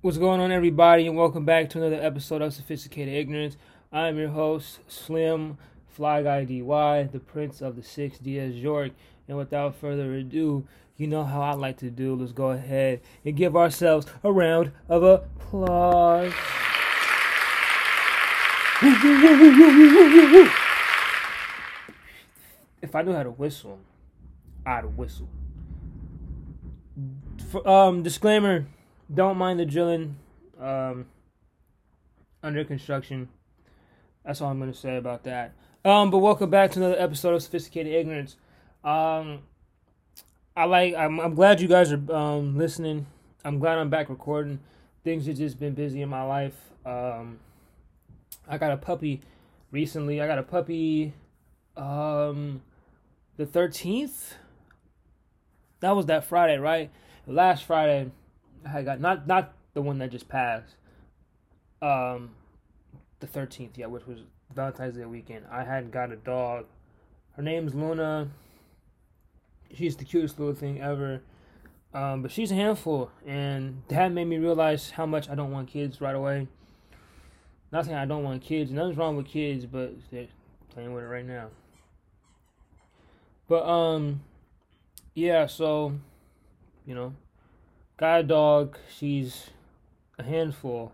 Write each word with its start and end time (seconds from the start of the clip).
What's 0.00 0.16
going 0.16 0.40
on, 0.40 0.52
everybody, 0.52 1.08
and 1.08 1.16
welcome 1.16 1.44
back 1.44 1.70
to 1.70 1.78
another 1.78 2.00
episode 2.00 2.40
of 2.40 2.54
Sophisticated 2.54 3.12
Ignorance. 3.12 3.56
I'm 3.92 4.16
your 4.16 4.28
host, 4.28 4.78
Slim 4.86 5.58
Fly 5.88 6.22
Guy 6.22 6.44
DY, 6.44 7.08
the 7.10 7.18
Prince 7.18 7.60
of 7.60 7.74
the 7.74 7.82
Six 7.82 8.16
Diaz 8.16 8.54
York. 8.54 8.92
And 9.26 9.36
without 9.36 9.74
further 9.74 10.14
ado, 10.14 10.64
you 10.96 11.08
know 11.08 11.24
how 11.24 11.40
I 11.40 11.54
like 11.54 11.78
to 11.78 11.90
do. 11.90 12.14
Let's 12.14 12.30
go 12.30 12.50
ahead 12.50 13.00
and 13.24 13.34
give 13.34 13.56
ourselves 13.56 14.06
a 14.22 14.30
round 14.30 14.70
of 14.88 15.02
applause. 15.02 16.32
If 22.80 22.94
I 22.94 23.02
knew 23.02 23.14
how 23.14 23.24
to 23.24 23.32
whistle, 23.32 23.80
I'd 24.64 24.96
whistle. 24.96 25.28
F- 27.52 27.66
um, 27.66 28.04
disclaimer 28.04 28.66
don't 29.12 29.38
mind 29.38 29.60
the 29.60 29.66
drilling 29.66 30.16
um, 30.60 31.06
under 32.42 32.64
construction. 32.64 33.28
That's 34.24 34.40
all 34.40 34.50
I'm 34.50 34.58
going 34.58 34.72
to 34.72 34.78
say 34.78 34.96
about 34.96 35.24
that. 35.24 35.54
Um, 35.84 36.10
but 36.10 36.18
welcome 36.18 36.50
back 36.50 36.72
to 36.72 36.80
another 36.80 37.00
episode 37.00 37.34
of 37.34 37.42
Sophisticated 37.42 37.92
Ignorance. 37.92 38.36
Um, 38.84 39.40
I 40.56 40.64
like. 40.64 40.94
I'm, 40.94 41.20
I'm 41.20 41.34
glad 41.34 41.60
you 41.60 41.68
guys 41.68 41.92
are 41.92 42.12
um, 42.14 42.58
listening. 42.58 43.06
I'm 43.44 43.58
glad 43.58 43.78
I'm 43.78 43.90
back 43.90 44.08
recording. 44.08 44.60
Things 45.04 45.26
have 45.26 45.36
just 45.36 45.58
been 45.58 45.74
busy 45.74 46.02
in 46.02 46.08
my 46.08 46.24
life. 46.24 46.56
Um, 46.84 47.38
I 48.48 48.58
got 48.58 48.72
a 48.72 48.76
puppy 48.76 49.20
recently. 49.70 50.20
I 50.20 50.26
got 50.26 50.38
a 50.38 50.42
puppy 50.42 51.14
um, 51.76 52.62
the 53.36 53.46
13th. 53.46 54.34
That 55.80 55.94
was 55.94 56.06
that 56.06 56.24
Friday, 56.24 56.58
right? 56.58 56.90
Last 57.26 57.64
Friday, 57.64 58.10
I 58.66 58.82
got 58.82 59.00
not 59.00 59.26
not 59.26 59.54
the 59.74 59.82
one 59.82 59.98
that 59.98 60.10
just 60.10 60.28
passed. 60.28 60.76
Um, 61.80 62.30
the 63.20 63.26
thirteenth, 63.26 63.78
yeah, 63.78 63.86
which 63.86 64.06
was 64.06 64.20
Valentine's 64.54 64.96
Day 64.96 65.04
weekend. 65.04 65.44
I 65.50 65.64
had 65.64 65.90
got 65.90 66.12
a 66.12 66.16
dog. 66.16 66.66
Her 67.36 67.42
name's 67.42 67.74
Luna. 67.74 68.28
She's 69.74 69.96
the 69.96 70.04
cutest 70.04 70.38
little 70.38 70.54
thing 70.54 70.80
ever. 70.80 71.20
Um, 71.94 72.22
but 72.22 72.30
she's 72.30 72.50
a 72.52 72.54
handful, 72.54 73.10
and 73.26 73.82
that 73.88 74.12
made 74.12 74.26
me 74.26 74.36
realize 74.36 74.90
how 74.90 75.06
much 75.06 75.28
I 75.30 75.34
don't 75.34 75.50
want 75.50 75.68
kids 75.68 76.00
right 76.00 76.14
away. 76.14 76.46
Not 77.72 77.84
saying 77.84 77.96
I 77.96 78.06
don't 78.06 78.24
want 78.24 78.42
kids. 78.42 78.70
Nothing's 78.70 78.96
wrong 78.96 79.16
with 79.16 79.26
kids, 79.26 79.66
but 79.66 79.94
they're 80.10 80.26
playing 80.70 80.92
with 80.92 81.04
it 81.04 81.08
right 81.08 81.24
now. 81.24 81.48
But 83.48 83.66
um, 83.66 84.22
yeah. 85.14 85.46
So, 85.46 85.94
you 86.86 86.94
know, 86.94 87.14
a 88.06 88.22
dog. 88.22 88.78
She's 88.96 89.50
a 90.18 90.22
handful. 90.22 90.92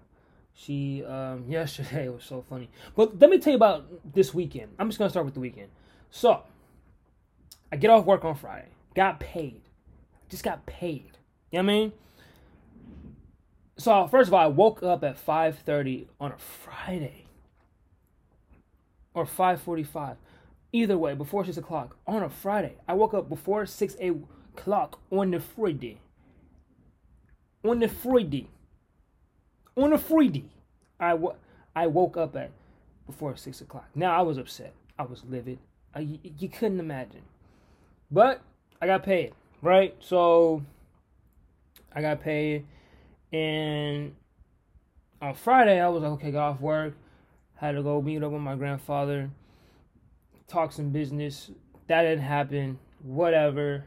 She 0.55 1.05
um 1.05 1.45
yesterday 1.49 2.09
was 2.09 2.25
so 2.25 2.45
funny. 2.49 2.71
But 2.97 3.19
let 3.21 3.31
me 3.31 3.39
tell 3.39 3.53
you 3.53 3.57
about 3.57 3.87
this 4.15 4.35
weekend. 4.35 4.73
I'm 4.79 4.89
just 4.89 4.99
gonna 4.99 5.11
start 5.11 5.27
with 5.27 5.35
the 5.35 5.41
weekend. 5.41 5.69
So 6.11 6.43
I 7.71 7.77
get 7.77 7.91
off 7.91 8.05
work 8.05 8.25
on 8.25 8.35
Friday. 8.35 8.69
Got 8.95 9.21
paid. 9.21 9.63
Just 10.29 10.45
got 10.45 10.65
paid. 10.67 11.19
You 11.51 11.63
know 11.63 11.65
what 11.65 11.73
I 11.73 11.75
mean? 11.75 11.93
So 13.77 14.07
first 14.09 14.29
of 14.29 14.35
all, 14.35 14.41
I 14.41 14.47
woke 14.47 14.83
up 14.83 15.05
at 15.05 15.17
5:30 15.17 16.07
on 16.21 16.33
a 16.33 16.39
Friday. 16.39 17.27
Or 19.13 19.27
5:45. 19.27 20.17
Either 20.73 20.99
way, 20.99 21.15
before 21.15 21.45
six 21.45 21.57
o'clock 21.57 21.97
on 22.07 22.23
a 22.23 22.29
Friday. 22.29 22.77
I 22.89 22.95
woke 22.95 23.15
up 23.15 23.29
before 23.29 23.65
six 23.67 23.95
o'clock 24.01 24.99
on 25.11 25.31
the 25.31 25.39
Friday 25.39 26.01
on 27.65 27.81
the 27.81 27.89
Friday. 27.89 28.49
On 29.77 29.91
the 29.91 29.99
Friday, 29.99 30.45
I, 31.01 31.11
w- 31.11 31.35
I 31.75 31.87
woke 31.87 32.17
up 32.17 32.37
at 32.37 32.51
before 33.07 33.37
six 33.37 33.61
o'clock. 33.61 33.89
Now 33.95 34.17
I 34.17 34.23
was 34.23 34.39
upset. 34.39 34.75
I 34.99 35.03
was 35.05 35.23
livid. 35.29 35.59
Uh, 35.95 35.99
I, 35.99 36.01
you, 36.03 36.19
you 36.39 36.49
couldn't 36.49 36.79
imagine. 36.81 37.23
But 38.11 38.41
I 38.81 38.87
got 38.87 39.03
paid, 39.03 39.33
right? 39.63 39.97
So 40.01 40.63
I 41.93 42.01
got 42.01 42.21
paid, 42.21 42.67
and 43.33 44.15
on 45.21 45.35
Friday 45.35 45.81
I 45.81 45.89
was 45.89 46.03
like, 46.03 46.13
okay, 46.13 46.31
got 46.31 46.51
off 46.51 46.61
work. 46.61 46.95
Had 47.57 47.73
to 47.73 47.83
go 47.83 48.03
meet 48.03 48.23
up 48.23 48.33
with 48.33 48.43
my 48.43 48.57
grandfather, 48.57 49.31
talk 50.49 50.73
some 50.73 50.91
business. 50.91 51.51
That 51.87 52.03
didn't 52.03 52.25
happen. 52.25 52.79
Whatever. 53.03 53.85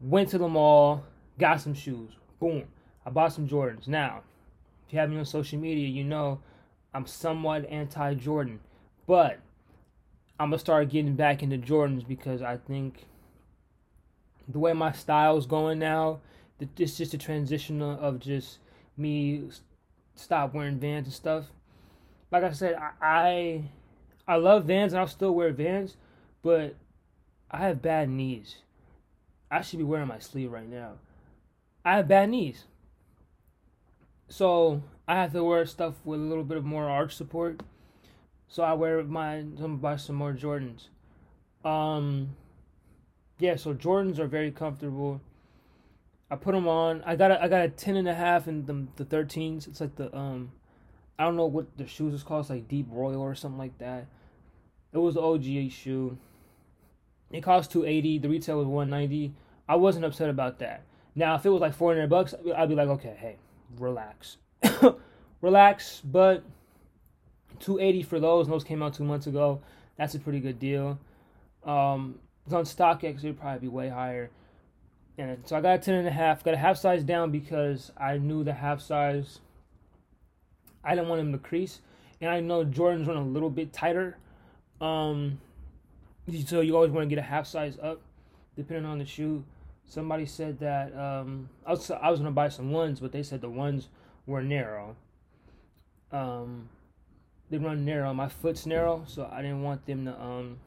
Went 0.00 0.28
to 0.30 0.38
the 0.38 0.48
mall, 0.48 1.04
got 1.38 1.60
some 1.60 1.74
shoes. 1.74 2.12
Boom. 2.38 2.64
I 3.06 3.10
bought 3.10 3.32
some 3.32 3.48
Jordans. 3.48 3.86
Now, 3.86 4.22
if 4.86 4.92
you 4.92 4.98
have 4.98 5.10
me 5.10 5.18
on 5.18 5.24
social 5.24 5.58
media, 5.58 5.88
you 5.88 6.04
know 6.04 6.40
I'm 6.92 7.06
somewhat 7.06 7.68
anti 7.68 8.14
Jordan. 8.14 8.60
But 9.06 9.40
I'm 10.38 10.50
to 10.50 10.58
start 10.58 10.88
getting 10.88 11.14
back 11.14 11.42
into 11.42 11.58
Jordans 11.58 12.06
because 12.06 12.42
I 12.42 12.56
think 12.56 13.06
the 14.48 14.58
way 14.58 14.72
my 14.72 14.92
style's 14.92 15.46
going 15.46 15.78
now, 15.78 16.20
it's 16.78 16.96
just 16.96 17.14
a 17.14 17.18
transition 17.18 17.82
of 17.82 18.20
just 18.20 18.58
me 18.96 19.44
stop 20.14 20.54
wearing 20.54 20.78
Vans 20.78 21.06
and 21.06 21.14
stuff. 21.14 21.46
Like 22.30 22.44
I 22.44 22.52
said, 22.52 22.74
I, 22.74 22.90
I 23.00 23.64
I 24.26 24.36
love 24.36 24.64
Vans 24.64 24.92
and 24.92 25.00
I'll 25.00 25.06
still 25.06 25.34
wear 25.34 25.52
Vans, 25.52 25.96
but 26.42 26.76
I 27.50 27.58
have 27.58 27.82
bad 27.82 28.08
knees. 28.08 28.56
I 29.50 29.60
should 29.60 29.78
be 29.78 29.84
wearing 29.84 30.08
my 30.08 30.18
sleeve 30.18 30.50
right 30.50 30.68
now. 30.68 30.92
I 31.84 31.96
have 31.96 32.08
bad 32.08 32.30
knees. 32.30 32.64
So 34.28 34.82
I 35.06 35.16
have 35.16 35.32
to 35.32 35.44
wear 35.44 35.66
stuff 35.66 35.94
with 36.04 36.20
a 36.20 36.22
little 36.22 36.44
bit 36.44 36.56
of 36.56 36.64
more 36.64 36.88
arch 36.88 37.14
support. 37.14 37.62
So 38.48 38.62
I 38.62 38.72
wear 38.72 39.02
my 39.04 39.36
I'm 39.36 39.78
buy 39.78 39.96
some 39.96 40.16
more 40.16 40.32
Jordans. 40.32 40.88
Um 41.64 42.36
yeah, 43.38 43.56
so 43.56 43.74
Jordans 43.74 44.18
are 44.18 44.26
very 44.26 44.50
comfortable. 44.50 45.20
I 46.30 46.36
put 46.36 46.54
them 46.54 46.66
on. 46.68 47.02
I 47.04 47.16
got 47.16 47.30
a, 47.30 47.42
I 47.42 47.48
got 47.48 47.64
a 47.64 47.68
10 47.68 47.96
and 47.96 48.08
a 48.08 48.14
half 48.14 48.46
and 48.46 48.66
the 48.66 48.86
the 48.96 49.04
13s. 49.04 49.68
It's 49.68 49.80
like 49.80 49.96
the 49.96 50.14
um 50.16 50.52
I 51.18 51.24
don't 51.24 51.36
know 51.36 51.46
what 51.46 51.76
the 51.76 51.86
shoes 51.86 52.14
is 52.14 52.22
called. 52.22 52.42
It's 52.42 52.50
like 52.50 52.68
Deep 52.68 52.86
Royal 52.90 53.20
or 53.20 53.34
something 53.34 53.58
like 53.58 53.78
that. 53.78 54.06
It 54.92 54.98
was 54.98 55.14
the 55.14 55.22
OG 55.22 55.70
shoe. 55.70 56.18
It 57.30 57.42
cost 57.42 57.72
280. 57.72 58.18
The 58.18 58.28
retail 58.28 58.58
was 58.58 58.66
190. 58.66 59.34
I 59.68 59.76
wasn't 59.76 60.04
upset 60.04 60.30
about 60.30 60.58
that. 60.60 60.82
Now, 61.16 61.36
if 61.36 61.46
it 61.46 61.50
was 61.50 61.60
like 61.60 61.74
400 61.74 62.08
bucks, 62.08 62.34
I'd 62.56 62.68
be 62.68 62.74
like, 62.74 62.88
okay, 62.88 63.16
hey, 63.18 63.36
relax. 63.78 64.36
relax, 65.40 66.00
but 66.04 66.42
280 67.60 68.02
for 68.02 68.20
those. 68.20 68.48
Those 68.48 68.64
came 68.64 68.82
out 68.82 68.94
two 68.94 69.04
months 69.04 69.26
ago. 69.26 69.60
That's 69.96 70.14
a 70.14 70.18
pretty 70.18 70.40
good 70.40 70.58
deal. 70.58 70.98
Um, 71.64 72.18
it's 72.44 72.54
on 72.54 72.64
StockX. 72.64 73.18
It'd 73.18 73.40
probably 73.40 73.60
be 73.60 73.68
way 73.68 73.88
higher. 73.88 74.30
And 75.16 75.38
so 75.44 75.56
I 75.56 75.60
got 75.60 75.78
a 75.78 75.82
10 75.82 75.94
and 75.94 76.08
a 76.08 76.10
half. 76.10 76.42
Got 76.42 76.54
a 76.54 76.58
half 76.58 76.76
size 76.76 77.04
down 77.04 77.30
because 77.30 77.92
I 77.96 78.18
knew 78.18 78.42
the 78.42 78.52
half 78.52 78.80
size. 78.80 79.40
I 80.82 80.94
didn't 80.94 81.08
want 81.08 81.20
him 81.20 81.32
to 81.32 81.38
crease, 81.38 81.80
and 82.20 82.30
I 82.30 82.40
know 82.40 82.62
Jordan's 82.62 83.08
run 83.08 83.16
a 83.16 83.24
little 83.24 83.48
bit 83.48 83.72
tighter. 83.72 84.18
Um, 84.80 85.40
so 86.44 86.60
you 86.60 86.74
always 86.74 86.90
want 86.90 87.08
to 87.08 87.08
get 87.08 87.18
a 87.18 87.26
half 87.26 87.46
size 87.46 87.78
up, 87.82 88.02
depending 88.56 88.84
on 88.84 88.98
the 88.98 89.06
shoe. 89.06 89.44
Somebody 89.86 90.26
said 90.26 90.58
that 90.60 90.96
um, 90.96 91.48
I 91.66 91.70
was 91.70 91.90
I 91.90 92.10
was 92.10 92.18
gonna 92.18 92.30
buy 92.30 92.48
some 92.48 92.70
ones, 92.70 93.00
but 93.00 93.12
they 93.12 93.22
said 93.22 93.40
the 93.40 93.50
ones 93.50 93.88
were 94.26 94.42
narrow. 94.42 94.96
Um, 96.10 96.68
they 97.50 97.58
run 97.58 97.84
narrow. 97.84 98.12
My 98.14 98.28
foot's 98.28 98.66
narrow, 98.66 99.04
so 99.06 99.28
I 99.30 99.42
didn't 99.42 99.62
want 99.62 99.86
them 99.86 100.06
to 100.06 100.20
um. 100.20 100.58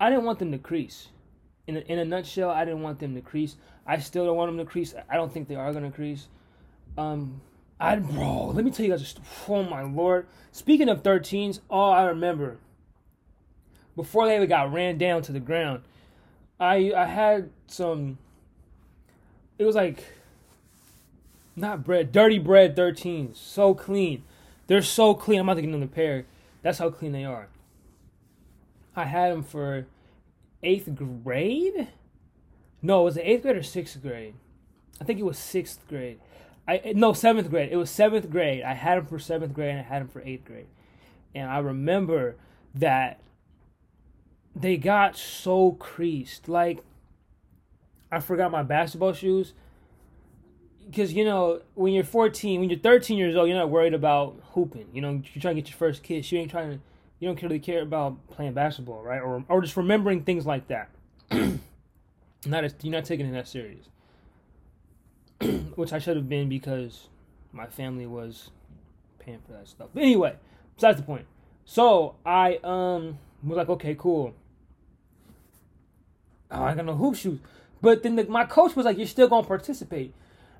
I 0.00 0.10
didn't 0.10 0.24
want 0.24 0.38
them 0.40 0.52
to 0.52 0.58
crease. 0.58 1.08
In 1.66 1.78
a, 1.78 1.80
in 1.80 1.98
a 1.98 2.04
nutshell, 2.04 2.50
I 2.50 2.64
didn't 2.64 2.82
want 2.82 2.98
them 2.98 3.14
to 3.14 3.22
crease. 3.22 3.56
I 3.86 3.98
still 3.98 4.26
don't 4.26 4.36
want 4.36 4.50
them 4.50 4.58
to 4.58 4.70
crease. 4.70 4.94
I 5.08 5.14
don't 5.14 5.32
think 5.32 5.48
they 5.48 5.54
are 5.54 5.72
gonna 5.72 5.92
crease. 5.92 6.28
Um, 6.98 7.40
I 7.80 7.96
bro, 7.96 8.48
let 8.48 8.64
me 8.64 8.70
tell 8.70 8.84
you 8.84 8.92
guys. 8.92 9.00
Just, 9.00 9.20
oh 9.48 9.62
my 9.62 9.82
lord! 9.82 10.26
Speaking 10.52 10.88
of 10.88 11.02
13s, 11.02 11.60
all 11.70 11.92
I 11.92 12.04
remember 12.04 12.58
before 13.96 14.26
they 14.26 14.44
got 14.46 14.72
ran 14.72 14.98
down 14.98 15.22
to 15.22 15.32
the 15.32 15.40
ground, 15.40 15.82
I 16.58 16.92
I 16.96 17.06
had 17.06 17.50
some. 17.66 18.18
It 19.58 19.64
was 19.64 19.76
like 19.76 20.04
not 21.56 21.84
Bred, 21.84 22.12
dirty 22.12 22.38
Bred 22.38 22.76
13s. 22.76 23.36
So 23.36 23.74
clean. 23.74 24.24
They're 24.66 24.82
so 24.82 25.14
clean. 25.14 25.40
I'm 25.40 25.48
about 25.48 25.54
to 25.56 25.62
get 25.62 25.68
another 25.68 25.86
pair. 25.86 26.24
That's 26.62 26.78
how 26.78 26.90
clean 26.90 27.12
they 27.12 27.24
are. 27.24 27.48
I 28.96 29.04
had 29.04 29.32
them 29.32 29.42
for 29.42 29.86
eighth 30.62 30.88
grade. 30.94 31.88
No, 32.82 33.02
was 33.02 33.16
it 33.16 33.22
eighth 33.24 33.42
grade 33.42 33.56
or 33.56 33.62
sixth 33.62 34.00
grade? 34.02 34.34
I 35.00 35.04
think 35.04 35.18
it 35.18 35.24
was 35.24 35.38
sixth 35.38 35.86
grade. 35.88 36.20
I 36.66 36.76
eh, 36.76 36.92
no 36.94 37.12
seventh 37.12 37.50
grade. 37.50 37.70
It 37.70 37.76
was 37.76 37.90
seventh 37.90 38.30
grade. 38.30 38.62
I 38.62 38.74
had 38.74 38.98
them 38.98 39.06
for 39.06 39.18
seventh 39.18 39.52
grade 39.52 39.70
and 39.70 39.80
I 39.80 39.82
had 39.82 40.02
them 40.02 40.08
for 40.08 40.22
eighth 40.22 40.44
grade. 40.44 40.66
And 41.34 41.50
I 41.50 41.58
remember 41.58 42.36
that 42.74 43.20
they 44.56 44.76
got 44.76 45.16
so 45.16 45.72
creased. 45.72 46.48
Like 46.48 46.80
I 48.10 48.20
forgot 48.20 48.50
my 48.50 48.62
basketball 48.62 49.12
shoes. 49.12 49.52
because 50.86 51.12
you 51.12 51.24
know 51.24 51.60
when 51.74 51.92
you're 51.92 52.04
14, 52.04 52.60
when 52.60 52.70
you're 52.70 52.78
13 52.78 53.18
years 53.18 53.36
old, 53.36 53.48
you're 53.48 53.58
not 53.58 53.70
worried 53.70 53.94
about 53.94 54.36
hooping. 54.52 54.88
You 54.92 55.00
know, 55.00 55.10
you're 55.32 55.40
trying 55.42 55.56
to 55.56 55.62
get 55.62 55.70
your 55.70 55.78
first 55.78 56.02
kiss. 56.02 56.30
You 56.30 56.38
ain't 56.38 56.50
trying 56.50 56.70
to, 56.72 56.80
you 57.18 57.28
don't 57.28 57.42
really 57.42 57.58
care 57.58 57.82
about 57.82 58.16
playing 58.30 58.52
basketball, 58.54 59.02
right? 59.02 59.20
Or 59.20 59.44
or 59.48 59.60
just 59.62 59.76
remembering 59.76 60.22
things 60.24 60.46
like 60.46 60.68
that. 60.68 60.90
not 62.46 62.64
as, 62.64 62.74
you're 62.82 62.92
not 62.92 63.04
taking 63.04 63.26
it 63.26 63.32
that 63.32 63.48
serious, 63.48 63.86
which 65.74 65.92
I 65.92 65.98
should 65.98 66.16
have 66.16 66.28
been 66.28 66.48
because 66.48 67.08
my 67.52 67.66
family 67.66 68.06
was 68.06 68.50
paying 69.18 69.40
for 69.46 69.52
that 69.52 69.68
stuff. 69.68 69.88
But 69.94 70.02
anyway, 70.02 70.36
besides 70.76 70.98
the 70.98 71.04
point. 71.04 71.26
So 71.64 72.16
I 72.26 72.58
um 72.62 73.18
was 73.42 73.56
like, 73.56 73.68
okay, 73.68 73.94
cool. 73.98 74.34
I 76.62 76.74
got 76.74 76.84
no 76.84 76.94
hoop 76.94 77.16
shoes. 77.16 77.40
But 77.80 78.02
then 78.02 78.16
the, 78.16 78.24
my 78.24 78.44
coach 78.44 78.76
was 78.76 78.86
like, 78.86 78.96
you're 78.96 79.06
still 79.06 79.28
gonna 79.28 79.46
participate. 79.46 80.14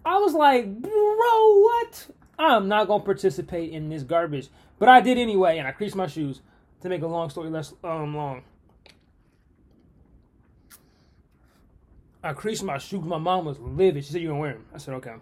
I 0.05 0.19
was 0.19 0.35
like, 0.35 0.81
bro, 0.81 1.61
what? 1.61 2.09
I'm 2.39 2.69
not 2.69 2.89
gonna 2.89 3.05
participate 3.05 3.73
in 3.73 3.89
this 3.89 4.03
garbage. 4.03 4.49
But 4.79 4.89
I 4.89 5.01
did 5.01 5.19
anyway, 5.19 5.59
and 5.59 5.67
I 5.67 5.73
creased 5.73 5.97
my 5.97 6.07
shoes. 6.07 6.41
To 6.83 6.91
make 6.91 7.01
a 7.01 7.07
long 7.07 7.31
story 7.31 7.49
less 7.49 7.73
um 7.83 8.15
long. 8.15 8.43
I 12.23 12.35
creased 12.35 12.63
my 12.63 12.77
shoes. 12.77 13.05
My 13.05 13.17
mom 13.17 13.47
was 13.47 13.59
livid. 13.59 14.05
She 14.05 14.13
said, 14.13 14.21
"You're 14.21 14.33
gonna 14.33 14.41
wear 14.41 14.53
them?" 14.53 14.67
I 14.75 14.77
said, 14.77 14.93
"Okay." 14.97 15.15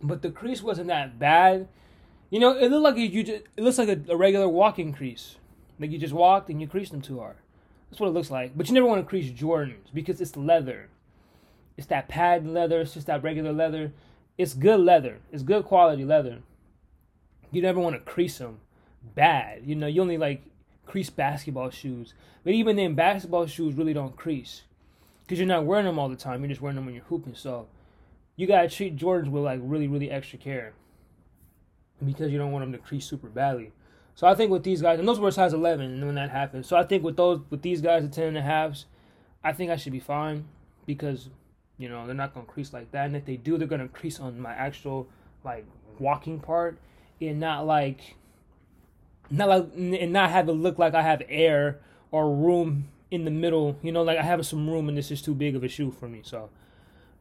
But 0.00 0.22
the 0.22 0.30
crease 0.30 0.62
wasn't 0.62 0.86
that 0.86 1.18
bad. 1.18 1.66
You 2.30 2.38
know, 2.38 2.56
it 2.56 2.70
looked 2.70 2.84
like 2.84 2.96
you 2.96 3.24
just, 3.24 3.42
it 3.56 3.62
looks 3.62 3.78
like 3.78 3.88
a, 3.88 4.00
a 4.08 4.16
regular 4.16 4.48
walking 4.48 4.92
crease. 4.92 5.34
Like 5.80 5.90
you 5.90 5.98
just 5.98 6.14
walked 6.14 6.48
and 6.48 6.60
you 6.60 6.68
creased 6.68 6.92
them 6.92 7.02
too 7.02 7.18
hard. 7.18 7.36
That's 7.90 8.00
what 8.00 8.08
it 8.08 8.14
looks 8.14 8.30
like. 8.30 8.56
But 8.56 8.68
you 8.68 8.74
never 8.74 8.86
want 8.86 9.02
to 9.02 9.08
crease 9.08 9.30
Jordans 9.30 9.92
because 9.94 10.20
it's 10.20 10.36
leather. 10.36 10.88
It's 11.76 11.86
that 11.88 12.08
patent 12.08 12.52
leather. 12.52 12.80
It's 12.80 12.94
just 12.94 13.06
that 13.06 13.22
regular 13.22 13.52
leather. 13.52 13.92
It's 14.38 14.54
good 14.54 14.80
leather. 14.80 15.18
It's 15.32 15.42
good 15.42 15.64
quality 15.64 16.04
leather. 16.04 16.40
You 17.50 17.62
never 17.62 17.80
want 17.80 17.96
to 17.96 18.00
crease 18.00 18.38
them 18.38 18.60
bad. 19.14 19.62
You 19.64 19.74
know, 19.74 19.86
you 19.86 20.02
only 20.02 20.18
like 20.18 20.42
crease 20.84 21.10
basketball 21.10 21.70
shoes. 21.70 22.14
But 22.44 22.54
even 22.54 22.76
then, 22.76 22.94
basketball 22.94 23.46
shoes 23.46 23.74
really 23.74 23.94
don't 23.94 24.16
crease 24.16 24.62
because 25.22 25.38
you're 25.38 25.48
not 25.48 25.64
wearing 25.64 25.86
them 25.86 25.98
all 25.98 26.08
the 26.08 26.16
time. 26.16 26.40
You're 26.40 26.48
just 26.48 26.60
wearing 26.60 26.76
them 26.76 26.86
when 26.86 26.94
you're 26.94 27.04
hooping. 27.04 27.34
So 27.34 27.66
you 28.36 28.46
gotta 28.46 28.68
treat 28.68 28.96
Jordans 28.96 29.30
with 29.30 29.42
like 29.42 29.60
really, 29.62 29.88
really 29.88 30.10
extra 30.10 30.38
care 30.38 30.74
because 32.04 32.30
you 32.30 32.38
don't 32.38 32.52
want 32.52 32.62
them 32.64 32.72
to 32.72 32.78
crease 32.78 33.06
super 33.06 33.28
badly. 33.28 33.72
So 34.16 34.26
I 34.26 34.34
think 34.34 34.50
with 34.50 34.64
these 34.64 34.80
guys, 34.80 34.98
and 34.98 35.06
those 35.06 35.20
were 35.20 35.30
size 35.30 35.52
11 35.52 36.04
when 36.04 36.14
that 36.14 36.30
happened. 36.30 36.64
So 36.64 36.74
I 36.74 36.84
think 36.84 37.04
with 37.04 37.18
those, 37.18 37.40
with 37.50 37.60
these 37.60 37.82
guys 37.82 38.02
at 38.02 38.12
10 38.12 38.28
and 38.28 38.38
a 38.38 38.42
halves, 38.42 38.86
I 39.44 39.52
think 39.52 39.70
I 39.70 39.76
should 39.76 39.92
be 39.92 40.00
fine 40.00 40.46
because, 40.86 41.28
you 41.76 41.90
know, 41.90 42.06
they're 42.06 42.14
not 42.14 42.32
going 42.32 42.46
to 42.46 42.50
crease 42.50 42.72
like 42.72 42.90
that. 42.92 43.04
And 43.04 43.14
if 43.14 43.26
they 43.26 43.36
do, 43.36 43.58
they're 43.58 43.68
going 43.68 43.82
to 43.82 43.88
crease 43.88 44.18
on 44.18 44.40
my 44.40 44.52
actual, 44.52 45.06
like, 45.44 45.66
walking 45.98 46.40
part 46.40 46.78
and 47.20 47.38
not 47.38 47.66
like, 47.66 48.16
not 49.30 49.50
like, 49.50 49.68
and 49.76 50.14
not 50.14 50.30
have 50.30 50.48
it 50.48 50.52
look 50.52 50.78
like 50.78 50.94
I 50.94 51.02
have 51.02 51.22
air 51.28 51.78
or 52.10 52.34
room 52.34 52.88
in 53.10 53.26
the 53.26 53.30
middle. 53.30 53.76
You 53.82 53.92
know, 53.92 54.02
like 54.02 54.16
I 54.16 54.22
have 54.22 54.46
some 54.46 54.68
room 54.68 54.88
and 54.88 54.96
this 54.96 55.10
is 55.10 55.20
too 55.20 55.34
big 55.34 55.54
of 55.54 55.62
a 55.62 55.68
shoe 55.68 55.90
for 55.90 56.08
me. 56.08 56.22
So, 56.24 56.48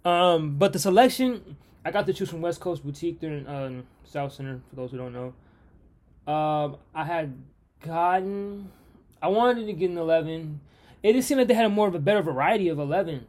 um, 0.06 0.56
but 0.58 0.72
the 0.72 0.80
selection, 0.80 1.58
I 1.84 1.92
got 1.92 2.06
to 2.06 2.14
choose 2.14 2.30
from 2.30 2.40
West 2.40 2.62
Coast 2.62 2.86
Boutique. 2.86 3.20
They're 3.20 3.34
in 3.34 3.48
um, 3.48 3.84
South 4.06 4.32
Center, 4.32 4.62
for 4.70 4.78
those 4.78 4.92
who 4.92 4.98
don't 4.98 5.12
know. 5.12 5.34
Um, 6.28 6.78
I 6.94 7.04
had 7.04 7.38
gotten, 7.82 8.72
I 9.22 9.28
wanted 9.28 9.68
to 9.68 9.74
get 9.74 9.90
an 9.90 9.98
11. 9.98 10.60
It 11.04 11.14
just 11.14 11.28
seemed 11.28 11.40
like 11.40 11.48
they 11.48 11.54
had 11.54 11.66
a 11.66 11.70
more 11.70 11.88
of 11.88 11.96
a 11.96 12.00
better 12.00 12.22
variety 12.22 12.68
of 12.68 12.78
11s. 12.78 13.24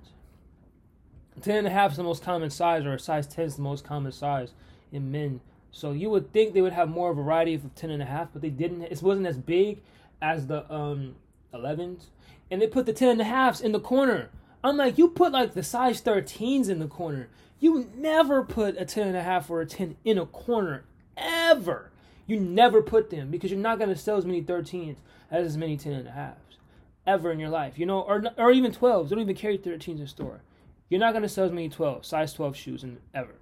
10 1.43 1.57
and 1.57 1.67
a 1.67 1.71
half 1.71 1.91
is 1.91 1.97
the 1.99 2.03
most 2.03 2.23
common 2.23 2.49
size, 2.49 2.87
or 2.87 2.95
a 2.95 2.99
size 2.99 3.27
10 3.27 3.45
is 3.45 3.57
the 3.57 3.63
most 3.63 3.85
common 3.85 4.13
size 4.13 4.53
in 4.91 5.11
men. 5.11 5.41
So 5.71 5.93
you 5.93 6.09
would 6.09 6.33
think 6.33 6.55
they 6.55 6.63
would 6.63 6.73
have 6.73 6.89
more 6.89 7.13
variety 7.13 7.55
of 7.55 7.75
10 7.75 7.91
and 7.91 8.03
a 8.03 8.07
half, 8.07 8.29
but 8.33 8.41
they 8.41 8.49
didn't. 8.49 8.83
It 8.83 9.03
wasn't 9.03 9.27
as 9.27 9.37
big 9.37 9.83
as 10.23 10.47
the 10.47 10.73
um 10.73 11.17
11s. 11.53 12.07
And 12.51 12.63
they 12.63 12.67
put 12.67 12.87
the 12.87 12.93
10 12.93 13.09
and 13.11 13.21
a 13.21 13.25
halves 13.25 13.61
in 13.61 13.73
the 13.73 13.81
corner. 13.81 14.31
I'm 14.65 14.77
like, 14.79 14.97
you 14.97 15.09
put 15.09 15.33
like 15.33 15.53
the 15.53 15.63
size 15.63 16.01
13s 16.01 16.71
in 16.71 16.79
the 16.79 16.87
corner. 16.87 17.29
You 17.61 17.91
never 17.95 18.43
put 18.43 18.77
a 18.79 18.85
10 18.85 19.09
and 19.09 19.17
a 19.17 19.23
half 19.23 19.51
or 19.51 19.61
a 19.61 19.67
10 19.67 19.97
in 20.05 20.17
a 20.19 20.27
corner 20.27 20.85
ever. 21.17 21.91
You 22.27 22.41
never 22.41 22.83
put 22.83 23.11
them 23.11 23.31
because 23.31 23.51
you're 23.51 23.61
not 23.61 23.79
going 23.79 23.91
to 23.91 23.97
sell 23.97 24.17
as 24.17 24.27
many 24.27 24.43
13s 24.43 24.97
as 25.31 25.47
as 25.47 25.57
many 25.57 25.77
10 25.77 25.93
and 25.93 26.09
a 26.09 26.13
halves 26.13 26.59
ever 27.07 27.31
in 27.31 27.39
your 27.39 27.51
life. 27.51 27.79
You 27.79 27.87
know, 27.87 28.01
or 28.01 28.23
or 28.37 28.51
even 28.51 28.73
12s. 28.73 29.09
They 29.09 29.15
don't 29.15 29.23
even 29.23 29.37
carry 29.37 29.59
13s 29.59 30.01
in 30.01 30.07
store. 30.07 30.41
You're 30.89 31.01
not 31.01 31.13
going 31.13 31.23
to 31.23 31.29
sell 31.29 31.45
as 31.45 31.53
many 31.53 31.69
12 31.69 32.05
size 32.05 32.33
12 32.33 32.57
shoes 32.57 32.85
in 32.85 32.99
ever. 33.15 33.35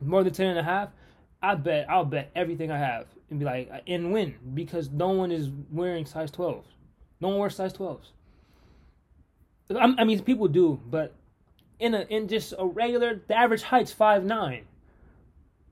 More 0.00 0.22
than 0.22 0.32
10 0.32 0.48
and 0.48 0.58
a 0.58 0.62
half, 0.62 0.90
I 1.42 1.54
bet 1.54 1.88
I'll 1.90 2.04
bet 2.04 2.30
everything 2.34 2.70
I 2.70 2.78
have 2.78 3.06
and 3.30 3.38
be 3.38 3.44
like 3.44 3.70
uh, 3.72 3.80
and 3.86 4.12
win 4.12 4.36
because 4.54 4.90
no 4.90 5.10
one 5.10 5.32
is 5.32 5.50
wearing 5.70 6.06
size 6.06 6.30
12s. 6.30 6.64
No 7.20 7.28
one 7.28 7.38
wears 7.38 7.56
size 7.56 7.72
12s. 7.72 8.10
I 9.74 10.04
mean, 10.04 10.22
people 10.22 10.46
do, 10.46 10.80
but 10.86 11.14
in 11.78 11.94
a 11.94 12.02
in 12.02 12.28
just 12.28 12.54
a 12.58 12.66
regular, 12.66 13.20
the 13.26 13.36
average 13.36 13.62
height's 13.62 13.92
five 13.92 14.24
nine 14.24 14.66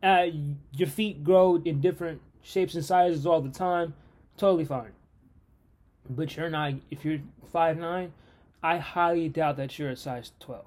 uh, 0.03 0.27
your 0.73 0.89
feet 0.89 1.23
grow 1.23 1.61
in 1.65 1.81
different 1.81 2.21
shapes 2.43 2.75
and 2.75 2.85
sizes 2.85 3.27
all 3.27 3.41
the 3.41 3.51
time, 3.51 3.95
totally 4.37 4.65
fine. 4.65 4.93
But 6.09 6.37
you're 6.37 6.51
not, 6.51 6.75
if 6.91 7.05
you're 7.05 7.21
five 7.53 7.79
nine, 7.79 8.13
I 8.63 8.79
highly 8.79 9.29
doubt 9.29 9.57
that 9.57 9.79
you're 9.79 9.91
a 9.91 9.97
size 9.97 10.33
12. 10.41 10.65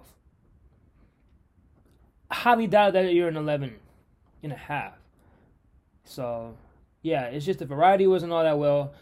I 2.32 2.36
highly 2.36 2.68
doubt 2.68 2.94
that 2.94 3.14
you're 3.14 3.28
an 3.28 3.38
11 3.38 3.76
and 4.44 4.52
a 4.52 4.56
half. 4.56 4.94
So, 6.04 6.56
yeah, 7.02 7.26
it's 7.26 7.46
just 7.46 7.60
the 7.60 7.66
variety 7.66 8.08
wasn't 8.08 8.34
all 8.34 8.44
that 8.44 8.58
well. 8.58 8.94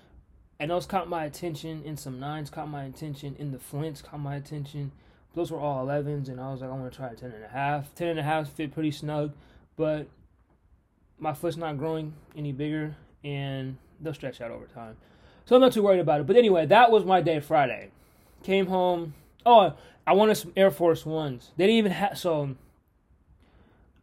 And 0.59 0.69
those 0.71 0.86
caught 0.86 1.09
my 1.09 1.25
attention, 1.25 1.83
and 1.86 2.00
some 2.00 2.19
nines 2.19 2.50
caught 2.50 2.69
my 2.69 2.83
attention, 2.83 3.36
and 3.39 3.51
the 3.51 3.59
flints 3.59 4.01
caught 4.01 4.19
my 4.19 4.36
attention. 4.36 4.91
Those 5.33 5.51
were 5.51 5.59
all 5.59 5.86
11s, 5.88 6.29
and 6.29 6.39
I 6.39 6.51
was 6.51 6.62
like, 6.62 6.69
I 6.69 6.74
want 6.74 6.91
to 6.91 6.95
try 6.95 7.07
a 7.07 7.15
10 7.15 7.31
and 7.31 7.44
a 7.44 7.47
half. 7.47 7.94
10 7.95 8.09
and 8.09 8.19
a 8.19 8.24
half 8.24 8.50
fit 8.50 8.71
pretty 8.71 8.91
snug, 8.91 9.33
but 9.75 10.07
my 11.23 11.33
foot's 11.33 11.55
not 11.55 11.77
growing 11.77 12.13
any 12.35 12.51
bigger, 12.51 12.97
and 13.23 13.77
they'll 14.01 14.13
stretch 14.13 14.41
out 14.41 14.51
over 14.51 14.65
time. 14.65 14.97
So 15.45 15.55
I'm 15.55 15.61
not 15.61 15.71
too 15.71 15.81
worried 15.81 16.01
about 16.01 16.19
it. 16.19 16.27
But 16.27 16.35
anyway, 16.35 16.65
that 16.65 16.91
was 16.91 17.05
my 17.05 17.21
day 17.21 17.39
Friday. 17.39 17.91
Came 18.43 18.67
home. 18.67 19.13
Oh, 19.45 19.73
I 20.05 20.13
wanted 20.13 20.35
some 20.35 20.51
Air 20.57 20.69
Force 20.69 21.05
Ones. 21.05 21.51
They 21.55 21.65
didn't 21.65 21.77
even 21.77 21.91
have. 21.93 22.17
So 22.17 22.55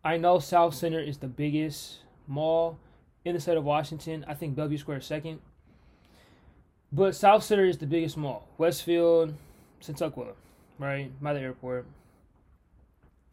I 0.02 0.16
know 0.16 0.38
South 0.38 0.74
Center 0.74 0.98
is 0.98 1.18
the 1.18 1.28
biggest 1.28 1.98
mall 2.26 2.78
in 3.26 3.34
the 3.34 3.40
state 3.40 3.58
of 3.58 3.64
Washington. 3.64 4.24
I 4.26 4.32
think 4.32 4.56
Bellevue 4.56 4.78
Square 4.78 4.98
is 4.98 5.06
second. 5.06 5.40
But 6.90 7.14
South 7.14 7.44
Center 7.44 7.66
is 7.66 7.76
the 7.76 7.86
biggest 7.86 8.16
mall. 8.16 8.48
Westfield, 8.56 9.34
Centuqua, 9.82 10.32
right? 10.78 11.10
By 11.22 11.34
the 11.34 11.40
airport. 11.40 11.86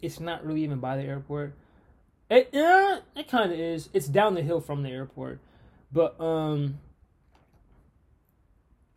It's 0.02 0.20
not 0.20 0.46
really 0.46 0.64
even 0.64 0.80
by 0.80 0.98
the 0.98 1.04
airport. 1.04 1.54
It 2.30 2.50
yeah, 2.52 3.00
it 3.16 3.28
kind 3.28 3.52
of 3.52 3.60
is. 3.60 3.90
It's 3.94 4.08
down 4.08 4.36
the 4.36 4.42
hill 4.42 4.60
from 4.60 4.84
the 4.84 4.90
airport, 4.90 5.40
but 5.92 6.20
um, 6.20 6.80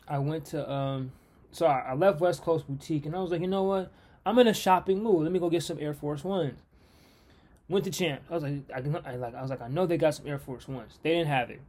I 0.09 0.19
went 0.19 0.47
to 0.47 0.69
um, 0.71 1.13
so 1.53 1.67
I, 1.67 1.91
I 1.91 1.95
left 1.95 2.21
West 2.21 2.43
Coast 2.43 2.67
Boutique 2.67 3.07
and 3.07 3.15
I 3.15 3.21
was 3.21 3.31
like, 3.31 3.41
you 3.41 3.47
know 3.47 3.65
what? 3.65 3.93
I'm 4.25 4.39
in 4.39 4.47
a 4.47 4.55
shopping 4.55 5.03
mood. 5.03 5.23
Let 5.23 5.33
me 5.33 5.39
go 5.39 5.51
get 5.51 5.63
some 5.63 5.79
Air 5.81 5.95
Force 5.95 6.25
Ones. 6.25 6.59
Went 7.69 7.85
to 7.85 7.91
Champ. 7.91 8.23
I 8.31 8.35
was 8.35 8.43
like, 8.43 8.53
I, 8.75 8.79
I 8.79 9.17
like, 9.17 9.35
I 9.35 9.43
was 9.43 9.51
like, 9.51 9.63
I 9.63 9.69
know 9.69 9.87
they 9.87 9.97
got 9.97 10.15
some 10.15 10.27
Air 10.27 10.39
Force 10.39 10.69
Ones. 10.69 10.99
They 11.03 11.11
didn't 11.11 11.29
have 11.29 11.51
it. 11.51 11.61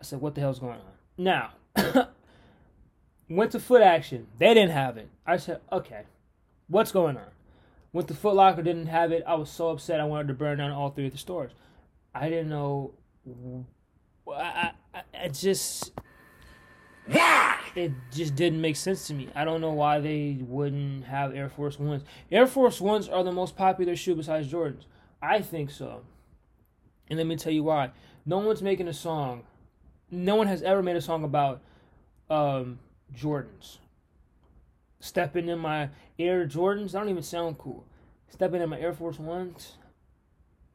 I 0.00 0.04
said, 0.04 0.20
what 0.20 0.34
the 0.34 0.40
hell's 0.40 0.58
going 0.58 0.78
on? 0.78 0.92
Now, 1.18 1.52
went 3.28 3.52
to 3.52 3.60
Foot 3.60 3.82
Action. 3.82 4.26
They 4.38 4.54
didn't 4.54 4.70
have 4.70 4.96
it. 4.96 5.08
I 5.26 5.36
said, 5.36 5.60
okay, 5.72 6.02
what's 6.68 6.92
going 6.92 7.16
on? 7.16 7.28
Went 7.92 8.08
to 8.08 8.14
Foot 8.14 8.34
Locker, 8.34 8.62
didn't 8.62 8.86
have 8.86 9.12
it. 9.12 9.22
I 9.26 9.34
was 9.34 9.50
so 9.50 9.70
upset. 9.70 10.00
I 10.00 10.04
wanted 10.04 10.28
to 10.28 10.34
burn 10.34 10.58
down 10.58 10.70
all 10.70 10.90
three 10.90 11.06
of 11.06 11.12
the 11.12 11.18
stores. 11.18 11.52
I 12.14 12.28
didn't 12.28 12.48
know. 12.48 12.94
I, 14.30 14.72
I, 14.94 15.02
I 15.24 15.28
just. 15.28 15.92
Why? 17.06 17.58
It 17.74 17.92
just 18.10 18.34
didn't 18.34 18.60
make 18.60 18.76
sense 18.76 19.06
to 19.08 19.14
me. 19.14 19.28
I 19.34 19.44
don't 19.44 19.60
know 19.60 19.72
why 19.72 20.00
they 20.00 20.38
wouldn't 20.40 21.04
have 21.04 21.34
Air 21.34 21.48
Force 21.48 21.78
Ones. 21.78 22.02
Air 22.32 22.46
Force 22.46 22.80
Ones 22.80 23.08
are 23.08 23.22
the 23.22 23.32
most 23.32 23.56
popular 23.56 23.94
shoe 23.94 24.14
besides 24.14 24.50
Jordans. 24.50 24.86
I 25.22 25.40
think 25.40 25.70
so. 25.70 26.02
And 27.08 27.18
let 27.18 27.26
me 27.26 27.36
tell 27.36 27.52
you 27.52 27.62
why. 27.64 27.90
No 28.24 28.38
one's 28.38 28.62
making 28.62 28.88
a 28.88 28.92
song. 28.92 29.44
No 30.10 30.34
one 30.36 30.46
has 30.48 30.62
ever 30.62 30.82
made 30.82 30.96
a 30.96 31.00
song 31.00 31.22
about 31.22 31.60
um, 32.28 32.78
Jordans. 33.14 33.78
Stepping 35.00 35.48
in 35.48 35.58
my 35.58 35.90
Air 36.18 36.46
Jordans, 36.46 36.94
I 36.94 37.00
don't 37.00 37.08
even 37.08 37.22
sound 37.22 37.58
cool. 37.58 37.84
Stepping 38.28 38.62
in 38.62 38.68
my 38.68 38.80
Air 38.80 38.92
Force 38.92 39.18
Ones, 39.18 39.74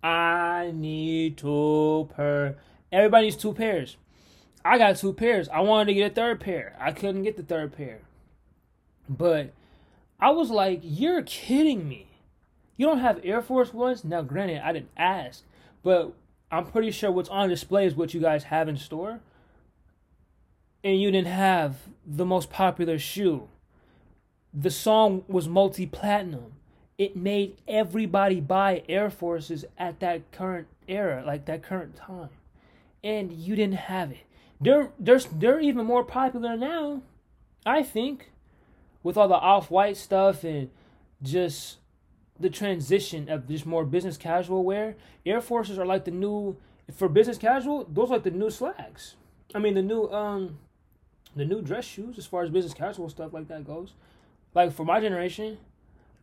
I 0.04 0.72
need 0.74 1.38
two 1.38 2.10
pair. 2.16 2.58
Everybody 2.92 3.26
needs 3.26 3.36
two 3.36 3.54
pairs. 3.54 3.98
I 4.64 4.78
got 4.78 4.98
two 4.98 5.14
pairs. 5.14 5.50
I 5.50 5.62
wanted 5.62 5.86
to 5.86 5.94
get 5.94 6.12
a 6.12 6.16
third 6.16 6.40
pair. 6.40 6.76
I 6.80 6.92
couldn't 6.92 7.24
get 7.24 7.38
the 7.38 7.44
third 7.44 7.76
pair. 7.76 8.02
But 9.10 9.54
I 10.20 10.30
was 10.30 10.50
like, 10.50 10.82
you're 10.84 11.24
kidding 11.24 11.88
me. 11.88 12.08
You 12.78 12.86
don't 12.86 13.00
have 13.00 13.20
Air 13.24 13.42
Force 13.42 13.74
Ones? 13.74 14.04
Now, 14.04 14.22
granted, 14.22 14.66
I 14.66 14.72
didn't 14.72 14.92
ask, 14.98 15.44
but 15.84 16.14
I'm 16.52 16.66
pretty 16.66 16.92
sure 16.92 17.12
what's 17.12 17.30
on 17.30 17.50
display 17.50 17.86
is 17.86 17.96
what 17.96 18.14
you 18.14 18.22
guys 18.22 18.46
have 18.46 18.68
in 18.68 18.78
store. 18.78 19.20
And 20.84 21.00
you 21.00 21.12
didn't 21.12 21.28
have 21.28 21.76
the 22.06 22.26
most 22.26 22.50
popular 22.50 22.98
shoe. 22.98 23.50
The 24.54 24.72
song 24.72 25.24
was 25.28 25.48
multi 25.48 25.86
platinum. 25.86 26.54
It 26.98 27.16
made 27.16 27.58
everybody 27.68 28.40
buy 28.40 28.84
Air 28.88 29.10
Forces 29.10 29.66
at 29.78 30.00
that 30.02 30.32
current 30.32 30.68
era, 30.88 31.24
like 31.26 31.46
that 31.46 31.64
current 31.64 31.96
time. 31.96 32.30
And 33.04 33.32
you 33.32 33.56
didn't 33.56 33.76
have 33.76 34.12
it. 34.12 34.26
They're, 34.60 34.92
they're, 35.00 35.20
they're 35.20 35.60
even 35.60 35.86
more 35.86 36.04
popular 36.04 36.56
now, 36.56 37.02
I 37.66 37.82
think, 37.82 38.32
with 39.02 39.18
all 39.18 39.28
the 39.28 39.36
off 39.36 39.72
white 39.72 39.98
stuff 39.98 40.44
and 40.44 40.70
just 41.24 41.78
the 42.40 42.50
transition 42.50 43.30
of 43.30 43.48
just 43.48 43.66
more 43.66 43.86
business 43.86 44.18
casual 44.18 44.64
wear. 44.64 44.96
Air 45.26 45.42
Forces 45.42 45.80
are 45.80 45.86
like 45.86 46.06
the 46.06 46.12
new 46.12 46.58
for 46.94 47.08
business 47.08 47.38
casual. 47.38 47.86
Those 47.90 48.10
are 48.10 48.16
like 48.16 48.24
the 48.24 48.32
new 48.32 48.50
slacks. 48.50 49.16
I 49.54 49.60
mean 49.60 49.76
the 49.76 49.82
new 49.82 50.10
um 50.10 50.58
the 51.36 51.46
new 51.46 51.62
dress 51.62 51.86
shoes 51.86 52.18
as 52.18 52.26
far 52.26 52.44
as 52.44 52.50
business 52.50 52.74
casual 52.74 53.10
stuff 53.10 53.34
like 53.34 53.48
that 53.48 53.66
goes. 53.66 53.94
Like 54.54 54.74
for 54.74 54.86
my 54.86 55.00
generation, 55.00 55.58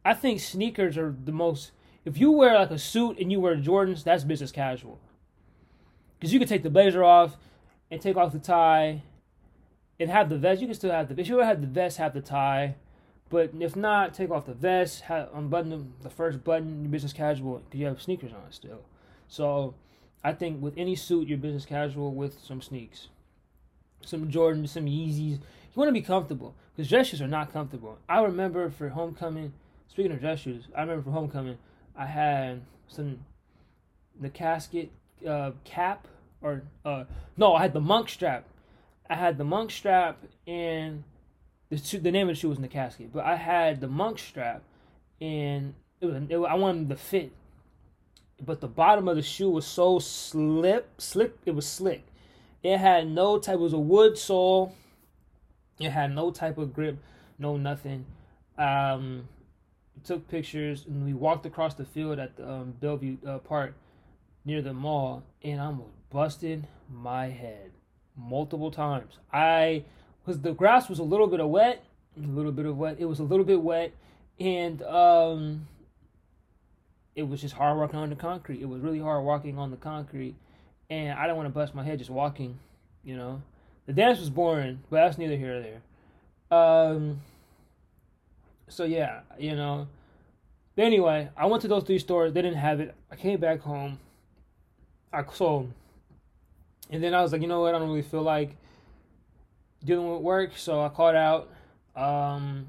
I 0.04 0.14
think 0.14 0.40
sneakers 0.40 0.97
are 0.97 1.14
the 1.25 1.32
most. 1.32 1.73
If 2.04 2.18
you 2.18 2.30
wear 2.30 2.54
like 2.54 2.70
a 2.70 2.78
suit 2.78 3.18
and 3.18 3.30
you 3.30 3.40
wear 3.40 3.56
Jordans, 3.56 4.04
that's 4.04 4.25
business 4.25 4.52
casual. 4.52 4.99
Because 6.18 6.32
you 6.32 6.38
can 6.38 6.49
take 6.49 6.62
the 6.62 6.70
blazer 6.70 7.04
off 7.04 7.37
and 7.90 8.00
take 8.00 8.16
off 8.16 8.32
the 8.32 8.38
tie 8.38 9.02
and 10.00 10.11
have 10.11 10.28
the 10.28 10.38
vest. 10.38 10.61
You 10.61 10.66
can 10.66 10.75
still 10.75 10.90
have 10.90 11.08
the. 11.08 11.20
If 11.20 11.28
you 11.28 11.38
have 11.38 11.61
the 11.61 11.66
vest, 11.66 11.99
have 11.99 12.14
the 12.14 12.20
tie 12.20 12.76
but 13.30 13.50
if 13.58 13.76
not, 13.76 14.14
take 14.14 14.30
off 14.30 14.47
the 14.47 14.54
vest, 14.54 15.02
have, 15.02 15.28
unbutton 15.35 15.92
the 16.02 16.11
first 16.11 16.42
button, 16.44 16.82
your 16.82 16.90
business 16.90 17.12
casual, 17.12 17.58
because 17.58 17.80
you 17.80 17.87
have 17.87 18.00
sneakers 18.00 18.32
on 18.32 18.50
still. 18.50 18.82
So 19.28 19.75
I 20.25 20.32
think 20.32 20.62
with 20.62 20.75
any 20.78 20.97
suit, 20.97 21.28
you're 21.28 21.38
business 21.38 21.66
casual 21.66 22.14
with 22.14 22.40
some 22.40 22.62
sneaks. 22.62 23.08
Some 24.04 24.30
Jordans, 24.30 24.70
some 24.70 24.87
Yeezys. 24.87 25.38
You 25.38 25.75
want 25.75 25.88
to 25.88 25.92
be 25.92 26.00
comfortable, 26.00 26.54
because 26.78 26.90
dress 26.90 27.08
shoes 27.08 27.20
are 27.20 27.26
not 27.26 27.52
comfortable. 27.52 27.99
I 28.08 28.20
remember 28.20 28.70
for 28.70 28.88
homecoming, 28.88 29.52
speaking 29.88 30.12
of 30.12 30.20
dress 30.20 30.38
shoes, 30.38 30.62
I 30.76 30.82
remember 30.82 31.02
for 31.02 31.11
homecoming, 31.11 31.58
I 31.97 32.06
had 32.06 32.61
some, 32.87 33.18
the 34.20 34.28
casket 34.28 34.92
uh, 35.28 35.50
cap, 35.64 36.06
or, 36.40 36.62
uh, 36.85 37.02
no, 37.37 37.56
I 37.56 37.62
had 37.62 37.73
the 37.73 37.80
monk 37.80 38.08
strap. 38.08 38.44
I 39.11 39.16
had 39.16 39.38
the 39.38 39.44
monk 39.44 39.73
strap 39.73 40.23
and 40.47 41.02
the, 41.68 41.99
the 41.99 42.12
name 42.12 42.28
of 42.28 42.37
the 42.37 42.40
shoe 42.40 42.49
was 42.49 42.58
in 42.58 42.62
the 42.62 42.68
casket, 42.68 43.12
but 43.12 43.25
I 43.25 43.35
had 43.35 43.80
the 43.80 43.88
monk 43.88 44.20
strap, 44.20 44.62
and 45.20 45.75
it 46.00 46.06
was 46.06 46.14
it, 46.28 46.37
I 46.37 46.54
wanted 46.54 46.88
the 46.88 46.97
fit, 46.97 47.32
but 48.40 48.61
the 48.61 48.68
bottom 48.68 49.08
of 49.08 49.16
the 49.16 49.23
shoe 49.23 49.50
was 49.50 49.66
so 49.66 49.99
slip 49.99 51.00
slip 51.00 51.40
it 51.44 51.56
was 51.56 51.66
slick. 51.66 52.06
It 52.62 52.78
had 52.78 53.08
no 53.08 53.38
type. 53.38 53.54
It 53.54 53.61
was 53.61 53.73
a 53.73 53.78
wood 53.78 54.16
sole. 54.16 54.75
It 55.78 55.90
had 55.90 56.14
no 56.14 56.30
type 56.30 56.58
of 56.58 56.75
grip, 56.75 56.99
no 57.38 57.56
nothing. 57.56 58.06
Um, 58.56 59.28
took 60.04 60.28
pictures 60.28 60.85
and 60.87 61.04
we 61.04 61.12
walked 61.12 61.47
across 61.47 61.75
the 61.75 61.85
field 61.85 62.18
at 62.18 62.37
the 62.37 62.49
um, 62.49 62.75
Bellevue 62.80 63.16
uh, 63.26 63.38
Park 63.38 63.75
near 64.44 64.62
the 64.62 64.73
mall, 64.73 65.23
and 65.42 65.61
I 65.61 65.66
almost 65.66 65.90
busting 66.11 66.66
my 66.90 67.28
head 67.28 67.70
multiple 68.16 68.70
times. 68.70 69.18
I 69.32 69.85
because 70.25 70.40
the 70.42 70.52
grass 70.52 70.88
was 70.88 70.99
a 70.99 71.02
little 71.02 71.26
bit 71.26 71.40
of 71.40 71.49
wet, 71.49 71.85
a 72.16 72.26
little 72.26 72.52
bit 72.52 72.66
of 72.66 72.76
wet. 72.76 72.97
It 72.99 73.04
was 73.04 73.18
a 73.18 73.23
little 73.23 73.44
bit 73.44 73.62
wet, 73.62 73.92
and 74.38 74.82
um, 74.82 75.68
it 77.14 77.28
was 77.28 77.40
just 77.40 77.54
hard 77.54 77.78
walking 77.78 77.99
on 77.99 78.11
the 78.11 78.16
concrete. 78.16 78.61
It 78.61 78.68
was 78.68 78.80
really 78.80 79.00
hard 79.00 79.25
walking 79.25 79.58
on 79.58 79.70
the 79.70 79.76
concrete, 79.76 80.35
and 80.90 81.18
I 81.18 81.23
didn't 81.23 81.37
want 81.37 81.47
to 81.47 81.54
bust 81.54 81.75
my 81.75 81.85
head 81.85 81.99
just 81.99 82.11
walking. 82.11 82.58
You 83.04 83.16
know, 83.16 83.42
the 83.88 83.95
dance 83.95 84.21
was 84.21 84.28
boring, 84.28 84.80
but 84.90 84.97
that's 84.97 85.16
neither 85.16 85.35
here 85.35 85.57
or 85.57 85.62
there. 85.62 86.59
Um, 86.59 87.23
so 88.68 88.85
yeah, 88.85 89.21
you 89.38 89.57
know. 89.57 89.88
But 90.76 90.85
anyway, 90.85 91.30
I 91.35 91.47
went 91.47 91.62
to 91.62 91.68
those 91.68 91.85
three 91.85 91.99
stores. 91.99 92.35
They 92.35 92.42
didn't 92.42 92.59
have 92.59 92.80
it. 92.80 92.95
I 93.11 93.16
came 93.16 93.40
back 93.40 93.61
home. 93.61 93.99
I 95.11 95.25
sold, 95.33 95.73
and 96.90 97.02
then 97.02 97.14
I 97.14 97.23
was 97.23 97.33
like, 97.33 97.40
you 97.40 97.49
know 97.49 97.62
what? 97.62 97.75
I 97.75 97.78
don't 97.78 97.88
really 97.88 98.02
feel 98.02 98.21
like 98.21 98.57
dealing 99.83 100.12
with 100.12 100.21
work, 100.21 100.50
so 100.54 100.83
I 100.83 100.90
called 100.90 101.16
out. 101.16 101.50
Um, 101.97 102.68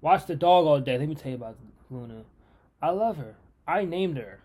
watched 0.00 0.26
the 0.26 0.36
dog 0.36 0.64
all 0.64 0.80
day. 0.80 0.96
Let 0.96 1.06
me 1.06 1.14
tell 1.14 1.32
you 1.32 1.36
about 1.36 1.56
Luna. 1.90 2.22
I 2.80 2.90
love 2.90 3.18
her. 3.18 3.34
I 3.68 3.84
named 3.84 4.16
her. 4.16 4.40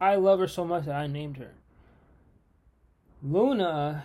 I 0.00 0.16
love 0.16 0.38
her 0.38 0.48
so 0.48 0.64
much 0.64 0.86
that 0.86 0.94
I 0.94 1.08
named 1.08 1.36
her. 1.36 1.50
Luna, 3.22 4.04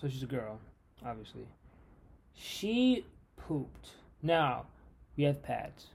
so 0.00 0.08
she's 0.08 0.22
a 0.22 0.26
girl, 0.26 0.60
obviously. 1.04 1.46
She 2.34 3.04
pooped. 3.36 3.90
Now, 4.22 4.66
we 5.16 5.24
have 5.24 5.42
pads. 5.42 5.86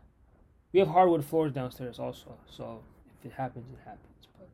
We 0.71 0.79
have 0.79 0.89
hardwood 0.89 1.25
floors 1.25 1.51
downstairs 1.51 1.99
also, 1.99 2.37
so 2.49 2.81
if 3.19 3.31
it 3.31 3.35
happens, 3.35 3.65
it 3.73 3.79
happens. 3.83 4.27
But 4.37 4.49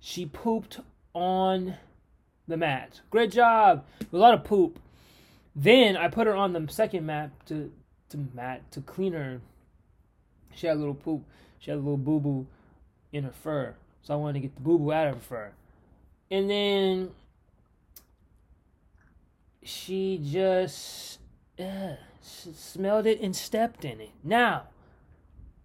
she 0.00 0.26
pooped 0.26 0.80
on 1.14 1.74
the 2.48 2.56
mat. 2.56 3.00
Great 3.10 3.30
job. 3.30 3.84
A 4.12 4.16
lot 4.16 4.34
of 4.34 4.44
poop. 4.44 4.78
Then 5.54 5.96
I 5.96 6.08
put 6.08 6.26
her 6.26 6.34
on 6.34 6.52
the 6.52 6.66
second 6.72 7.06
mat 7.06 7.30
to 7.46 7.70
to 8.10 8.18
mat 8.34 8.70
to 8.72 8.80
clean 8.80 9.12
her. 9.12 9.40
She 10.54 10.66
had 10.66 10.76
a 10.76 10.78
little 10.78 10.94
poop. 10.94 11.24
She 11.58 11.70
had 11.70 11.78
a 11.78 11.82
little 11.82 11.96
boo 11.96 12.20
boo 12.20 12.46
in 13.12 13.24
her 13.24 13.32
fur. 13.32 13.74
So 14.02 14.14
I 14.14 14.16
wanted 14.16 14.34
to 14.34 14.40
get 14.40 14.54
the 14.54 14.62
boo 14.62 14.78
boo 14.78 14.92
out 14.92 15.08
of 15.08 15.14
her 15.14 15.20
fur. 15.20 15.52
And 16.30 16.48
then 16.48 17.10
she 19.62 20.20
just 20.22 21.18
uh, 21.58 21.94
smelled 22.20 23.06
it 23.06 23.20
and 23.20 23.34
stepped 23.34 23.84
in 23.84 24.00
it. 24.00 24.10
Now, 24.24 24.64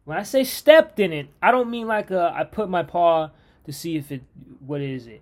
when 0.05 0.17
I 0.17 0.23
say 0.23 0.43
stepped 0.43 0.99
in 0.99 1.11
it, 1.11 1.27
I 1.41 1.51
don't 1.51 1.69
mean 1.69 1.87
like 1.87 2.11
uh, 2.11 2.31
I 2.33 2.43
put 2.43 2.69
my 2.69 2.83
paw 2.83 3.31
to 3.65 3.73
see 3.73 3.97
if 3.97 4.11
it 4.11 4.21
what 4.65 4.81
is 4.81 5.07
it. 5.07 5.21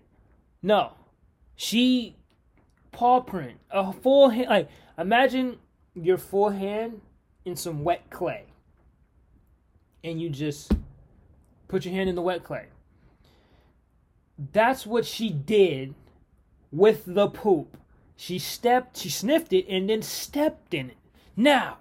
No, 0.61 0.93
she 1.55 2.15
paw 2.91 3.21
print 3.21 3.59
a 3.71 3.91
full 3.93 4.29
hand. 4.29 4.49
Like 4.49 4.69
imagine 4.97 5.57
your 5.95 6.17
full 6.17 6.49
hand 6.49 7.01
in 7.45 7.55
some 7.55 7.83
wet 7.83 8.09
clay, 8.09 8.45
and 10.03 10.21
you 10.21 10.29
just 10.29 10.71
put 11.67 11.85
your 11.85 11.93
hand 11.93 12.09
in 12.09 12.15
the 12.15 12.21
wet 12.21 12.43
clay. 12.43 12.67
That's 14.51 14.85
what 14.85 15.05
she 15.05 15.29
did 15.29 15.95
with 16.71 17.03
the 17.05 17.27
poop. 17.27 17.77
She 18.15 18.39
stepped, 18.39 18.97
she 18.97 19.09
sniffed 19.09 19.53
it, 19.53 19.67
and 19.67 19.89
then 19.89 20.01
stepped 20.01 20.73
in 20.73 20.89
it. 20.91 20.97
Now, 21.35 21.77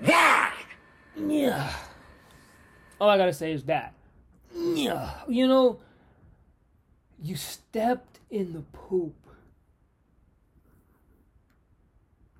why? 0.00 0.52
Yeah. 1.16 1.72
All 3.00 3.08
I 3.08 3.18
gotta 3.18 3.32
say 3.32 3.52
is 3.52 3.64
that. 3.64 3.92
Yeah. 4.54 5.10
You 5.28 5.46
know, 5.46 5.78
you 7.22 7.36
stepped 7.36 8.20
in 8.30 8.52
the 8.52 8.60
poop. 8.60 9.14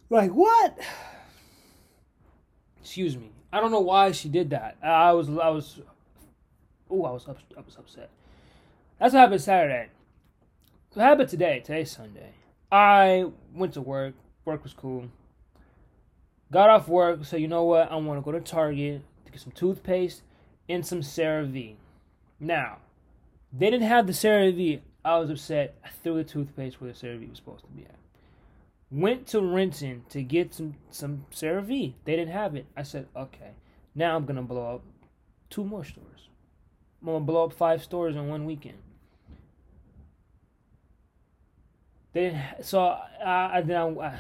Like 0.09 0.31
what? 0.31 0.79
Excuse 2.81 3.17
me. 3.17 3.31
I 3.53 3.61
don't 3.61 3.71
know 3.71 3.81
why 3.81 4.13
she 4.13 4.29
did 4.29 4.51
that. 4.51 4.77
I 4.83 5.13
was 5.13 5.29
I 5.29 5.49
was 5.49 5.81
oh 6.91 7.05
I 7.05 7.11
was 7.11 7.29
up, 7.29 7.39
I 7.57 7.61
was 7.61 7.77
upset. 7.77 8.11
That's 8.99 9.13
what 9.13 9.21
happened 9.21 9.41
Saturday. 9.41 9.89
What 10.97 11.05
happened 11.05 11.29
today? 11.29 11.61
Today's 11.61 11.91
Sunday. 11.91 12.33
I 12.73 13.27
went 13.55 13.75
to 13.75 13.83
work. 13.83 14.15
Work 14.47 14.63
was 14.63 14.73
cool. 14.73 15.11
Got 16.51 16.71
off 16.71 16.89
work, 16.89 17.27
so 17.27 17.37
you 17.37 17.49
know 17.49 17.65
what? 17.65 17.93
I 17.93 17.97
want 17.97 18.19
to 18.19 18.25
go 18.25 18.33
to 18.33 18.41
Target 18.41 19.03
to 19.27 19.31
get 19.31 19.43
some 19.43 19.53
toothpaste 19.53 20.23
and 20.71 20.87
some 20.87 21.03
CeraVe. 21.03 21.75
Now, 22.41 22.79
they 23.53 23.69
didn't 23.69 23.87
have 23.87 24.07
the 24.07 24.15
CeraVe. 24.15 24.81
I 25.05 25.19
was 25.19 25.29
upset. 25.29 25.75
I 25.85 25.91
threw 25.91 26.15
the 26.15 26.25
toothpaste 26.25 26.81
where 26.81 26.91
the 26.91 26.99
CeraVe 26.99 27.29
was 27.29 27.37
supposed 27.37 27.67
to 27.67 27.71
be 27.73 27.85
at. 27.85 27.99
Went 28.91 29.27
to 29.27 29.43
Renton 29.43 30.03
to 30.09 30.23
get 30.23 30.55
some 30.55 30.77
some 30.91 31.27
CeraVe. 31.31 31.93
They 32.07 32.17
didn't 32.17 32.33
have 32.33 32.57
it. 32.57 32.65
I 32.75 32.85
said, 32.85 33.07
okay. 33.15 33.51
Now 33.95 34.17
I'm 34.17 34.25
gonna 34.25 34.41
blow 34.41 34.77
up 34.77 34.83
two 35.51 35.63
more 35.63 35.85
stores. 35.85 36.31
I'm 37.03 37.09
gonna 37.09 37.21
blow 37.21 37.45
up 37.45 37.53
five 37.53 37.83
stores 37.83 38.17
in 38.17 38.29
one 38.29 38.47
weekend. 38.47 38.79
Didn't. 42.17 42.41
So 42.63 42.81
I, 42.81 43.59
I 43.59 43.61
then 43.61 43.77
I, 43.77 44.07
I 44.07 44.19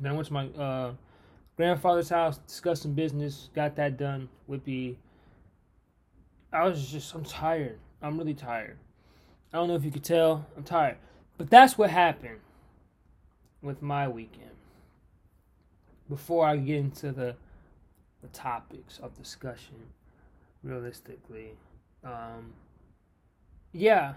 then 0.00 0.12
I 0.12 0.14
went 0.14 0.28
to 0.28 0.32
my 0.32 0.46
uh, 0.46 0.92
grandfather's 1.58 2.08
house, 2.08 2.38
discussed 2.38 2.82
some 2.84 2.94
business, 2.94 3.50
got 3.54 3.76
that 3.76 3.98
done. 3.98 4.30
Whippy 4.48 4.96
I 6.50 6.64
was 6.64 6.90
just, 6.90 7.14
I'm 7.14 7.24
tired. 7.24 7.78
I'm 8.00 8.16
really 8.16 8.32
tired. 8.32 8.78
I 9.52 9.58
don't 9.58 9.68
know 9.68 9.74
if 9.74 9.84
you 9.84 9.90
could 9.90 10.04
tell. 10.04 10.46
I'm 10.56 10.62
tired. 10.62 10.96
But 11.36 11.50
that's 11.50 11.76
what 11.76 11.90
happened 11.90 12.40
with 13.60 13.82
my 13.82 14.08
weekend. 14.08 14.48
Before 16.08 16.46
I 16.46 16.56
get 16.56 16.76
into 16.76 17.12
the 17.12 17.36
the 18.22 18.28
topics 18.28 18.98
of 19.02 19.14
discussion 19.18 19.76
realistically. 20.62 21.50
Um, 22.02 22.54
yeah. 23.72 24.14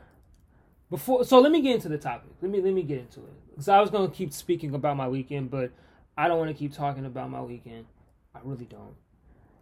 Before, 0.92 1.24
so 1.24 1.40
let 1.40 1.54
me 1.54 1.62
get 1.62 1.76
into 1.76 1.88
the 1.88 1.98
topic. 1.98 2.32
Let 2.42 2.52
me 2.52 2.62
let 2.62 2.74
me 2.74 2.84
get 2.84 3.00
into 3.00 3.22
it. 3.22 3.34
Because 3.50 3.70
I 3.70 3.80
was 3.80 3.90
gonna 3.90 4.10
keep 4.10 4.34
speaking 4.34 4.76
about 4.76 4.98
my 4.98 5.08
weekend, 5.08 5.50
but 5.50 5.72
I 6.18 6.28
don't 6.28 6.38
want 6.38 6.50
to 6.50 6.54
keep 6.54 6.74
talking 6.74 7.06
about 7.06 7.32
my 7.32 7.42
weekend. 7.42 7.86
I 8.36 8.40
really 8.44 8.66
don't. 8.66 8.96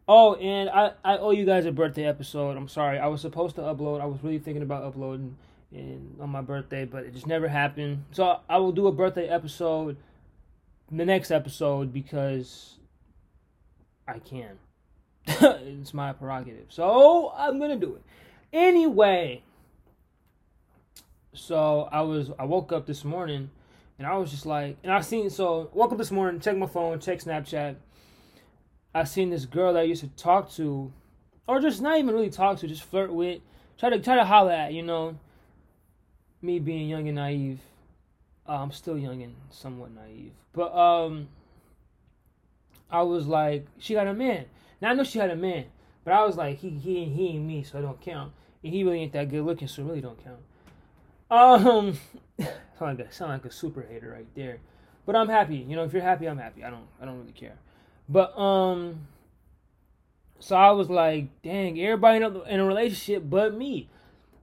Oh, 0.07 0.33
and 0.35 0.71
I 0.71 0.93
I 1.05 1.17
owe 1.19 1.29
you 1.29 1.45
guys 1.45 1.67
a 1.67 1.71
birthday 1.71 2.05
episode. 2.05 2.57
I'm 2.57 2.67
sorry. 2.67 2.97
I 2.97 3.05
was 3.05 3.21
supposed 3.21 3.55
to 3.57 3.61
upload. 3.61 4.01
I 4.01 4.05
was 4.05 4.23
really 4.23 4.39
thinking 4.39 4.63
about 4.63 4.83
uploading 4.83 5.37
in 5.71 6.15
on 6.19 6.31
my 6.31 6.41
birthday, 6.41 6.83
but 6.83 7.03
it 7.05 7.13
just 7.13 7.27
never 7.27 7.47
happened. 7.47 8.05
So 8.11 8.39
I 8.49 8.57
will 8.57 8.71
do 8.71 8.87
a 8.87 8.91
birthday 8.91 9.27
episode, 9.27 9.97
the 10.91 11.05
next 11.05 11.29
episode 11.29 11.93
because 11.93 12.77
I 14.07 14.17
can. 14.17 14.57
it's 15.27 15.93
my 15.93 16.11
prerogative. 16.11 16.65
So 16.69 17.31
I'm 17.37 17.59
gonna 17.59 17.75
do 17.75 17.93
it. 17.93 18.01
Anyway, 18.51 19.43
so 21.39 21.87
I 21.91 22.01
was 22.01 22.31
I 22.37 22.45
woke 22.45 22.71
up 22.71 22.85
this 22.85 23.03
morning 23.03 23.49
and 23.97 24.05
I 24.05 24.17
was 24.17 24.31
just 24.31 24.45
like 24.45 24.77
and 24.83 24.91
I 24.91 25.01
seen 25.01 25.29
so 25.29 25.69
woke 25.73 25.91
up 25.91 25.97
this 25.97 26.11
morning, 26.11 26.41
check 26.41 26.57
my 26.57 26.67
phone, 26.67 26.99
check 26.99 27.19
Snapchat. 27.19 27.75
I 28.93 29.03
seen 29.03 29.29
this 29.29 29.45
girl 29.45 29.73
that 29.73 29.81
I 29.81 29.83
used 29.83 30.01
to 30.01 30.09
talk 30.09 30.51
to, 30.53 30.91
or 31.47 31.59
just 31.59 31.81
not 31.81 31.99
even 31.99 32.13
really 32.13 32.29
talk 32.29 32.59
to, 32.59 32.67
just 32.67 32.83
flirt 32.83 33.13
with, 33.13 33.41
try 33.77 33.89
to 33.89 33.99
try 33.99 34.15
to 34.15 34.25
holler 34.25 34.51
at, 34.51 34.73
you 34.73 34.83
know. 34.83 35.17
Me 36.41 36.57
being 36.59 36.87
young 36.87 37.07
and 37.07 37.15
naive. 37.15 37.59
Uh, 38.47 38.53
I'm 38.53 38.71
still 38.71 38.97
young 38.97 39.21
and 39.21 39.35
somewhat 39.49 39.91
naive. 39.91 40.33
But 40.53 40.75
um 40.75 41.29
I 42.91 43.03
was 43.03 43.27
like, 43.27 43.67
she 43.77 43.93
got 43.93 44.07
a 44.07 44.13
man. 44.13 44.45
Now 44.81 44.89
I 44.89 44.93
know 44.93 45.03
she 45.03 45.19
had 45.19 45.29
a 45.29 45.35
man, 45.35 45.65
but 46.03 46.13
I 46.13 46.25
was 46.25 46.35
like, 46.35 46.57
he 46.59 46.69
he 46.69 47.05
he 47.05 47.27
ain't 47.29 47.45
me, 47.45 47.63
so 47.63 47.79
I 47.79 47.81
don't 47.81 48.01
count. 48.01 48.33
And 48.63 48.73
he 48.73 48.83
really 48.83 49.01
ain't 49.01 49.13
that 49.13 49.29
good 49.29 49.45
looking, 49.45 49.67
so 49.67 49.83
really 49.83 50.01
don't 50.01 50.21
count. 50.21 50.39
Um, 51.29 51.99
sound 52.39 52.99
like 52.99 52.99
a, 52.99 53.11
sound 53.11 53.31
like 53.31 53.45
a 53.45 53.51
super 53.51 53.81
hater 53.81 54.11
right 54.11 54.27
there. 54.35 54.59
But 55.05 55.15
I'm 55.15 55.29
happy. 55.29 55.57
You 55.57 55.75
know, 55.75 55.83
if 55.83 55.93
you're 55.93 56.01
happy, 56.01 56.27
I'm 56.27 56.37
happy. 56.37 56.63
I 56.63 56.69
don't 56.69 56.87
I 57.01 57.05
don't 57.05 57.19
really 57.19 57.31
care. 57.31 57.57
But 58.07 58.37
um, 58.37 59.07
so 60.39 60.55
I 60.55 60.71
was 60.71 60.89
like, 60.89 61.41
dang, 61.41 61.79
everybody 61.79 62.17
in 62.17 62.23
a, 62.23 62.41
in 62.43 62.59
a 62.59 62.65
relationship 62.65 63.23
but 63.29 63.53
me. 63.53 63.89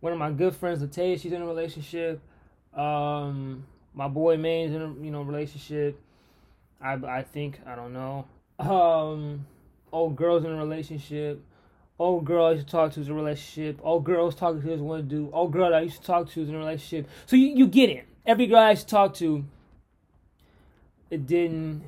One 0.00 0.12
of 0.12 0.19
my 0.19 0.31
good 0.31 0.55
friends, 0.55 0.83
Latea, 0.83 1.21
she's 1.21 1.33
in 1.33 1.43
a 1.43 1.47
relationship. 1.47 2.21
Um, 2.75 3.64
my 3.95 4.09
boy 4.09 4.37
Main's 4.37 4.75
in 4.75 4.83
a 4.83 4.93
you 5.02 5.11
know 5.11 5.23
relationship. 5.23 6.00
I 6.81 6.95
I 6.95 7.23
think 7.23 7.61
I 7.66 7.75
don't 7.75 7.93
know. 7.93 8.26
Um, 8.59 9.47
old 9.93 10.16
girls 10.16 10.45
in 10.45 10.50
a 10.50 10.57
relationship. 10.57 11.43
Old 11.99 12.26
girl 12.26 12.47
I 12.47 12.50
used 12.53 12.67
to 12.67 12.71
talk 12.71 12.93
to 12.93 13.00
is 13.00 13.09
in 13.09 13.15
a 13.15 13.17
relationship. 13.17 13.81
Old 13.83 14.05
girls 14.05 14.35
talking 14.35 14.62
to 14.62 14.73
is 14.73 14.81
one 14.81 15.09
dude. 15.09 15.31
Old 15.33 15.53
girl 15.53 15.75
I 15.75 15.81
used 15.81 16.00
to 16.03 16.07
talk 16.07 16.31
to 16.31 16.43
is 16.43 16.49
in 16.49 16.55
a 16.55 16.59
relationship. 16.59 17.09
So 17.25 17.37
you, 17.37 17.49
you 17.49 17.67
get 17.67 17.88
it. 17.88 18.07
Every 18.26 18.47
girl 18.47 18.59
I 18.59 18.71
used 18.71 18.88
to 18.88 18.95
talk 18.95 19.15
to, 19.15 19.45
it 21.11 21.26
didn't 21.26 21.85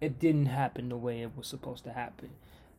it 0.00 0.18
didn't 0.18 0.46
happen 0.46 0.88
the 0.88 0.96
way 0.96 1.20
it 1.22 1.36
was 1.36 1.46
supposed 1.46 1.84
to 1.84 1.92
happen. 1.92 2.30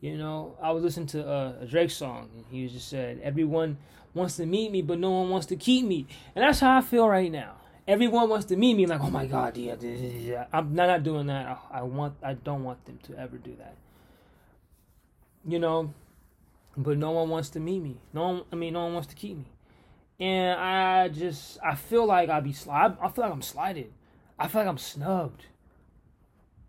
You 0.01 0.17
know, 0.17 0.57
I 0.61 0.71
was 0.71 0.83
listening 0.83 1.05
to 1.07 1.27
a, 1.27 1.61
a 1.61 1.65
Drake 1.65 1.91
song 1.91 2.29
and 2.35 2.45
he 2.49 2.67
just 2.67 2.89
said, 2.89 3.19
Everyone 3.23 3.77
wants 4.13 4.35
to 4.37 4.45
meet 4.45 4.71
me, 4.71 4.81
but 4.81 4.99
no 4.99 5.11
one 5.11 5.29
wants 5.29 5.45
to 5.47 5.55
keep 5.55 5.85
me. 5.85 6.07
And 6.35 6.43
that's 6.43 6.59
how 6.59 6.77
I 6.77 6.81
feel 6.81 7.07
right 7.07 7.31
now. 7.31 7.57
Everyone 7.87 8.29
wants 8.29 8.45
to 8.47 8.55
meet 8.55 8.75
me, 8.75 8.85
like, 8.85 9.01
oh 9.01 9.09
my 9.09 9.25
God, 9.25 9.57
yeah, 9.57 9.75
yeah, 9.79 9.89
yeah. 9.89 10.45
I'm 10.53 10.73
not, 10.75 10.87
not 10.87 11.03
doing 11.03 11.27
that. 11.27 11.59
I, 11.71 11.79
I 11.79 11.81
want, 11.81 12.15
I 12.23 12.33
don't 12.33 12.63
want 12.63 12.85
them 12.85 12.99
to 13.03 13.17
ever 13.17 13.37
do 13.37 13.55
that. 13.57 13.75
You 15.47 15.59
know, 15.59 15.93
but 16.77 16.97
no 16.97 17.11
one 17.11 17.29
wants 17.29 17.49
to 17.51 17.59
meet 17.59 17.81
me. 17.81 17.97
No 18.13 18.27
one, 18.27 18.43
I 18.51 18.55
mean, 18.55 18.73
no 18.73 18.85
one 18.85 18.93
wants 18.93 19.07
to 19.09 19.15
keep 19.15 19.37
me. 19.37 19.45
And 20.19 20.59
I 20.59 21.09
just, 21.09 21.57
I 21.63 21.75
feel 21.75 22.05
like 22.05 22.29
I 22.29 22.39
be, 22.39 22.55
I, 22.69 22.93
I 23.01 23.09
feel 23.09 23.23
like 23.23 23.33
I'm 23.33 23.41
slighted. 23.41 23.91
I 24.37 24.47
feel 24.47 24.61
like 24.61 24.69
I'm 24.69 24.77
snubbed. 24.77 25.45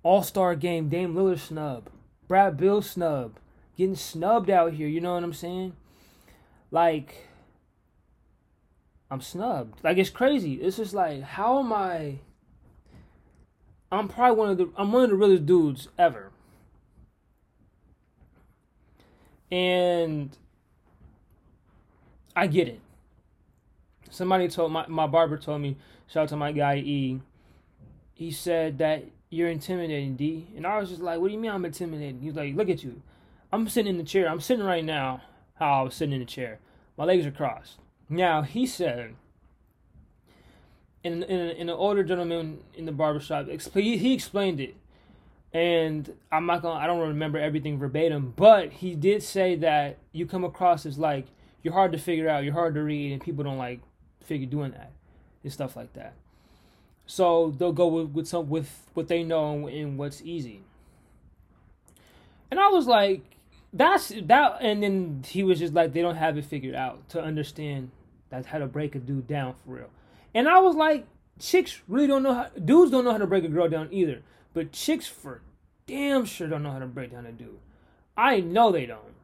All 0.03 0.23
Star 0.23 0.55
game, 0.57 0.89
Dame 0.89 1.15
Lillard 1.15 1.39
snub, 1.39 1.89
Bradley 2.27 2.59
Beal 2.59 2.83
snub, 2.83 3.39
getting 3.77 3.95
snubbed 3.95 4.51
out 4.51 4.73
here. 4.75 4.89
You 4.89 5.01
know 5.01 5.15
what 5.15 5.23
I'm 5.23 5.33
saying? 5.33 5.77
Like, 6.71 7.29
I'm 9.13 9.21
snubbed. 9.21 9.85
Like 9.85 9.99
it's 9.99 10.11
crazy. 10.11 10.55
It's 10.55 10.79
just 10.79 10.95
like, 10.95 11.23
how 11.23 11.59
am 11.61 11.73
I? 11.73 12.21
I'm 13.93 14.09
probably 14.09 14.37
one 14.37 14.51
of 14.51 14.57
the 14.57 14.71
I'm 14.75 14.91
one 14.91 15.05
of 15.05 15.11
the 15.11 15.17
realest 15.17 15.45
dudes 15.45 15.89
ever. 15.99 16.32
And 19.53 20.37
I 22.35 22.47
get 22.47 22.69
it. 22.69 22.81
Somebody 24.11 24.49
told 24.49 24.73
my 24.73 24.87
my 24.89 25.07
barber 25.07 25.37
told 25.37 25.61
me, 25.61 25.77
shout 26.09 26.25
out 26.25 26.29
to 26.31 26.37
my 26.37 26.53
guy 26.53 26.77
E. 26.77 27.21
He 28.15 28.31
said 28.31 28.79
that 28.79 29.05
you're 29.29 29.51
intimidating, 29.51 30.17
D. 30.17 30.49
And 30.57 30.67
I 30.67 30.79
was 30.79 30.89
just 30.89 31.03
like, 31.03 31.21
what 31.21 31.29
do 31.29 31.35
you 31.35 31.39
mean 31.39 31.51
I'm 31.51 31.65
intimidating? 31.67 32.21
He's 32.21 32.35
like, 32.35 32.55
look 32.55 32.71
at 32.71 32.83
you. 32.83 33.03
I'm 33.53 33.69
sitting 33.69 33.91
in 33.91 33.99
the 33.99 34.05
chair. 34.05 34.29
I'm 34.29 34.41
sitting 34.41 34.65
right 34.65 34.85
now 34.85 35.23
how 35.55 35.81
I 35.81 35.83
was 35.83 35.95
sitting 35.95 36.15
in 36.15 36.21
the 36.21 36.27
chair. 36.27 36.59
My 36.97 37.05
legs 37.05 37.27
are 37.27 37.31
crossed. 37.31 37.79
Now, 38.09 38.43
he 38.43 38.67
said, 38.67 39.15
in, 41.03 41.23
in 41.23 41.69
an 41.69 41.71
older 41.71 42.03
gentleman 42.05 42.61
in 42.75 42.87
the 42.87 42.93
barbershop, 42.93 43.49
he 43.49 44.15
explained 44.15 44.61
it. 44.61 44.77
And 45.55 46.11
I'm 46.31 46.47
not 46.47 46.63
gonna, 46.63 46.81
I 46.81 46.87
don't 46.87 47.01
remember 47.01 47.39
everything 47.39 47.79
verbatim, 47.79 48.33
but 48.37 48.73
he 48.73 48.95
did 48.95 49.23
say 49.23 49.55
that 49.57 49.99
you 50.13 50.27
come 50.27 50.45
across 50.45 50.87
as 50.87 50.99
like, 50.99 51.27
you're 51.63 51.75
hard 51.75 51.93
to 51.93 51.99
figure 51.99 52.29
out, 52.29 52.45
you're 52.45 52.55
hard 52.55 52.75
to 52.75 52.83
read, 52.83 53.13
and 53.13 53.21
people 53.21 53.45
don't 53.45 53.59
like 53.59 53.81
figure 54.25 54.47
doing 54.47 54.73
that 54.73 54.93
and 55.43 55.53
stuff 55.53 55.77
like 55.77 55.93
that. 55.93 56.15
So 57.07 57.55
they'll 57.59 57.73
go 57.73 57.87
with, 57.89 58.11
with 58.11 58.29
some 58.29 58.49
with 58.49 58.87
what 58.95 59.09
they 59.09 59.23
know 59.23 59.67
and 59.67 59.99
what's 59.99 60.23
easy. 60.23 60.63
And 62.51 62.59
I 62.59 62.69
was 62.69 62.87
like, 62.87 63.23
that's 63.73 64.13
that 64.25 64.59
and 64.61 64.83
then 64.83 65.25
he 65.27 65.43
was 65.43 65.59
just 65.59 65.73
like 65.73 65.93
they 65.93 66.03
don't 66.03 66.17
have 66.17 66.37
it 66.37 66.45
figured 66.45 66.75
out 66.75 67.09
to 67.09 67.23
understand 67.23 67.91
that's 68.29 68.47
how 68.47 68.59
to 68.59 68.67
break 68.67 68.95
a 68.95 68.99
dude 68.99 69.27
down 69.27 69.55
for 69.55 69.75
real. 69.75 69.91
And 70.35 70.49
I 70.49 70.59
was 70.59 70.77
like, 70.77 71.07
chicks 71.39 71.81
really 71.89 72.07
don't 72.07 72.23
know 72.23 72.35
how 72.35 72.49
dudes 72.63 72.91
don't 72.91 73.05
know 73.05 73.13
how 73.13 73.19
to 73.19 73.27
break 73.27 73.45
a 73.45 73.49
girl 73.49 73.69
down 73.69 73.89
either. 73.91 74.23
But 74.55 74.73
chicks 74.73 75.07
for 75.07 75.43
damn 75.87 76.25
sure 76.25 76.49
don't 76.49 76.63
know 76.63 76.73
how 76.73 76.79
to 76.79 76.87
break 76.87 77.13
down 77.13 77.27
a 77.27 77.33
dude. 77.33 77.59
I 78.17 78.41
know 78.41 78.71
they 78.71 78.87
don't. 78.87 79.15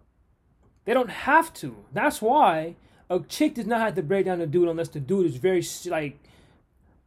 They 0.85 0.95
don't 0.95 1.11
have 1.11 1.53
to. 1.55 1.77
That's 1.93 2.23
why 2.23 2.77
a 3.11 3.21
chick 3.21 3.55
does 3.55 3.67
not 3.67 3.81
have 3.81 3.95
to 3.97 4.03
break 4.03 4.27
down 4.27 4.41
a 4.41 4.47
dude 4.47 4.69
unless 4.69 4.89
the 4.89 5.01
dude 5.01 5.27
is 5.27 5.37
very 5.37 5.65
like 5.87 6.19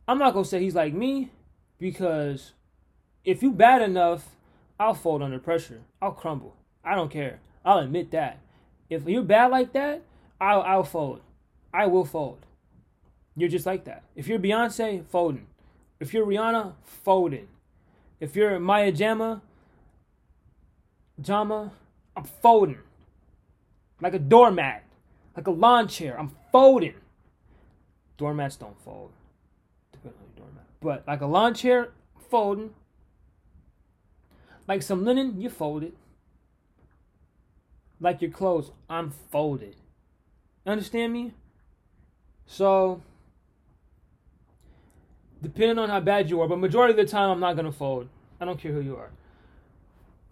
I'm 0.08 0.18
not 0.18 0.34
gonna 0.34 0.46
say 0.46 0.60
he's 0.60 0.76
like 0.76 0.94
me 0.94 1.32
because 1.80 2.54
if 3.24 3.42
you 3.42 3.52
bad 3.52 3.82
enough, 3.82 4.36
I'll 4.80 4.94
fold 4.94 5.22
under 5.22 5.40
pressure. 5.40 5.82
I'll 6.02 6.12
crumble. 6.12 6.56
I 6.84 6.96
don't 6.96 7.12
care. 7.12 7.40
I'll 7.64 7.80
admit 7.80 8.12
that. 8.12 8.40
If 8.90 9.08
you're 9.08 9.24
bad 9.24 9.52
like 9.52 9.74
that, 9.74 10.02
I'll 10.40 10.62
I'll 10.62 10.84
fold. 10.84 11.22
I 11.74 11.88
will 11.88 12.06
fold. 12.06 12.46
You're 13.36 13.50
just 13.50 13.66
like 13.66 13.86
that. 13.86 14.04
If 14.16 14.28
you're 14.28 14.40
Beyonce, 14.40 15.06
folding. 15.08 15.48
If 16.00 16.14
you're 16.14 16.26
Rihanna, 16.26 16.74
folding. 16.84 17.48
If 18.22 18.36
you're 18.36 18.60
Maya 18.60 18.92
Jama, 18.92 19.42
Jama, 21.20 21.72
I'm 22.16 22.24
folding. 22.24 22.78
Like 24.00 24.14
a 24.14 24.20
doormat. 24.20 24.84
Like 25.36 25.48
a 25.48 25.52
lawn 25.52 25.88
chair. 25.88 26.18
I'm 26.20 26.32
folding. 26.52 26.94
Doormats 28.20 28.60
don't 28.60 28.80
fold. 28.86 29.12
But 30.82 31.04
like 31.08 31.22
a 31.22 31.26
lawn 31.26 31.56
chair, 31.56 31.90
folding. 32.30 32.76
Like 34.68 34.84
some 34.84 35.04
linen, 35.04 35.42
you 35.42 35.50
fold 35.50 35.84
it. 35.84 35.96
Like 38.00 38.22
your 38.22 38.32
clothes, 38.32 38.72
I'm 38.88 39.12
folded. 39.32 39.76
Understand 40.66 41.14
me? 41.14 41.34
So, 42.46 43.02
depending 45.42 45.80
on 45.80 45.90
how 45.90 46.00
bad 46.00 46.30
you 46.30 46.42
are, 46.42 46.48
but 46.48 46.60
majority 46.60 46.92
of 46.92 46.98
the 46.98 47.12
time, 47.12 47.30
I'm 47.30 47.40
not 47.40 47.56
gonna 47.56 47.72
fold. 47.72 48.08
I 48.40 48.46
don't 48.46 48.60
care 48.60 48.72
who 48.72 48.82
you 48.82 48.96
are. 48.96 49.10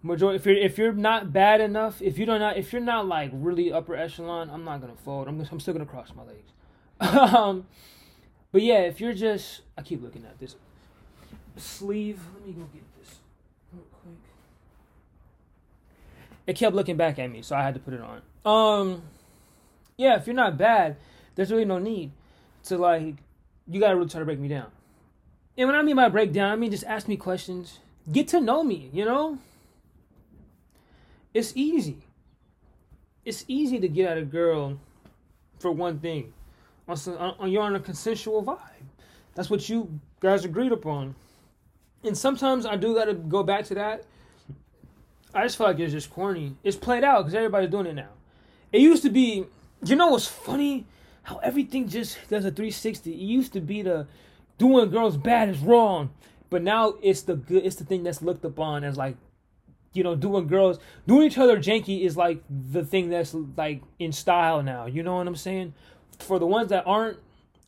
Majority, 0.02 0.36
if 0.36 0.46
you're 0.46 0.56
if 0.56 0.78
you're 0.78 0.92
not 0.92 1.32
bad 1.32 1.60
enough, 1.60 2.00
if 2.00 2.18
you 2.18 2.24
don't 2.24 2.40
not 2.40 2.56
if 2.56 2.72
you're 2.72 2.80
not 2.80 3.06
like 3.06 3.30
really 3.34 3.72
upper 3.72 3.94
echelon, 3.94 4.48
I'm 4.50 4.64
not 4.64 4.80
gonna 4.80 4.96
fold. 4.96 5.28
I'm 5.28 5.40
I'm 5.50 5.60
still 5.60 5.74
gonna 5.74 5.86
cross 5.86 6.12
my 6.16 6.22
legs. 6.22 6.52
um, 7.34 7.66
but 8.52 8.62
yeah, 8.62 8.80
if 8.80 9.00
you're 9.00 9.14
just, 9.14 9.62
I 9.78 9.82
keep 9.82 10.02
looking 10.02 10.24
at 10.24 10.38
this 10.38 10.56
sleeve. 11.56 12.20
Let 12.34 12.46
me 12.46 12.52
go 12.52 12.68
get 12.72 12.82
this 12.98 13.16
real 13.72 13.84
quick. 14.02 14.14
It 16.46 16.56
kept 16.56 16.74
looking 16.74 16.96
back 16.96 17.18
at 17.18 17.30
me, 17.30 17.42
so 17.42 17.56
I 17.56 17.62
had 17.62 17.74
to 17.74 17.80
put 17.80 17.94
it 17.94 18.00
on. 18.00 18.22
Um, 18.44 19.02
yeah, 19.96 20.16
if 20.16 20.26
you're 20.26 20.34
not 20.34 20.58
bad, 20.58 20.96
there's 21.34 21.50
really 21.50 21.64
no 21.64 21.78
need 21.78 22.10
to 22.64 22.78
like. 22.78 23.16
You 23.68 23.80
gotta 23.80 23.96
really 23.96 24.08
try 24.08 24.18
to 24.18 24.24
break 24.24 24.38
me 24.38 24.48
down. 24.48 24.70
And 25.60 25.68
when 25.68 25.76
I 25.76 25.82
mean 25.82 25.96
by 25.96 26.08
breakdown, 26.08 26.50
I 26.50 26.56
mean 26.56 26.70
just 26.70 26.84
ask 26.84 27.06
me 27.06 27.18
questions, 27.18 27.80
get 28.10 28.28
to 28.28 28.40
know 28.40 28.64
me. 28.64 28.88
You 28.94 29.04
know, 29.04 29.38
It's 31.34 31.52
easy. 31.54 31.98
It's 33.26 33.44
easy 33.46 33.78
to 33.78 33.86
get 33.86 34.10
at 34.10 34.16
a 34.16 34.22
girl 34.22 34.78
for 35.58 35.70
one 35.70 35.98
thing. 35.98 36.32
On, 36.88 36.96
on 37.38 37.52
you're 37.52 37.62
on 37.62 37.76
a 37.76 37.80
consensual 37.80 38.42
vibe. 38.42 38.86
That's 39.34 39.50
what 39.50 39.68
you 39.68 40.00
guys 40.20 40.46
agreed 40.46 40.72
upon. 40.72 41.14
And 42.04 42.16
sometimes 42.16 42.64
I 42.64 42.76
do 42.76 42.94
gotta 42.94 43.12
go 43.12 43.42
back 43.42 43.66
to 43.66 43.74
that. 43.74 44.04
I 45.34 45.42
just 45.42 45.58
feel 45.58 45.66
like 45.66 45.78
it's 45.78 45.92
just 45.92 46.08
corny. 46.08 46.56
It's 46.64 46.78
played 46.78 47.04
out 47.04 47.18
because 47.18 47.34
everybody's 47.34 47.68
doing 47.68 47.84
it 47.84 47.96
now. 47.96 48.08
It 48.72 48.80
used 48.80 49.02
to 49.02 49.10
be, 49.10 49.44
you 49.84 49.94
know 49.94 50.08
what's 50.08 50.26
funny? 50.26 50.86
How 51.24 51.36
everything 51.36 51.86
just 51.86 52.16
does 52.30 52.46
a 52.46 52.50
360. 52.50 53.12
It 53.12 53.16
used 53.18 53.52
to 53.52 53.60
be 53.60 53.82
the 53.82 54.06
doing 54.60 54.90
girls 54.90 55.16
bad 55.16 55.48
is 55.48 55.58
wrong, 55.58 56.10
but 56.50 56.62
now 56.62 56.94
it's 57.02 57.22
the 57.22 57.34
good. 57.34 57.64
It's 57.64 57.76
the 57.76 57.84
thing 57.84 58.04
that's 58.04 58.20
looked 58.22 58.44
upon 58.44 58.84
as 58.84 58.96
like, 58.96 59.16
you 59.94 60.04
know, 60.04 60.14
doing 60.14 60.46
girls 60.46 60.78
doing 61.06 61.26
each 61.26 61.38
other 61.38 61.56
janky 61.56 62.04
is 62.04 62.16
like 62.16 62.42
the 62.48 62.84
thing 62.84 63.08
that's 63.08 63.34
like 63.56 63.82
in 63.98 64.12
style 64.12 64.62
now. 64.62 64.86
You 64.86 65.02
know 65.02 65.16
what 65.16 65.26
I'm 65.26 65.34
saying? 65.34 65.72
For 66.18 66.38
the 66.38 66.46
ones 66.46 66.68
that 66.68 66.86
aren't 66.86 67.18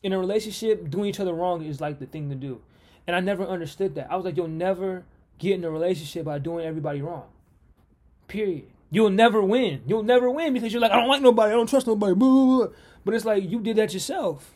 in 0.03 0.13
a 0.13 0.19
relationship, 0.19 0.89
doing 0.89 1.09
each 1.09 1.19
other 1.19 1.33
wrong 1.33 1.65
is 1.65 1.81
like 1.81 1.99
the 1.99 2.05
thing 2.05 2.29
to 2.29 2.35
do. 2.35 2.61
And 3.07 3.15
I 3.15 3.19
never 3.19 3.43
understood 3.43 3.95
that. 3.95 4.11
I 4.11 4.15
was 4.15 4.23
like, 4.23 4.37
you'll 4.37 4.47
never 4.47 5.03
get 5.39 5.53
in 5.53 5.63
a 5.63 5.71
relationship 5.71 6.25
by 6.25 6.37
doing 6.37 6.65
everybody 6.65 7.01
wrong. 7.01 7.25
Period. 8.27 8.67
You'll 8.91 9.09
never 9.09 9.41
win. 9.41 9.81
You'll 9.87 10.03
never 10.03 10.29
win 10.29 10.53
because 10.53 10.71
you're 10.71 10.81
like, 10.81 10.91
I 10.91 10.97
don't 10.97 11.09
like 11.09 11.23
nobody. 11.23 11.51
I 11.51 11.55
don't 11.55 11.67
trust 11.67 11.87
nobody. 11.87 12.13
But 12.13 13.13
it's 13.15 13.25
like 13.25 13.49
you 13.49 13.59
did 13.59 13.77
that 13.77 13.93
yourself. 13.93 14.53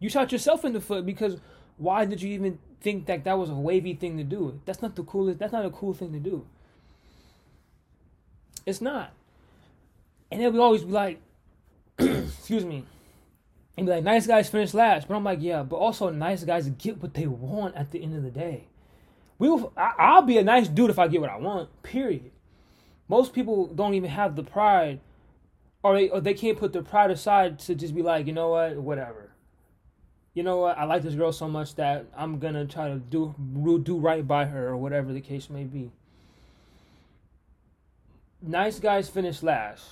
You 0.00 0.08
shot 0.08 0.32
yourself 0.32 0.64
in 0.64 0.72
the 0.72 0.80
foot 0.80 1.06
because 1.06 1.36
why 1.76 2.04
did 2.04 2.20
you 2.20 2.30
even 2.30 2.58
think 2.80 3.06
that 3.06 3.24
that 3.24 3.38
was 3.38 3.50
a 3.50 3.54
wavy 3.54 3.94
thing 3.94 4.16
to 4.16 4.24
do? 4.24 4.60
That's 4.64 4.82
not 4.82 4.96
the 4.96 5.04
coolest. 5.04 5.38
That's 5.38 5.52
not 5.52 5.64
a 5.64 5.70
cool 5.70 5.94
thing 5.94 6.12
to 6.12 6.18
do. 6.18 6.46
It's 8.66 8.80
not. 8.80 9.12
And 10.30 10.40
then 10.40 10.52
we 10.52 10.58
always 10.58 10.84
be 10.84 10.92
like, 10.92 11.20
excuse 11.98 12.64
me, 12.64 12.84
and 13.76 13.86
be 13.86 13.92
like, 13.92 14.04
nice 14.04 14.26
guys 14.26 14.48
finish 14.48 14.74
last. 14.74 15.08
But 15.08 15.16
I'm 15.16 15.24
like, 15.24 15.40
yeah, 15.40 15.62
but 15.62 15.76
also 15.76 16.10
nice 16.10 16.44
guys 16.44 16.68
get 16.68 17.00
what 17.02 17.14
they 17.14 17.26
want 17.26 17.76
at 17.76 17.90
the 17.90 18.02
end 18.02 18.16
of 18.16 18.22
the 18.22 18.30
day. 18.30 18.68
We 19.38 19.48
will, 19.48 19.72
I, 19.76 19.92
I'll 19.98 20.22
be 20.22 20.38
a 20.38 20.44
nice 20.44 20.68
dude 20.68 20.90
if 20.90 20.98
I 20.98 21.08
get 21.08 21.20
what 21.20 21.30
I 21.30 21.36
want. 21.36 21.82
Period. 21.82 22.30
Most 23.08 23.32
people 23.32 23.66
don't 23.66 23.94
even 23.94 24.10
have 24.10 24.36
the 24.36 24.42
pride, 24.42 25.00
or 25.82 25.94
they 25.94 26.10
or 26.10 26.20
they 26.20 26.34
can't 26.34 26.58
put 26.58 26.72
their 26.72 26.82
pride 26.82 27.10
aside 27.10 27.58
to 27.60 27.74
just 27.74 27.94
be 27.94 28.02
like, 28.02 28.26
you 28.26 28.32
know 28.32 28.50
what, 28.50 28.76
whatever. 28.76 29.30
You 30.32 30.44
know 30.44 30.58
what, 30.58 30.78
I 30.78 30.84
like 30.84 31.02
this 31.02 31.14
girl 31.14 31.32
so 31.32 31.48
much 31.48 31.74
that 31.74 32.06
I'm 32.16 32.38
gonna 32.38 32.64
try 32.64 32.88
to 32.88 32.96
do 32.96 33.34
do 33.82 33.98
right 33.98 34.26
by 34.26 34.44
her 34.44 34.68
or 34.68 34.76
whatever 34.76 35.12
the 35.12 35.20
case 35.20 35.50
may 35.50 35.64
be. 35.64 35.90
Nice 38.40 38.78
guys 38.78 39.08
finish 39.08 39.42
last. 39.42 39.84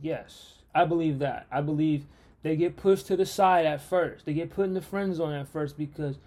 Yes, 0.00 0.54
I 0.74 0.84
believe 0.84 1.18
that. 1.20 1.46
I 1.50 1.62
believe 1.62 2.04
they 2.42 2.56
get 2.56 2.76
pushed 2.76 3.06
to 3.06 3.16
the 3.16 3.24
side 3.26 3.66
at 3.66 3.80
first. 3.80 4.26
They 4.26 4.34
get 4.34 4.50
put 4.50 4.66
in 4.66 4.74
the 4.74 4.82
friend 4.82 5.14
zone 5.14 5.32
at 5.32 5.48
first 5.48 5.78
because 5.78 6.18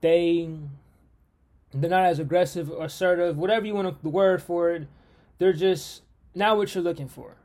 they 0.00 0.50
they're 1.72 1.90
not 1.90 2.04
as 2.04 2.18
aggressive 2.18 2.70
assertive, 2.70 3.38
whatever 3.38 3.66
you 3.66 3.74
want 3.74 3.88
to, 3.88 4.02
the 4.02 4.08
word 4.08 4.42
for 4.42 4.72
it. 4.72 4.88
They're 5.38 5.52
just 5.52 6.02
not 6.34 6.56
what 6.56 6.74
you're 6.74 6.84
looking 6.84 7.08
for. 7.08 7.36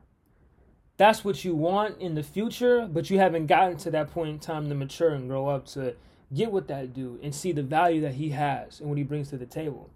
That's 0.98 1.26
what 1.26 1.44
you 1.44 1.56
want 1.56 2.00
in 2.00 2.16
the 2.16 2.24
future, 2.24 2.88
but 2.88 3.10
you 3.10 3.20
haven't 3.20 3.48
gotten 3.48 3.78
to 3.78 3.92
that 3.92 4.12
point 4.12 4.30
in 4.30 4.40
time 4.40 4.70
to 4.70 4.76
mature 4.76 5.10
and 5.10 5.28
grow 5.28 5.48
up 5.48 5.66
to 5.68 5.96
get 6.34 6.52
with 6.52 6.68
that 6.68 6.94
dude 6.94 7.22
and 7.22 7.36
see 7.36 7.52
the 7.52 7.64
value 7.64 8.02
that 8.02 8.14
he 8.14 8.30
has 8.30 8.80
and 8.80 8.90
what 8.90 8.98
he 8.98 9.04
brings 9.04 9.30
to 9.30 9.38
the 9.38 9.46
table. 9.46 9.90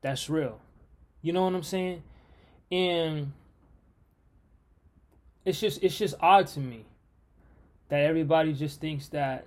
That's 0.00 0.30
real. 0.30 0.60
You 1.20 1.32
know 1.32 1.44
what 1.44 1.54
I'm 1.54 1.64
saying? 1.64 2.02
And 2.70 3.32
it's 5.44 5.58
just 5.58 5.82
it's 5.82 5.98
just 5.98 6.14
odd 6.20 6.46
to 6.48 6.60
me 6.60 6.84
that 7.88 8.02
everybody 8.02 8.52
just 8.52 8.80
thinks 8.80 9.08
that 9.08 9.46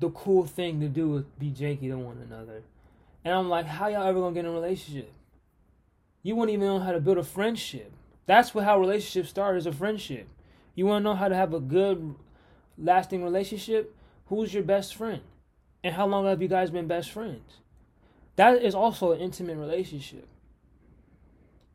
the 0.00 0.10
cool 0.10 0.46
thing 0.46 0.80
to 0.80 0.88
do 0.88 1.18
is 1.18 1.24
be 1.38 1.50
janky 1.50 1.90
to 1.90 1.96
one 1.96 2.18
another. 2.28 2.62
And 3.24 3.34
I'm 3.34 3.48
like, 3.48 3.66
how 3.66 3.88
y'all 3.88 4.06
ever 4.06 4.18
gonna 4.18 4.34
get 4.34 4.40
in 4.40 4.46
a 4.46 4.50
relationship? 4.50 5.12
You 6.22 6.34
won't 6.34 6.50
even 6.50 6.66
know 6.66 6.78
how 6.80 6.92
to 6.92 7.00
build 7.00 7.18
a 7.18 7.24
friendship. 7.24 7.92
That's 8.26 8.54
what 8.54 8.64
how 8.64 8.78
relationships 8.78 9.30
start 9.30 9.56
as 9.56 9.66
a 9.66 9.72
friendship. 9.72 10.28
You 10.74 10.86
wanna 10.86 11.04
know 11.04 11.14
how 11.14 11.28
to 11.28 11.36
have 11.36 11.52
a 11.52 11.60
good 11.60 12.14
lasting 12.78 13.24
relationship? 13.24 13.94
Who's 14.26 14.54
your 14.54 14.62
best 14.62 14.94
friend? 14.94 15.22
And 15.84 15.94
how 15.94 16.06
long 16.06 16.26
have 16.26 16.40
you 16.40 16.48
guys 16.48 16.70
been 16.70 16.86
best 16.86 17.10
friends? 17.10 17.58
That 18.36 18.62
is 18.62 18.74
also 18.74 19.12
an 19.12 19.20
intimate 19.20 19.58
relationship. 19.58 20.26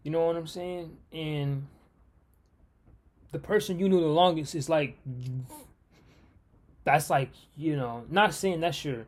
You 0.04 0.12
know 0.12 0.26
what 0.26 0.38
I'm 0.38 0.48
saying? 0.48 0.98
And 1.12 1.68
the 3.32 3.40
person 3.40 3.80
you 3.80 3.90
knew 3.90 4.00
the 4.00 4.08
longest 4.08 4.56
is 4.56 4.70
like 4.70 4.98
that's 6.84 7.10
like 7.10 7.30
you 7.56 7.76
know 7.76 8.06
not 8.10 8.34
saying 8.34 8.62
that's 8.62 8.84
your 8.86 9.06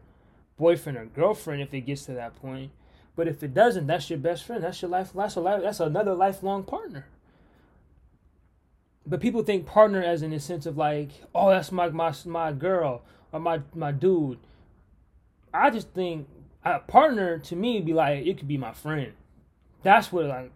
boyfriend 0.58 0.97
or 0.97 1.06
girlfriend 1.06 1.62
if 1.62 1.73
it 1.73 1.82
gets 1.82 2.06
to 2.06 2.13
that 2.13 2.36
point 2.36 2.71
but 3.15 3.28
if 3.28 3.41
it 3.41 3.54
doesn't 3.54 3.88
that's 3.88 4.10
your 4.10 4.19
best 4.19 4.43
friend 4.43 4.63
that's 4.63 4.82
your 4.82 4.91
life 4.91 5.12
that's 5.15 5.36
a 5.36 5.39
life 5.39 5.62
that's 5.63 5.80
another 5.80 6.13
lifelong 6.13 6.63
partner 6.63 7.06
but 9.10 9.19
people 9.19 9.43
think 9.43 9.65
partner 9.65 10.02
as 10.02 10.22
in 10.22 10.32
the 10.32 10.39
sense 10.39 10.65
of 10.65 10.78
like 10.78 11.10
oh 11.36 11.50
that's 11.50 11.72
my 11.72 11.89
my 11.89 12.13
my 12.26 12.52
girl 12.52 13.02
or 13.32 13.39
my 13.39 13.60
my 13.74 13.91
dude 13.91 14.39
i 15.54 15.69
just 15.69 15.89
think 15.89 16.28
a 16.63 16.80
partner 16.80 17.38
to 17.39 17.56
me 17.56 17.82
be 17.82 17.93
like 17.93 18.26
it 18.26 18.38
could 18.38 18.48
be 18.48 18.58
my 18.58 18.72
friend 18.72 19.13
that's 19.84 20.12
what 20.12 20.26
like 20.26 20.52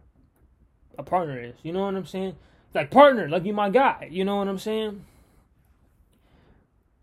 a 0.97 1.03
partner 1.03 1.41
is 1.41 1.55
you 1.63 1.73
know 1.73 1.81
what 1.81 1.95
i'm 1.95 2.05
saying 2.05 2.35
like 2.73 2.91
partner 2.91 3.27
like 3.27 3.43
you 3.43 3.53
my 3.53 3.69
guy 3.69 4.07
you 4.11 4.23
know 4.23 4.35
what 4.35 4.47
i'm 4.47 4.59
saying 4.59 5.03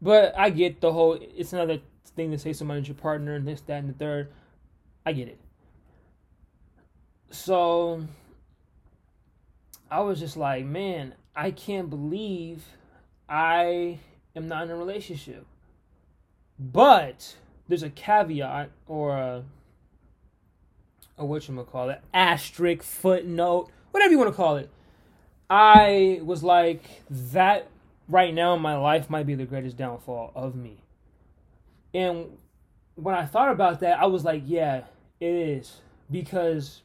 but 0.03 0.37
I 0.37 0.51
get 0.51 0.81
the 0.81 0.93
whole. 0.93 1.19
It's 1.21 1.53
another 1.53 1.79
thing 2.17 2.31
to 2.31 2.39
say 2.39 2.53
somebody's 2.53 2.89
your 2.89 2.95
partner 2.95 3.35
and 3.35 3.47
this, 3.47 3.61
that, 3.63 3.79
and 3.79 3.89
the 3.89 3.95
third. 3.95 4.33
I 5.05 5.13
get 5.13 5.29
it. 5.29 5.39
So 7.31 8.03
I 9.91 10.01
was 10.01 10.19
just 10.19 10.37
like, 10.37 10.65
man, 10.65 11.15
I 11.35 11.51
can't 11.51 11.89
believe 11.89 12.65
I 13.29 13.99
am 14.35 14.49
not 14.49 14.65
in 14.65 14.71
a 14.71 14.77
relationship. 14.77 15.47
But 16.59 17.37
there's 17.69 17.83
a 17.83 17.91
caveat 17.91 18.71
or 18.87 19.17
a, 19.17 19.45
what 21.17 21.49
you 21.49 21.67
call 21.71 21.91
it, 21.91 22.03
asterisk, 22.13 22.83
footnote, 22.83 23.71
whatever 23.93 24.13
you 24.13 24.19
want 24.19 24.31
to 24.31 24.37
call 24.37 24.57
it. 24.57 24.71
I 25.49 26.21
was 26.23 26.43
like, 26.43 26.83
that 27.11 27.69
right 28.09 28.35
now 28.35 28.55
in 28.55 28.63
my 28.63 28.77
life 28.77 29.09
might 29.09 29.27
be 29.27 29.35
the 29.35 29.47
greatest 29.47 29.77
downfall 29.77 30.33
of 30.35 30.55
me. 30.55 30.79
And 31.95 32.37
when 32.95 33.15
I 33.15 33.25
thought 33.25 33.51
about 33.51 33.81
that, 33.81 33.99
I 33.99 34.07
was 34.07 34.25
like, 34.25 34.43
yeah, 34.47 34.85
it 35.19 35.33
is. 35.35 35.81
Because 36.11 36.83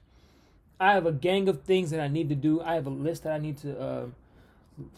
I 0.79 0.93
have 0.93 1.05
a 1.05 1.12
gang 1.12 1.47
of 1.47 1.63
things 1.63 1.91
that 1.91 1.99
I 1.99 2.08
need 2.08 2.29
to 2.29 2.36
do. 2.36 2.62
I 2.62 2.75
have 2.75 2.86
a 2.86 2.91
list 2.91 3.23
that 3.23 3.34
I 3.34 3.39
need 3.39 3.58
to 3.58 3.79
uh, 3.79 4.05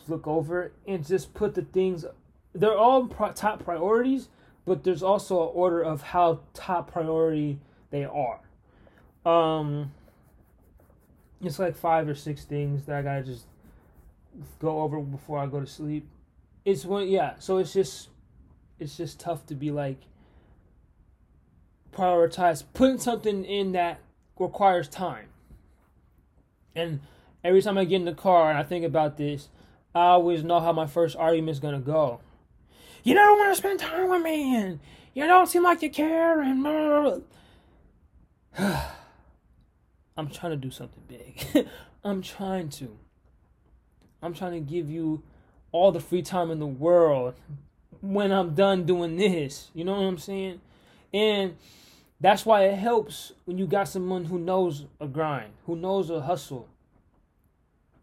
look 0.07 0.27
over 0.27 0.71
and 0.87 1.05
just 1.05 1.33
put 1.33 1.55
the 1.55 1.61
things. 1.61 2.05
They're 2.53 2.77
all 2.77 3.07
pro- 3.07 3.33
top 3.33 3.63
priorities, 3.63 4.29
but 4.65 4.83
there's 4.83 5.03
also 5.03 5.43
an 5.43 5.51
order 5.53 5.81
of 5.81 6.01
how 6.01 6.39
top 6.53 6.91
priority 6.91 7.59
they 7.89 8.05
are. 8.05 8.39
Um, 9.25 9.91
it's 11.41 11.59
like 11.59 11.75
five 11.75 12.07
or 12.07 12.15
six 12.15 12.43
things 12.45 12.85
that 12.85 12.95
I 12.95 13.01
gotta 13.01 13.23
just 13.23 13.45
go 14.59 14.81
over 14.81 14.99
before 14.99 15.39
I 15.39 15.47
go 15.47 15.59
to 15.59 15.67
sleep 15.67 16.07
it's 16.67 16.83
when 16.83 17.07
yeah 17.07 17.33
so 17.39 17.59
it's 17.59 17.71
just 17.71 18.09
it's 18.77 18.97
just 18.97 19.21
tough 19.21 19.45
to 19.45 19.55
be 19.55 19.71
like 19.71 20.01
prioritize 21.95 22.61
putting 22.73 22.97
something 22.97 23.45
in 23.45 23.71
that 23.71 24.01
requires 24.37 24.89
time 24.89 25.27
and 26.75 26.99
every 27.41 27.61
time 27.61 27.77
i 27.77 27.85
get 27.85 27.95
in 27.95 28.05
the 28.05 28.13
car 28.13 28.49
and 28.49 28.59
i 28.59 28.63
think 28.63 28.83
about 28.83 29.15
this 29.15 29.47
i 29.97 30.09
always 30.09 30.43
know 30.43 30.59
how 30.59 30.71
my 30.71 30.87
first 30.87 31.15
argument's 31.15 31.59
gonna 31.59 31.79
go 31.79 32.19
you 33.03 33.13
don't 33.13 33.37
want 33.39 33.51
to 33.51 33.57
spend 33.57 33.79
time 33.79 34.09
with 34.09 34.21
me 34.21 34.55
and 34.55 34.79
you 35.13 35.25
don't 35.25 35.47
seem 35.47 35.63
like 35.63 35.81
you 35.81 35.89
care 35.89 36.41
and 36.41 36.65
i'm 40.17 40.29
trying 40.29 40.51
to 40.51 40.57
do 40.57 40.71
something 40.71 41.03
big 41.07 41.67
i'm 42.03 42.21
trying 42.21 42.69
to 42.69 42.97
i'm 44.21 44.33
trying 44.33 44.53
to 44.53 44.59
give 44.59 44.89
you 44.89 45.23
all 45.71 45.91
the 45.91 45.99
free 45.99 46.21
time 46.21 46.51
in 46.51 46.59
the 46.59 46.67
world 46.67 47.33
when 48.01 48.31
I'm 48.31 48.53
done 48.53 48.85
doing 48.85 49.15
this. 49.15 49.69
You 49.73 49.83
know 49.83 49.93
what 49.93 50.07
I'm 50.07 50.17
saying? 50.17 50.61
And 51.13 51.57
that's 52.19 52.45
why 52.45 52.65
it 52.65 52.75
helps 52.75 53.31
when 53.45 53.57
you 53.57 53.67
got 53.67 53.87
someone 53.87 54.25
who 54.25 54.39
knows 54.39 54.85
a 54.99 55.07
grind, 55.07 55.53
who 55.65 55.75
knows 55.75 56.09
a 56.09 56.21
hustle. 56.21 56.67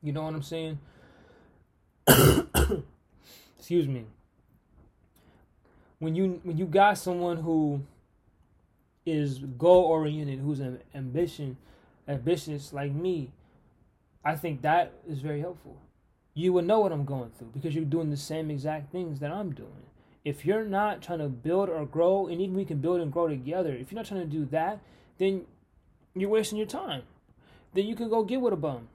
You 0.02 0.12
know 0.12 0.22
what 0.22 0.34
I'm 0.34 0.42
saying? 0.42 0.78
Excuse 3.58 3.88
me. 3.88 4.04
When 5.98 6.14
you 6.14 6.40
when 6.42 6.58
you 6.58 6.66
got 6.66 6.98
someone 6.98 7.38
who 7.38 7.82
is 9.06 9.38
goal 9.38 9.84
oriented, 9.84 10.40
who's 10.40 10.60
an 10.60 10.80
ambition, 10.94 11.56
ambitious 12.08 12.72
like 12.72 12.92
me, 12.92 13.30
I 14.24 14.36
think 14.36 14.62
that 14.62 14.92
is 15.08 15.20
very 15.20 15.40
helpful. 15.40 15.76
You 16.34 16.52
would 16.54 16.66
know 16.66 16.80
what 16.80 16.92
I'm 16.92 17.04
going 17.04 17.30
through 17.30 17.50
because 17.54 17.74
you're 17.74 17.84
doing 17.84 18.10
the 18.10 18.16
same 18.16 18.50
exact 18.50 18.90
things 18.90 19.20
that 19.20 19.30
I'm 19.30 19.52
doing. 19.52 19.70
If 20.24 20.44
you're 20.44 20.64
not 20.64 21.02
trying 21.02 21.18
to 21.18 21.28
build 21.28 21.68
or 21.68 21.84
grow, 21.84 22.26
and 22.26 22.40
even 22.40 22.56
we 22.56 22.64
can 22.64 22.78
build 22.78 23.00
and 23.00 23.12
grow 23.12 23.28
together, 23.28 23.74
if 23.74 23.92
you're 23.92 23.98
not 23.98 24.06
trying 24.06 24.22
to 24.22 24.26
do 24.26 24.46
that, 24.46 24.80
then 25.18 25.42
you're 26.14 26.30
wasting 26.30 26.58
your 26.58 26.66
time. 26.66 27.02
Then 27.74 27.86
you 27.86 27.94
can 27.94 28.08
go 28.08 28.24
get 28.24 28.40
with 28.40 28.52
a 28.52 28.56
bum. 28.56 28.88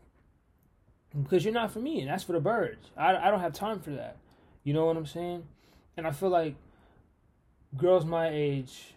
Because 1.17 1.43
you're 1.43 1.53
not 1.53 1.71
for 1.71 1.79
me, 1.79 2.01
and 2.01 2.09
that's 2.09 2.23
for 2.23 2.33
the 2.33 2.39
birds. 2.39 2.91
I, 2.95 3.15
I 3.15 3.31
don't 3.31 3.39
have 3.39 3.53
time 3.53 3.79
for 3.79 3.91
that. 3.91 4.17
You 4.63 4.73
know 4.73 4.85
what 4.85 4.97
I'm 4.97 5.05
saying? 5.05 5.43
And 5.97 6.05
I 6.05 6.11
feel 6.11 6.29
like 6.29 6.55
girls 7.77 8.05
my 8.05 8.29
age, 8.29 8.93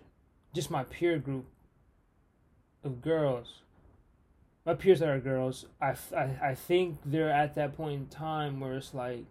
just 0.54 0.70
my 0.70 0.84
peer 0.84 1.18
group 1.18 1.46
of 2.84 3.00
girls, 3.00 3.62
my 4.64 4.74
peers 4.74 5.00
that 5.00 5.08
are 5.08 5.20
girls, 5.20 5.66
I, 5.80 5.94
I, 6.16 6.30
I 6.42 6.54
think 6.54 6.98
they're 7.04 7.30
at 7.30 7.54
that 7.54 7.76
point 7.76 7.94
in 7.94 8.06
time 8.06 8.60
where 8.60 8.74
it's 8.74 8.94
like, 8.94 9.24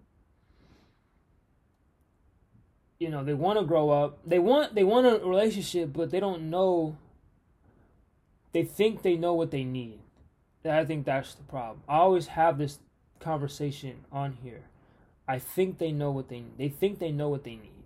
you 3.00 3.10
know, 3.10 3.24
they 3.24 3.34
want 3.34 3.58
to 3.58 3.66
grow 3.66 3.90
up. 3.90 4.20
They 4.26 4.38
want 4.38 4.76
they 4.76 4.84
want 4.84 5.08
a 5.08 5.26
relationship, 5.26 5.92
but 5.92 6.12
they 6.12 6.20
don't 6.20 6.50
know. 6.50 6.98
They 8.52 8.64
think 8.64 9.02
they 9.02 9.16
know 9.16 9.34
what 9.34 9.50
they 9.50 9.64
need. 9.64 10.00
I 10.66 10.86
think 10.86 11.06
that's 11.06 11.34
the 11.34 11.44
problem. 11.44 11.82
I 11.88 11.98
always 11.98 12.28
have 12.28 12.58
this 12.58 12.80
conversation 13.20 14.06
on 14.12 14.38
here. 14.44 14.64
I 15.28 15.40
think 15.40 15.78
they 15.78 15.92
know 15.92 16.12
what 16.12 16.30
they 16.30 16.44
they 16.58 16.70
think 16.70 17.00
they 17.00 17.12
know 17.12 17.30
what 17.30 17.44
they 17.44 17.56
need. 17.56 17.86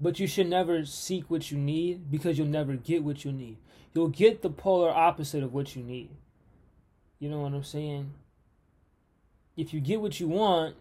But 0.00 0.18
you 0.18 0.26
should 0.26 0.48
never 0.48 0.84
seek 0.84 1.30
what 1.30 1.50
you 1.50 1.58
need 1.58 2.10
because 2.10 2.36
you'll 2.36 2.48
never 2.48 2.74
get 2.74 3.04
what 3.04 3.24
you 3.24 3.32
need. 3.32 3.56
You'll 3.94 4.08
get 4.08 4.42
the 4.42 4.50
polar 4.50 4.90
opposite 4.90 5.42
of 5.42 5.54
what 5.54 5.76
you 5.76 5.82
need. 5.82 6.10
You 7.20 7.28
know 7.28 7.40
what 7.40 7.54
I'm 7.54 7.62
saying? 7.62 8.12
If 9.56 9.72
you 9.72 9.80
get 9.80 10.00
what 10.00 10.18
you 10.18 10.26
want, 10.26 10.74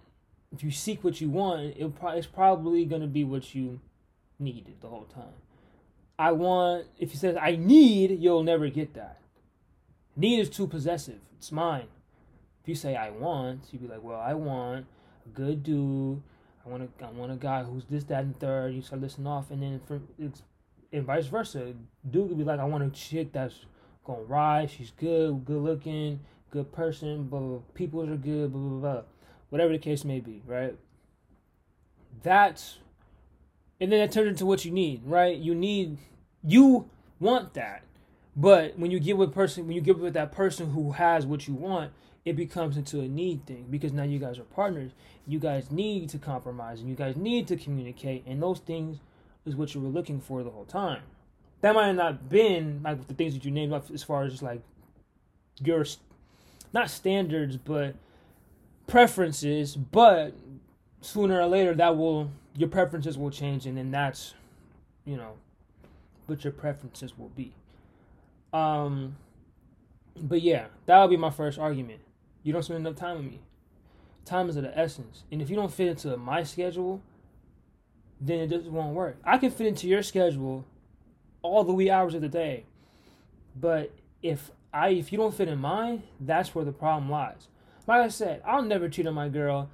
if 0.51 0.63
you 0.63 0.71
seek 0.71 1.03
what 1.03 1.21
you 1.21 1.29
want, 1.29 1.75
it's 1.77 2.27
probably 2.27 2.83
going 2.83 3.01
to 3.01 3.07
be 3.07 3.23
what 3.23 3.53
you 3.53 3.79
needed 4.39 4.81
the 4.81 4.87
whole 4.87 5.05
time. 5.05 5.35
I 6.17 6.31
want, 6.31 6.87
if 6.97 7.13
you 7.13 7.19
says 7.19 7.37
I 7.39 7.55
need, 7.55 8.19
you'll 8.19 8.43
never 8.43 8.69
get 8.69 8.95
that. 8.95 9.20
Need 10.15 10.39
is 10.39 10.49
too 10.49 10.67
possessive. 10.67 11.19
It's 11.37 11.51
mine. 11.51 11.87
If 12.61 12.69
you 12.69 12.75
say 12.75 12.95
I 12.95 13.09
want, 13.09 13.63
you'd 13.71 13.81
be 13.81 13.87
like, 13.87 14.03
well, 14.03 14.19
I 14.19 14.33
want 14.33 14.85
a 15.25 15.29
good 15.29 15.63
dude. 15.63 16.21
I 16.65 16.69
want 16.69 16.83
a, 16.83 17.05
I 17.05 17.09
want 17.09 17.31
a 17.31 17.35
guy 17.35 17.63
who's 17.63 17.85
this, 17.85 18.03
that, 18.05 18.23
and 18.23 18.39
third. 18.39 18.73
You 18.73 18.81
start 18.81 19.01
listening 19.01 19.27
off, 19.27 19.49
and 19.49 19.63
then 19.63 19.81
for, 19.87 19.99
and 20.91 21.05
vice 21.05 21.25
versa. 21.25 21.73
Dude 22.09 22.29
could 22.29 22.37
be 22.37 22.43
like, 22.43 22.59
I 22.59 22.65
want 22.65 22.83
a 22.83 22.89
chick 22.89 23.31
that's 23.31 23.65
gonna 24.03 24.23
ride. 24.23 24.69
She's 24.69 24.91
good, 24.91 25.43
good 25.45 25.61
looking, 25.61 26.19
good 26.51 26.71
person. 26.71 27.23
But 27.23 27.73
people 27.73 28.01
are 28.01 28.15
good. 28.15 28.51
Blah 28.51 28.61
blah 28.61 28.79
blah. 28.79 29.01
Whatever 29.49 29.71
the 29.71 29.79
case 29.79 30.05
may 30.05 30.19
be, 30.19 30.43
right? 30.45 30.75
That's, 32.21 32.77
and 33.79 33.91
then 33.91 33.99
that 33.99 34.11
turns 34.11 34.29
into 34.29 34.45
what 34.45 34.63
you 34.63 34.71
need, 34.71 35.01
right? 35.03 35.35
You 35.35 35.55
need, 35.55 35.97
you 36.43 36.89
want 37.19 37.55
that 37.55 37.83
but 38.35 38.77
when 38.77 38.91
you 38.91 38.99
get 38.99 39.17
with 39.17 39.33
person, 39.33 39.67
when 39.67 39.75
you 39.75 39.81
get 39.81 39.99
with 39.99 40.13
that 40.13 40.31
person 40.31 40.71
who 40.71 40.91
has 40.93 41.25
what 41.25 41.47
you 41.47 41.53
want, 41.53 41.91
it 42.23 42.35
becomes 42.35 42.77
into 42.77 42.99
a 43.01 43.07
need 43.07 43.45
thing 43.45 43.65
because 43.69 43.91
now 43.91 44.03
you 44.03 44.19
guys 44.19 44.37
are 44.37 44.43
partners. 44.43 44.91
You 45.27 45.39
guys 45.39 45.71
need 45.71 46.09
to 46.09 46.17
compromise 46.17 46.79
and 46.79 46.89
you 46.89 46.95
guys 46.95 47.15
need 47.15 47.47
to 47.47 47.57
communicate, 47.57 48.25
and 48.25 48.41
those 48.41 48.59
things 48.59 48.99
is 49.45 49.55
what 49.55 49.73
you 49.73 49.81
were 49.81 49.89
looking 49.89 50.19
for 50.19 50.43
the 50.43 50.49
whole 50.49 50.65
time. 50.65 51.01
That 51.61 51.75
might 51.75 51.87
have 51.87 51.95
not 51.95 52.29
been 52.29 52.81
like 52.83 53.07
the 53.07 53.13
things 53.13 53.33
that 53.33 53.45
you 53.45 53.51
named 53.51 53.73
up 53.73 53.89
as 53.91 54.03
far 54.03 54.23
as 54.23 54.41
like 54.41 54.61
your 55.63 55.85
not 56.73 56.89
standards, 56.89 57.57
but 57.57 57.95
preferences. 58.87 59.75
But 59.75 60.33
sooner 61.01 61.39
or 61.39 61.47
later, 61.47 61.73
that 61.75 61.97
will 61.97 62.31
your 62.55 62.69
preferences 62.69 63.17
will 63.17 63.31
change, 63.31 63.65
and 63.65 63.77
then 63.77 63.91
that's 63.91 64.33
you 65.05 65.17
know 65.17 65.33
what 66.27 66.43
your 66.43 66.53
preferences 66.53 67.17
will 67.17 67.29
be. 67.29 67.53
Um, 68.53 69.15
but 70.15 70.41
yeah, 70.41 70.65
that 70.85 70.99
would 71.01 71.09
be 71.09 71.17
my 71.17 71.29
first 71.29 71.57
argument. 71.57 72.01
You 72.43 72.53
don't 72.53 72.63
spend 72.63 72.85
enough 72.85 72.99
time 72.99 73.17
with 73.17 73.25
me. 73.25 73.39
Time 74.25 74.49
is 74.49 74.55
of 74.55 74.63
the 74.63 74.77
essence, 74.77 75.23
and 75.31 75.41
if 75.41 75.49
you 75.49 75.55
don't 75.55 75.73
fit 75.73 75.87
into 75.87 76.15
my 76.15 76.43
schedule, 76.43 77.01
then 78.19 78.39
it 78.39 78.49
just 78.49 78.65
won't 78.67 78.93
work. 78.93 79.17
I 79.23 79.37
can 79.37 79.49
fit 79.49 79.67
into 79.67 79.87
your 79.87 80.03
schedule 80.03 80.63
all 81.41 81.63
the 81.63 81.73
wee 81.73 81.89
hours 81.89 82.13
of 82.13 82.21
the 82.21 82.29
day, 82.29 82.65
but 83.55 83.91
if 84.21 84.51
I 84.71 84.89
if 84.89 85.11
you 85.11 85.17
don't 85.17 85.33
fit 85.33 85.47
in 85.47 85.57
mine, 85.57 86.03
that's 86.19 86.53
where 86.53 86.63
the 86.63 86.71
problem 86.71 87.09
lies. 87.09 87.47
Like 87.87 88.01
I 88.01 88.09
said, 88.09 88.43
I'll 88.45 88.61
never 88.61 88.89
cheat 88.89 89.07
on 89.07 89.15
my 89.15 89.27
girl. 89.27 89.69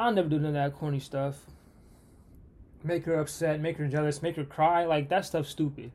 I'll 0.00 0.12
never 0.12 0.28
do 0.28 0.38
none 0.38 0.48
of 0.48 0.54
that 0.54 0.74
corny 0.74 0.98
stuff. 0.98 1.36
Make 2.82 3.04
her 3.04 3.14
upset, 3.14 3.60
make 3.60 3.76
her 3.76 3.86
jealous, 3.86 4.20
make 4.20 4.34
her 4.34 4.44
cry. 4.44 4.84
Like 4.84 5.08
that 5.10 5.24
stuff's 5.24 5.50
stupid 5.50 5.92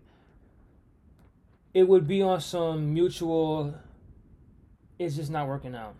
it 1.74 1.88
would 1.88 2.08
be 2.08 2.22
on 2.22 2.42
some 2.42 2.94
mutual 2.94 3.74
it's 5.00 5.16
just 5.16 5.30
not 5.30 5.48
working 5.48 5.76
out. 5.76 5.96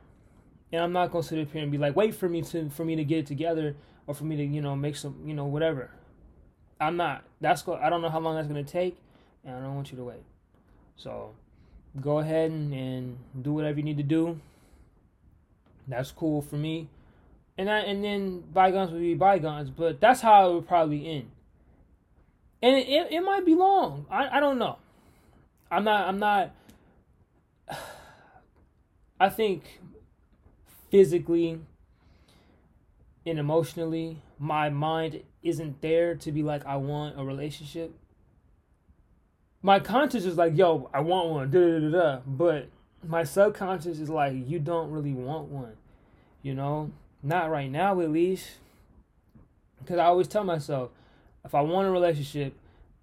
And 0.72 0.82
i'm 0.82 0.92
not 0.92 1.12
going 1.12 1.22
to 1.22 1.28
sit 1.28 1.40
up 1.40 1.52
here 1.52 1.62
and 1.62 1.72
be 1.72 1.78
like 1.78 1.96
wait 1.96 2.16
for 2.16 2.28
me 2.28 2.42
to 2.42 2.70
for 2.70 2.84
me 2.84 2.96
to 2.96 3.04
get 3.04 3.20
it 3.20 3.28
together 3.28 3.76
or 4.06 4.14
for 4.14 4.24
me 4.24 4.36
to 4.36 4.44
you 4.44 4.62
know 4.62 4.76
make 4.76 4.96
some 4.96 5.16
you 5.26 5.34
know 5.34 5.46
whatever. 5.46 5.92
I'm 6.80 6.98
not. 6.98 7.24
That's 7.42 7.62
go 7.62 7.76
i 7.76 7.90
don't 7.90 8.02
know 8.02 8.10
how 8.10 8.20
long 8.20 8.36
that's 8.36 8.48
going 8.48 8.64
to 8.64 8.72
take 8.72 8.98
and 9.46 9.56
i 9.56 9.60
don't 9.60 9.76
want 9.76 9.92
you 9.92 9.98
to 9.98 10.04
wait. 10.04 10.24
So 10.96 11.34
go 12.02 12.20
ahead 12.20 12.52
and, 12.52 12.74
and 12.74 13.18
do 13.42 13.54
whatever 13.54 13.78
you 13.78 13.84
need 13.84 13.98
to 13.98 14.04
do. 14.04 14.40
That's 15.88 16.12
cool 16.12 16.42
for 16.42 16.58
me. 16.58 16.90
And 17.58 17.68
that 17.68 17.88
and 17.88 18.04
then 18.04 18.44
bygones 18.54 18.92
will 18.92 19.00
be 19.00 19.14
bygones 19.14 19.70
but 19.70 20.02
that's 20.02 20.22
how 20.22 20.50
it 20.50 20.54
would 20.56 20.68
probably 20.68 21.08
end. 21.08 21.32
And 22.62 22.76
it, 22.76 22.90
it, 22.90 23.12
it 23.12 23.22
might 23.22 23.46
be 23.46 23.54
long. 23.54 24.08
I, 24.10 24.38
I 24.38 24.40
don't 24.40 24.58
know 24.58 24.78
I'm 25.70 25.84
not. 25.84 26.08
I'm 26.08 26.20
not. 26.20 26.52
I 29.20 29.30
think 29.30 29.80
physically 30.92 31.60
and 33.26 33.40
emotionally, 33.40 34.22
my 34.40 34.70
mind 34.70 35.22
isn't 35.44 35.82
there 35.82 36.16
to 36.16 36.32
be 36.32 36.44
like, 36.44 36.66
I 36.66 36.78
want 36.78 37.20
a 37.20 37.24
relationship. 37.24 37.94
My 39.62 39.80
conscious 39.80 40.26
is 40.26 40.38
like, 40.38 40.56
yo, 40.58 40.90
I 40.94 41.02
want 41.02 41.30
one, 41.30 41.52
da 41.52 41.60
da 41.60 41.80
da 41.80 41.90
da. 41.90 42.20
But 42.26 42.70
my 43.06 43.24
subconscious 43.24 44.00
is 44.00 44.10
like, 44.10 44.34
you 44.48 44.60
don't 44.60 44.92
really 44.92 45.14
want 45.14 45.50
one, 45.50 45.74
you 46.42 46.54
know? 46.54 46.92
Not 47.24 47.50
right 47.50 47.70
now, 47.70 48.00
at 48.00 48.12
least. 48.12 48.48
Because 49.80 49.98
I 49.98 50.06
always 50.06 50.28
tell 50.28 50.44
myself, 50.44 50.92
if 51.44 51.56
I 51.56 51.62
want 51.62 51.88
a 51.88 51.92
relationship, 51.92 52.54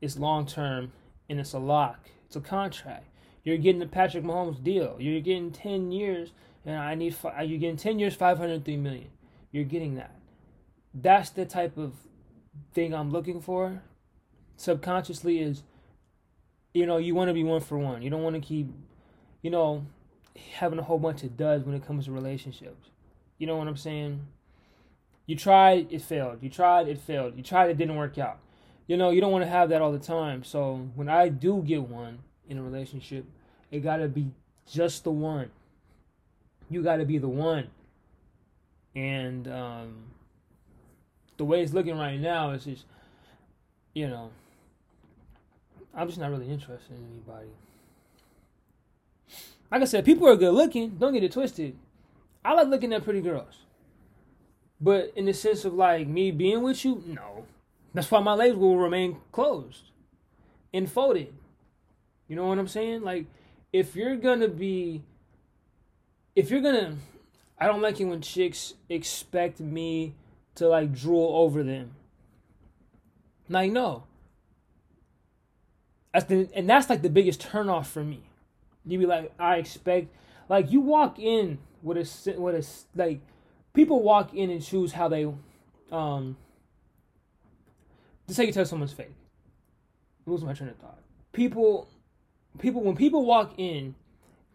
it's 0.00 0.18
long 0.18 0.46
term 0.46 0.92
and 1.29 1.40
it's 1.40 1.53
a 1.53 1.59
lock. 1.59 2.11
It's 2.35 2.44
a 2.44 2.49
contract. 2.49 3.05
You're 3.44 3.59
getting 3.59 3.79
the 3.79 3.87
Patrick 3.87 4.25
Mahomes 4.25 4.61
deal. 4.61 4.97
You're 4.99 5.20
getting 5.20 5.53
10 5.53 5.92
years, 5.92 6.33
and 6.66 6.77
I 6.77 6.97
need, 6.97 7.14
you're 7.23 7.61
getting 7.61 7.77
10 7.77 8.01
years, 8.01 8.16
503 8.16 8.77
million. 8.77 9.11
You're 9.53 9.62
getting 9.62 9.94
that. 9.94 10.18
That's 10.92 11.31
the 11.31 11.44
type 11.44 11.79
of 11.79 11.92
thing 12.73 12.92
I'm 12.92 13.12
looking 13.12 13.40
for. 13.40 13.83
Subconsciously 14.57 15.38
is, 15.38 15.62
you 16.73 16.87
know, 16.87 16.97
you 16.97 17.14
want 17.14 17.29
to 17.29 17.35
be 17.35 17.44
one 17.44 17.61
for 17.61 17.79
one. 17.79 18.03
You 18.03 18.11
don't 18.11 18.25
want 18.25 18.35
to 18.35 18.40
keep, 18.40 18.66
you 19.40 19.51
know, 19.51 19.87
having 20.55 20.81
a 20.81 20.83
whole 20.83 20.99
bunch 20.99 21.23
of 21.23 21.37
duds 21.37 21.64
when 21.64 21.77
it 21.77 21.87
comes 21.87 22.07
to 22.07 22.11
relationships. 22.11 22.88
You 23.38 23.47
know 23.47 23.59
what 23.59 23.68
I'm 23.68 23.77
saying? 23.77 24.27
You 25.27 25.37
tried, 25.37 25.92
it 25.92 26.03
failed. 26.03 26.38
You 26.40 26.51
tried, 26.51 26.88
it 26.88 26.99
failed. 26.99 27.37
You 27.37 27.44
tried, 27.44 27.70
it 27.70 27.79
didn't 27.79 27.94
work 27.94 28.18
out 28.18 28.40
you 28.87 28.97
know, 28.97 29.11
you 29.11 29.20
don't 29.20 29.33
want 29.33 29.44
to 29.44 29.51
have 29.51 29.70
that 29.70 29.81
all 29.81 29.92
the 29.92 29.99
time. 29.99 30.44
So 30.44 30.87
when 30.94 31.09
I 31.09 31.29
do 31.29 31.62
get 31.62 31.83
one 31.83 32.18
in 32.49 32.59
a 32.59 32.62
relationship, 32.62 33.25
it 33.70 33.81
got 33.81 33.97
to 33.97 34.09
be 34.09 34.31
just 34.70 35.05
the 35.05 35.11
one. 35.11 35.51
You 36.70 36.83
got 36.83 36.97
to 36.97 37.05
be 37.05 37.18
the 37.18 37.29
one. 37.29 37.68
And 38.94 39.49
um, 39.49 39.94
the 41.37 41.44
way 41.44 41.62
it's 41.62 41.73
looking 41.73 41.99
right 41.99 42.20
now 42.20 42.51
is 42.51 42.64
just, 42.64 42.85
you 43.94 44.09
know, 44.09 44.31
I'm 45.94 46.09
just 46.09 46.18
not 46.18 46.31
really 46.31 46.49
interested 46.49 46.92
in 46.92 47.05
anybody. 47.12 47.51
Like 49.70 49.83
I 49.83 49.85
said, 49.87 50.05
people 50.05 50.29
are 50.29 50.37
good 50.37 50.55
looking. 50.55 50.90
Don't 50.90 51.12
get 51.12 51.25
it 51.25 51.33
twisted. 51.33 51.77
I 52.44 52.53
like 52.53 52.68
looking 52.68 52.92
at 52.92 53.03
pretty 53.03 53.20
girls. 53.20 53.61
But 54.81 55.12
in 55.16 55.25
the 55.25 55.33
sense 55.35 55.64
of 55.64 55.75
like 55.75 56.07
me 56.07 56.31
being 56.31 56.62
with 56.62 56.85
you, 56.85 57.03
no. 57.07 57.47
That's 57.94 58.11
why 58.11 58.20
my 58.20 58.35
legs 58.35 58.57
will 58.57 58.76
remain 58.76 59.18
closed 59.30 59.90
and 60.72 60.90
folded. 60.90 61.33
You 62.26 62.37
know 62.37 62.46
what 62.46 62.59
I'm 62.59 62.68
saying? 62.68 63.02
Like, 63.02 63.26
if 63.72 63.94
you're 63.94 64.16
gonna 64.16 64.48
be, 64.48 65.04
if 66.35 66.50
you're 66.50 66.61
gonna, 66.61 66.96
I 67.59 67.66
don't 67.66 67.80
like 67.80 68.00
it 68.00 68.04
when 68.04 68.20
chicks 68.20 68.74
expect 68.88 69.61
me 69.61 70.16
to 70.57 70.68
like 70.68 70.92
drool 70.92 71.37
over 71.37 71.62
them. 71.62 71.92
Like, 73.48 73.70
no. 73.70 74.04
That's 76.12 76.26
the, 76.26 76.48
and 76.54 76.68
that's 76.68 76.90
like 76.90 77.02
the 77.02 77.11
biggest 77.11 77.40
turnoff 77.40 77.87
for 77.87 78.02
me. 78.02 78.22
You 78.87 78.98
be 78.98 79.07
like, 79.07 79.33
I 79.38 79.57
expect, 79.57 80.14
Like 80.48 80.70
you 80.70 80.80
walk 80.80 81.18
in 81.18 81.59
with 81.83 81.98
a 81.98 82.40
with 82.40 82.54
a 82.54 82.66
like 82.98 83.20
people 83.72 84.02
walk 84.02 84.35
in 84.35 84.50
and 84.50 84.64
choose 84.64 84.92
how 84.92 85.09
they 85.09 85.33
um 85.92 86.37
just 88.26 88.37
say 88.37 88.46
you 88.46 88.52
tell 88.52 88.64
someone's 88.64 88.92
fake. 88.92 89.14
Lose 90.26 90.42
my 90.42 90.54
train 90.54 90.70
of 90.70 90.76
thought. 90.76 90.98
People 91.32 91.88
people 92.58 92.82
when 92.82 92.96
people 92.96 93.24
walk 93.24 93.52
in 93.56 93.94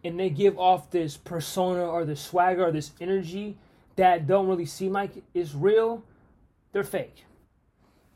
and 0.02 0.18
they 0.18 0.30
give 0.30 0.58
off 0.58 0.90
this 0.90 1.16
persona 1.16 1.84
or 1.84 2.04
this 2.04 2.20
swagger 2.20 2.66
or 2.66 2.72
this 2.72 2.92
energy 3.00 3.56
that 3.96 4.26
don't 4.26 4.48
really 4.48 4.66
seem 4.66 4.92
like 4.92 5.10
it's 5.34 5.54
real, 5.54 6.02
they're 6.72 6.82
fake. 6.82 7.24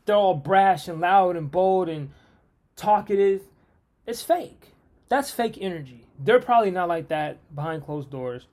They're 0.05 0.15
all 0.15 0.35
brash 0.35 0.87
and 0.87 0.99
loud 0.99 1.35
and 1.35 1.49
bold 1.49 1.89
and 1.89 2.09
talkative. 2.75 3.43
It's 4.05 4.21
fake. 4.21 4.73
That's 5.09 5.31
fake 5.31 5.57
energy. 5.61 6.07
They're 6.19 6.39
probably 6.39 6.71
not 6.71 6.87
like 6.87 7.09
that 7.09 7.37
behind 7.53 7.85
closed 7.85 8.09
doors. 8.09 8.47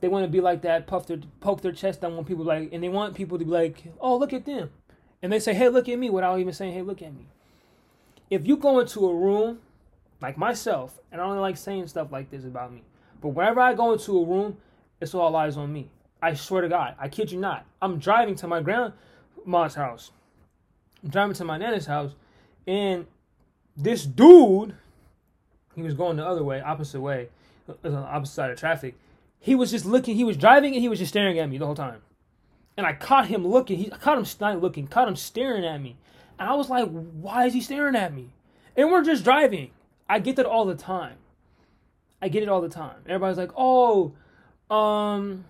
They 0.00 0.08
want 0.08 0.24
to 0.24 0.30
be 0.30 0.40
like 0.40 0.62
that, 0.62 0.86
puff 0.86 1.06
their 1.06 1.18
poke 1.40 1.62
their 1.62 1.72
chest 1.72 2.02
down 2.02 2.16
when 2.16 2.24
people 2.24 2.44
like, 2.44 2.70
and 2.72 2.82
they 2.82 2.88
want 2.88 3.14
people 3.14 3.38
to 3.38 3.44
be 3.44 3.50
like, 3.50 3.84
"Oh, 4.00 4.16
look 4.16 4.32
at 4.32 4.44
them," 4.44 4.70
and 5.24 5.32
they 5.32 5.40
say, 5.40 5.54
"Hey, 5.54 5.70
look 5.70 5.88
at 5.88 5.98
me," 5.98 6.10
without 6.10 6.38
even 6.38 6.52
saying, 6.52 6.74
"Hey, 6.74 6.82
look 6.82 7.00
at 7.00 7.14
me." 7.14 7.24
If 8.28 8.46
you 8.46 8.58
go 8.58 8.78
into 8.78 9.08
a 9.08 9.14
room 9.14 9.60
like 10.20 10.36
myself, 10.36 11.00
and 11.10 11.18
I 11.18 11.26
don't 11.26 11.40
like 11.40 11.56
saying 11.56 11.86
stuff 11.86 12.12
like 12.12 12.30
this 12.30 12.44
about 12.44 12.74
me, 12.74 12.82
but 13.22 13.30
whenever 13.30 13.60
I 13.60 13.72
go 13.72 13.94
into 13.94 14.18
a 14.18 14.24
room, 14.26 14.58
it's 15.00 15.14
all 15.14 15.34
eyes 15.34 15.56
on 15.56 15.72
me. 15.72 15.88
I 16.20 16.34
swear 16.34 16.60
to 16.60 16.68
God, 16.68 16.94
I 16.98 17.08
kid 17.08 17.32
you 17.32 17.40
not. 17.40 17.64
I'm 17.80 17.98
driving 17.98 18.34
to 18.34 18.46
my 18.46 18.60
grandma's 18.60 19.74
house. 19.74 20.10
I'm 21.02 21.08
driving 21.08 21.34
to 21.36 21.44
my 21.46 21.56
nana's 21.56 21.86
house, 21.86 22.12
and 22.66 23.06
this 23.78 24.04
dude, 24.04 24.74
he 25.74 25.82
was 25.82 25.94
going 25.94 26.18
the 26.18 26.26
other 26.26 26.44
way, 26.44 26.60
opposite 26.60 27.00
way, 27.00 27.30
on 27.66 27.76
the 27.92 27.96
opposite 27.96 28.34
side 28.34 28.50
of 28.50 28.58
traffic. 28.58 28.94
He 29.40 29.54
was 29.54 29.70
just 29.70 29.86
looking. 29.86 30.16
He 30.16 30.24
was 30.24 30.36
driving, 30.36 30.74
and 30.74 30.82
he 30.82 30.88
was 30.90 30.98
just 30.98 31.12
staring 31.12 31.38
at 31.38 31.48
me 31.48 31.56
the 31.56 31.64
whole 31.64 31.74
time. 31.74 32.02
And 32.76 32.86
I 32.86 32.92
caught 32.92 33.28
him 33.28 33.46
looking. 33.46 33.78
He 33.78 33.92
I 33.92 33.96
caught 33.96 34.18
him 34.18 34.26
not 34.40 34.60
looking. 34.60 34.86
Caught 34.86 35.08
him 35.08 35.16
staring 35.16 35.64
at 35.64 35.80
me. 35.80 35.96
And 36.38 36.48
I 36.48 36.54
was 36.54 36.68
like, 36.68 36.88
"Why 36.88 37.46
is 37.46 37.54
he 37.54 37.60
staring 37.60 37.94
at 37.96 38.12
me?" 38.12 38.30
And 38.76 38.90
we're 38.90 39.04
just 39.04 39.24
driving. 39.24 39.70
I 40.08 40.18
get 40.18 40.36
that 40.36 40.46
all 40.46 40.64
the 40.64 40.74
time. 40.74 41.16
I 42.20 42.28
get 42.28 42.42
it 42.42 42.48
all 42.48 42.60
the 42.60 42.68
time. 42.68 42.96
Everybody's 43.06 43.38
like, 43.38 43.52
"Oh, 43.56 44.12
um, 44.70 45.44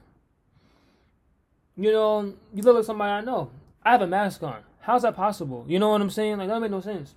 you 1.76 1.92
know, 1.92 2.34
you 2.54 2.62
look 2.62 2.76
like 2.76 2.84
somebody 2.84 3.10
I 3.10 3.20
know. 3.20 3.50
I 3.82 3.92
have 3.92 4.02
a 4.02 4.06
mask 4.06 4.42
on. 4.42 4.62
How's 4.80 5.02
that 5.02 5.16
possible? 5.16 5.64
You 5.66 5.78
know 5.78 5.88
what 5.88 6.00
I'm 6.00 6.10
saying? 6.10 6.38
Like 6.38 6.48
that 6.48 6.60
make 6.60 6.70
no 6.70 6.80
sense. 6.80 7.14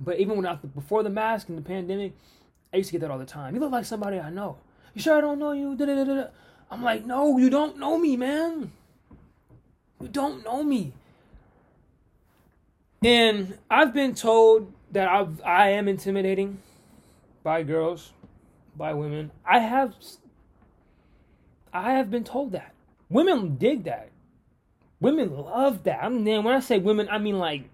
But 0.00 0.18
even 0.18 0.36
when 0.36 0.46
I, 0.46 0.54
before 0.54 1.02
the 1.02 1.10
mask 1.10 1.48
and 1.48 1.58
the 1.58 1.62
pandemic, 1.62 2.14
I 2.72 2.78
used 2.78 2.88
to 2.88 2.92
get 2.92 3.00
that 3.00 3.10
all 3.10 3.18
the 3.18 3.24
time. 3.24 3.54
You 3.54 3.60
look 3.60 3.72
like 3.72 3.84
somebody 3.84 4.18
I 4.18 4.30
know. 4.30 4.58
You 4.94 5.02
sure 5.02 5.16
I 5.16 5.20
don't 5.20 5.38
know 5.38 5.52
you? 5.52 5.74
Da-da-da-da. 5.76 6.28
I'm 6.70 6.82
like, 6.82 7.04
no, 7.04 7.38
you 7.38 7.50
don't 7.50 7.78
know 7.78 7.98
me, 7.98 8.16
man. 8.16 8.72
You 10.00 10.08
don't 10.08 10.44
know 10.44 10.62
me. 10.62 10.92
And 13.04 13.58
I've 13.70 13.92
been 13.92 14.14
told 14.14 14.72
that 14.92 15.08
I've, 15.08 15.42
I 15.42 15.70
am 15.70 15.88
intimidating 15.88 16.58
by 17.42 17.62
girls, 17.62 18.12
by 18.76 18.94
women. 18.94 19.30
I 19.44 19.58
have 19.58 19.94
I 21.72 21.92
have 21.92 22.10
been 22.10 22.24
told 22.24 22.52
that. 22.52 22.72
Women 23.10 23.56
dig 23.56 23.84
that. 23.84 24.10
Women 25.00 25.36
love 25.36 25.82
that. 25.84 26.02
I 26.02 26.08
mean, 26.08 26.44
when 26.44 26.54
I 26.54 26.60
say 26.60 26.78
women, 26.78 27.08
I 27.10 27.18
mean 27.18 27.38
like 27.38 27.64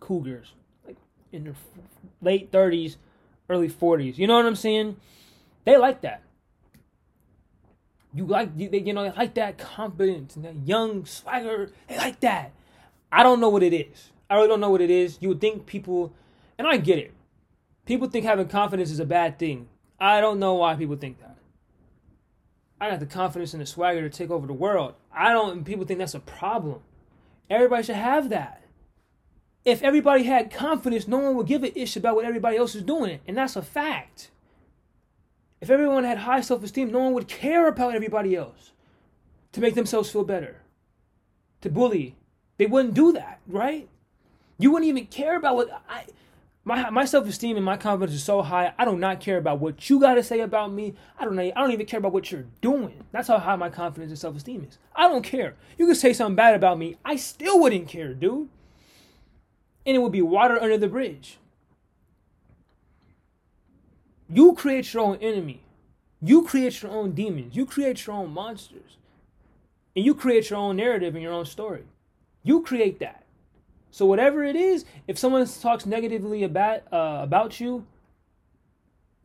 cougars, 0.00 0.52
like 0.86 0.96
in 1.32 1.44
their 1.44 1.54
late 2.22 2.52
30s, 2.52 2.96
early 3.50 3.68
40s. 3.68 4.16
You 4.16 4.28
know 4.28 4.36
what 4.36 4.46
I'm 4.46 4.56
saying? 4.56 4.96
They 5.64 5.76
like 5.76 6.00
that. 6.02 6.22
You 8.16 8.24
like 8.24 8.48
you, 8.56 8.70
you 8.72 8.94
know 8.94 9.02
they 9.02 9.14
like 9.14 9.34
that 9.34 9.58
confidence 9.58 10.36
and 10.36 10.44
that 10.46 10.56
young 10.66 11.04
swagger. 11.04 11.70
They 11.86 11.98
like 11.98 12.20
that. 12.20 12.52
I 13.12 13.22
don't 13.22 13.40
know 13.40 13.50
what 13.50 13.62
it 13.62 13.74
is. 13.74 14.10
I 14.30 14.36
really 14.36 14.48
don't 14.48 14.60
know 14.60 14.70
what 14.70 14.80
it 14.80 14.90
is. 14.90 15.18
You 15.20 15.28
would 15.28 15.40
think 15.40 15.66
people, 15.66 16.14
and 16.58 16.66
I 16.66 16.78
get 16.78 16.98
it. 16.98 17.12
People 17.84 18.08
think 18.08 18.24
having 18.24 18.48
confidence 18.48 18.90
is 18.90 19.00
a 19.00 19.04
bad 19.04 19.38
thing. 19.38 19.68
I 20.00 20.22
don't 20.22 20.40
know 20.40 20.54
why 20.54 20.76
people 20.76 20.96
think 20.96 21.20
that. 21.20 21.36
I 22.80 22.90
got 22.90 23.00
the 23.00 23.06
confidence 23.06 23.52
and 23.52 23.60
the 23.60 23.66
swagger 23.66 24.00
to 24.00 24.10
take 24.10 24.30
over 24.30 24.46
the 24.46 24.52
world. 24.54 24.94
I 25.12 25.32
don't, 25.32 25.64
people 25.64 25.84
think 25.84 25.98
that's 25.98 26.14
a 26.14 26.20
problem. 26.20 26.80
Everybody 27.50 27.82
should 27.82 27.96
have 27.96 28.30
that. 28.30 28.62
If 29.64 29.82
everybody 29.82 30.24
had 30.24 30.50
confidence, 30.50 31.06
no 31.06 31.18
one 31.18 31.36
would 31.36 31.46
give 31.46 31.64
a 31.64 31.78
ish 31.78 31.96
about 31.96 32.16
what 32.16 32.24
everybody 32.24 32.56
else 32.56 32.74
is 32.74 32.82
doing. 32.82 33.20
And 33.26 33.36
that's 33.36 33.56
a 33.56 33.62
fact. 33.62 34.30
If 35.60 35.70
everyone 35.70 36.04
had 36.04 36.18
high 36.18 36.40
self 36.40 36.62
esteem, 36.62 36.90
no 36.90 36.98
one 37.00 37.14
would 37.14 37.28
care 37.28 37.66
about 37.68 37.94
everybody 37.94 38.34
else 38.36 38.72
to 39.52 39.60
make 39.60 39.74
themselves 39.74 40.10
feel 40.10 40.24
better, 40.24 40.62
to 41.62 41.70
bully. 41.70 42.16
They 42.58 42.66
wouldn't 42.66 42.94
do 42.94 43.12
that, 43.12 43.40
right? 43.46 43.88
You 44.58 44.70
wouldn't 44.70 44.88
even 44.88 45.06
care 45.06 45.36
about 45.36 45.56
what 45.56 45.82
I 45.88 46.04
my 46.64 46.90
my 46.90 47.04
self 47.04 47.26
esteem 47.28 47.56
and 47.56 47.64
my 47.64 47.76
confidence 47.76 48.14
is 48.16 48.24
so 48.24 48.42
high. 48.42 48.74
I 48.78 48.84
do 48.84 48.96
not 48.96 49.20
care 49.20 49.38
about 49.38 49.60
what 49.60 49.88
you 49.88 50.00
got 50.00 50.14
to 50.14 50.22
say 50.22 50.40
about 50.40 50.72
me. 50.72 50.94
I 51.18 51.24
don't 51.24 51.36
know. 51.36 51.42
I 51.42 51.60
don't 51.60 51.70
even 51.70 51.86
care 51.86 51.98
about 51.98 52.12
what 52.12 52.30
you're 52.30 52.46
doing. 52.60 53.04
That's 53.12 53.28
how 53.28 53.38
high 53.38 53.56
my 53.56 53.70
confidence 53.70 54.10
and 54.10 54.18
self 54.18 54.36
esteem 54.36 54.66
is. 54.68 54.78
I 54.94 55.08
don't 55.08 55.22
care. 55.22 55.54
You 55.78 55.86
could 55.86 55.96
say 55.96 56.12
something 56.12 56.36
bad 56.36 56.54
about 56.54 56.78
me. 56.78 56.96
I 57.04 57.16
still 57.16 57.60
wouldn't 57.60 57.88
care, 57.88 58.12
dude. 58.14 58.48
And 59.86 59.96
it 59.96 60.00
would 60.00 60.12
be 60.12 60.22
water 60.22 60.60
under 60.60 60.76
the 60.76 60.88
bridge. 60.88 61.38
You 64.28 64.54
create 64.54 64.92
your 64.92 65.02
own 65.04 65.18
enemy. 65.20 65.62
You 66.20 66.42
create 66.42 66.82
your 66.82 66.92
own 66.92 67.12
demons. 67.12 67.54
You 67.54 67.66
create 67.66 68.06
your 68.06 68.16
own 68.16 68.32
monsters. 68.32 68.96
And 69.94 70.04
you 70.04 70.14
create 70.14 70.50
your 70.50 70.58
own 70.58 70.76
narrative 70.76 71.14
and 71.14 71.22
your 71.22 71.32
own 71.32 71.46
story. 71.46 71.84
You 72.42 72.62
create 72.62 72.98
that. 73.00 73.24
So 73.90 74.04
whatever 74.04 74.44
it 74.44 74.56
is, 74.56 74.84
if 75.08 75.18
someone 75.18 75.46
talks 75.46 75.86
negatively 75.86 76.42
about 76.42 76.82
uh, 76.92 77.20
about 77.22 77.60
you, 77.60 77.86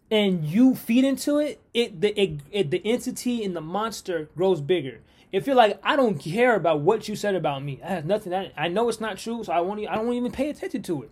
and 0.10 0.46
you 0.46 0.76
feed 0.76 1.04
into 1.04 1.40
it, 1.40 1.60
it 1.74 2.00
the 2.00 2.20
it, 2.22 2.40
it, 2.52 2.72
the 2.72 2.82
entity 2.86 3.44
and 3.44 3.56
the 3.56 3.62
monster 3.62 4.30
grows 4.36 4.62
bigger. 4.62 5.00
If 5.32 5.48
you're 5.48 5.56
like, 5.56 5.80
I 5.84 5.96
don't 5.96 6.20
care 6.20 6.56
about 6.56 6.82
what 6.82 7.08
you 7.08 7.16
said 7.16 7.36
about 7.36 7.64
me, 7.64 7.80
I 7.84 7.90
have 7.90 8.06
nothing. 8.06 8.34
I, 8.34 8.52
I 8.58 8.68
know 8.68 8.90
it's 8.90 9.00
not 9.00 9.18
true, 9.18 9.44
so 9.44 9.52
I 9.54 9.62
won't. 9.62 9.86
I 9.88 9.96
don't 9.96 10.14
even 10.14 10.32
pay 10.32 10.50
attention 10.50 10.84
to 10.84 11.04
it. 11.04 11.12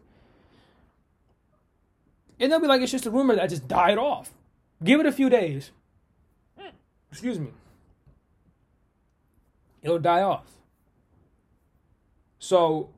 And 2.40 2.52
they'll 2.52 2.60
be 2.60 2.68
like, 2.68 2.82
it's 2.82 2.92
just 2.92 3.06
a 3.06 3.12
rumor 3.12 3.36
that 3.36 3.50
just 3.50 3.68
died 3.68 3.98
off. 3.98 4.32
Give 4.84 5.00
it 5.00 5.06
a 5.06 5.12
few 5.12 5.30
days. 5.30 5.72
Excuse 7.12 7.40
me. 7.40 7.50
It'll 9.82 10.00
die 10.00 10.22
off. 10.22 10.46
So 12.40 12.90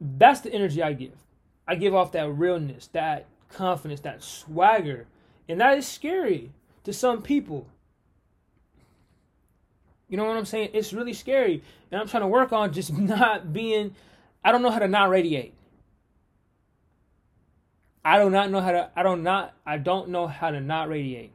that's 0.00 0.40
the 0.40 0.52
energy 0.52 0.82
I 0.82 0.92
give. 0.92 1.12
I 1.66 1.76
give 1.76 1.94
off 1.94 2.12
that 2.12 2.28
realness, 2.30 2.88
that 2.88 3.26
confidence, 3.48 4.00
that 4.00 4.22
swagger. 4.22 5.06
And 5.48 5.60
that 5.60 5.78
is 5.78 5.86
scary 5.86 6.50
to 6.84 6.92
some 6.92 7.22
people. 7.22 7.66
You 10.08 10.16
know 10.16 10.24
what 10.24 10.36
I'm 10.36 10.44
saying? 10.44 10.70
It's 10.72 10.92
really 10.92 11.12
scary. 11.12 11.62
And 11.90 12.00
I'm 12.00 12.08
trying 12.08 12.22
to 12.22 12.28
work 12.28 12.52
on 12.52 12.72
just 12.72 12.92
not 12.98 13.52
being, 13.52 13.94
I 14.44 14.50
don't 14.50 14.62
know 14.62 14.70
how 14.70 14.80
to 14.80 14.88
not 14.88 15.10
radiate. 15.10 15.54
I 18.04 18.18
do 18.22 18.30
not 18.30 18.50
know 18.50 18.60
how 18.60 18.72
to, 18.72 18.90
I 18.96 19.02
don't 19.02 19.22
not, 19.22 19.54
I 19.66 19.78
don't 19.78 20.08
know 20.08 20.26
how 20.26 20.50
to 20.50 20.60
not 20.60 20.88
radiate. 20.88 21.32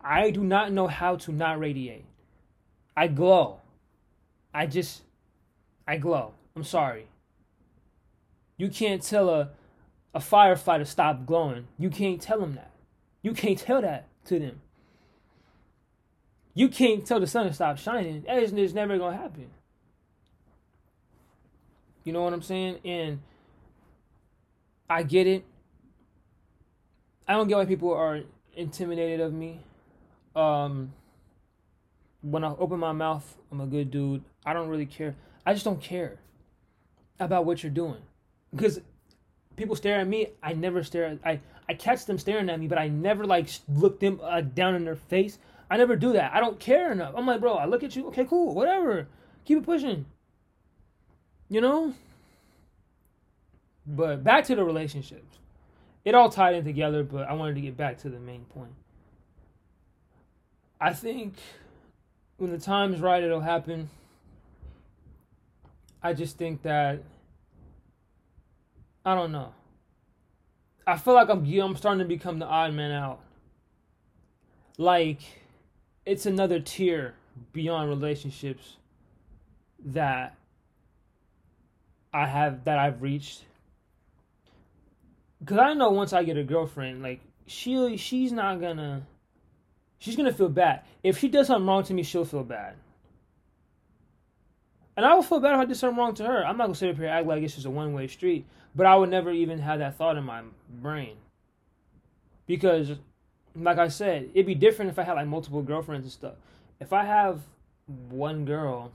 I 0.00 0.30
do 0.30 0.42
not 0.42 0.72
know 0.72 0.86
how 0.86 1.16
to 1.16 1.32
not 1.32 1.58
radiate. 1.58 2.04
I 2.96 3.06
glow. 3.06 3.60
I 4.52 4.66
just, 4.66 5.02
I 5.86 5.96
glow. 5.96 6.34
I'm 6.54 6.64
sorry. 6.64 7.06
You 8.56 8.68
can't 8.68 9.02
tell 9.02 9.30
a 9.30 9.50
a 10.14 10.18
firefighter 10.18 10.86
stop 10.86 11.24
glowing. 11.24 11.68
You 11.78 11.90
can't 11.90 12.20
tell 12.20 12.40
them 12.40 12.54
that. 12.54 12.70
You 13.22 13.32
can't 13.32 13.58
tell 13.58 13.80
that 13.82 14.08
to 14.26 14.38
them. 14.38 14.60
You 16.54 16.68
can't 16.68 17.06
tell 17.06 17.20
the 17.20 17.26
sun 17.26 17.46
to 17.46 17.52
stop 17.52 17.78
shining. 17.78 18.22
That 18.26 18.42
is 18.42 18.52
it's 18.52 18.74
never 18.74 18.98
gonna 18.98 19.16
happen. 19.16 19.50
You 22.02 22.12
know 22.12 22.22
what 22.22 22.32
I'm 22.32 22.42
saying? 22.42 22.78
And 22.84 23.20
I 24.90 25.04
get 25.04 25.26
it. 25.26 25.44
I 27.28 27.34
don't 27.34 27.46
get 27.46 27.56
why 27.56 27.64
people 27.64 27.94
are 27.94 28.20
intimidated 28.56 29.20
of 29.20 29.32
me. 29.32 29.60
Um, 30.34 30.92
when 32.22 32.44
I 32.44 32.48
open 32.58 32.80
my 32.80 32.92
mouth, 32.92 33.36
I'm 33.52 33.60
a 33.60 33.66
good 33.66 33.90
dude. 33.90 34.22
I 34.44 34.52
don't 34.52 34.68
really 34.68 34.86
care. 34.86 35.14
I 35.46 35.52
just 35.54 35.64
don't 35.64 35.80
care 35.80 36.18
about 37.20 37.44
what 37.44 37.62
you're 37.62 37.70
doing. 37.70 38.02
Because 38.52 38.80
people 39.56 39.76
stare 39.76 40.00
at 40.00 40.08
me 40.08 40.26
i 40.42 40.54
never 40.54 40.82
stare 40.82 41.04
at, 41.04 41.18
i 41.22 41.38
i 41.68 41.74
catch 41.74 42.06
them 42.06 42.18
staring 42.18 42.48
at 42.48 42.58
me 42.58 42.66
but 42.66 42.78
i 42.78 42.88
never 42.88 43.26
like 43.26 43.46
look 43.68 44.00
them 44.00 44.18
uh, 44.22 44.40
down 44.40 44.74
in 44.74 44.84
their 44.84 44.96
face. 44.96 45.38
I 45.70 45.76
never 45.76 45.94
do 45.94 46.14
that. 46.14 46.34
I 46.34 46.40
don't 46.40 46.58
care 46.58 46.90
enough. 46.90 47.14
I'm 47.16 47.26
like 47.26 47.40
bro 47.40 47.54
i 47.54 47.64
look 47.66 47.84
at 47.84 47.94
you. 47.94 48.08
Okay 48.08 48.24
cool. 48.24 48.54
Whatever. 48.54 49.06
Keep 49.44 49.58
it 49.58 49.64
pushing. 49.64 50.06
You 51.48 51.60
know 51.60 51.94
but 53.90 54.24
back 54.24 54.44
to 54.44 54.54
the 54.54 54.64
relationships 54.64 55.38
it 56.04 56.14
all 56.14 56.30
tied 56.30 56.54
in 56.54 56.64
together 56.64 57.02
but 57.02 57.28
i 57.28 57.32
wanted 57.32 57.54
to 57.54 57.60
get 57.60 57.76
back 57.76 57.98
to 57.98 58.08
the 58.08 58.18
main 58.18 58.44
point 58.46 58.72
I 60.80 60.94
think 60.94 61.34
when 62.38 62.50
the 62.50 62.58
time 62.58 62.94
is 62.94 63.00
right, 63.00 63.22
it'll 63.22 63.40
happen. 63.40 63.90
I 66.02 66.14
just 66.14 66.38
think 66.38 66.62
that 66.62 67.02
I 69.04 69.14
don't 69.14 69.30
know. 69.30 69.52
I 70.86 70.96
feel 70.96 71.12
like 71.12 71.28
I'm 71.28 71.44
I'm 71.44 71.76
starting 71.76 71.98
to 71.98 72.06
become 72.06 72.38
the 72.38 72.46
odd 72.46 72.72
man 72.72 72.92
out. 72.92 73.20
Like 74.78 75.20
it's 76.06 76.24
another 76.24 76.60
tier 76.60 77.14
beyond 77.52 77.90
relationships 77.90 78.76
that 79.84 80.34
I 82.14 82.26
have 82.26 82.64
that 82.64 82.78
I've 82.78 83.02
reached. 83.02 83.44
Cause 85.44 85.58
I 85.58 85.72
know 85.74 85.90
once 85.90 86.12
I 86.12 86.22
get 86.22 86.36
a 86.36 86.44
girlfriend, 86.44 87.02
like 87.02 87.20
she 87.46 87.96
she's 87.96 88.30
not 88.30 88.60
gonna 88.60 89.06
she's 89.98 90.16
gonna 90.16 90.32
feel 90.32 90.48
bad. 90.48 90.82
If 91.02 91.18
she 91.18 91.28
does 91.28 91.46
something 91.46 91.66
wrong 91.66 91.82
to 91.84 91.94
me, 91.94 92.02
she'll 92.02 92.24
feel 92.24 92.44
bad. 92.44 92.74
And 94.96 95.06
I 95.06 95.14
will 95.14 95.22
feel 95.22 95.40
bad 95.40 95.54
if 95.54 95.60
I 95.60 95.64
did 95.64 95.76
something 95.76 95.98
wrong 95.98 96.14
to 96.14 96.26
her. 96.26 96.44
I'm 96.44 96.58
not 96.58 96.64
gonna 96.64 96.74
sit 96.74 96.90
up 96.90 96.96
here 96.96 97.06
and 97.06 97.14
act 97.14 97.26
like 97.26 97.42
it's 97.42 97.54
just 97.54 97.66
a 97.66 97.70
one 97.70 97.94
way 97.94 98.06
street. 98.06 98.44
But 98.74 98.86
I 98.86 98.96
would 98.96 99.08
never 99.08 99.30
even 99.30 99.58
have 99.60 99.78
that 99.78 99.96
thought 99.96 100.16
in 100.16 100.24
my 100.24 100.42
brain. 100.68 101.16
Because 102.46 102.92
like 103.56 103.78
I 103.78 103.88
said, 103.88 104.30
it'd 104.34 104.46
be 104.46 104.54
different 104.54 104.90
if 104.90 104.98
I 104.98 105.04
had 105.04 105.14
like 105.14 105.26
multiple 105.26 105.62
girlfriends 105.62 106.04
and 106.04 106.12
stuff. 106.12 106.34
If 106.80 106.92
I 106.92 107.04
have 107.04 107.40
one 108.10 108.44
girl, 108.44 108.92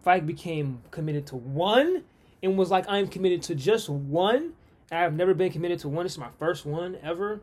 if 0.00 0.06
I 0.06 0.20
became 0.20 0.82
committed 0.90 1.26
to 1.28 1.36
one 1.36 2.04
and 2.42 2.56
was 2.56 2.70
like 2.70 2.84
I'm 2.88 3.08
committed 3.08 3.42
to 3.42 3.54
just 3.54 3.88
one, 3.88 4.52
I've 4.90 5.14
never 5.14 5.34
been 5.34 5.50
committed 5.50 5.80
to 5.80 5.88
one. 5.88 6.04
This 6.04 6.12
is 6.12 6.18
my 6.18 6.30
first 6.38 6.64
one 6.64 6.96
ever. 7.02 7.40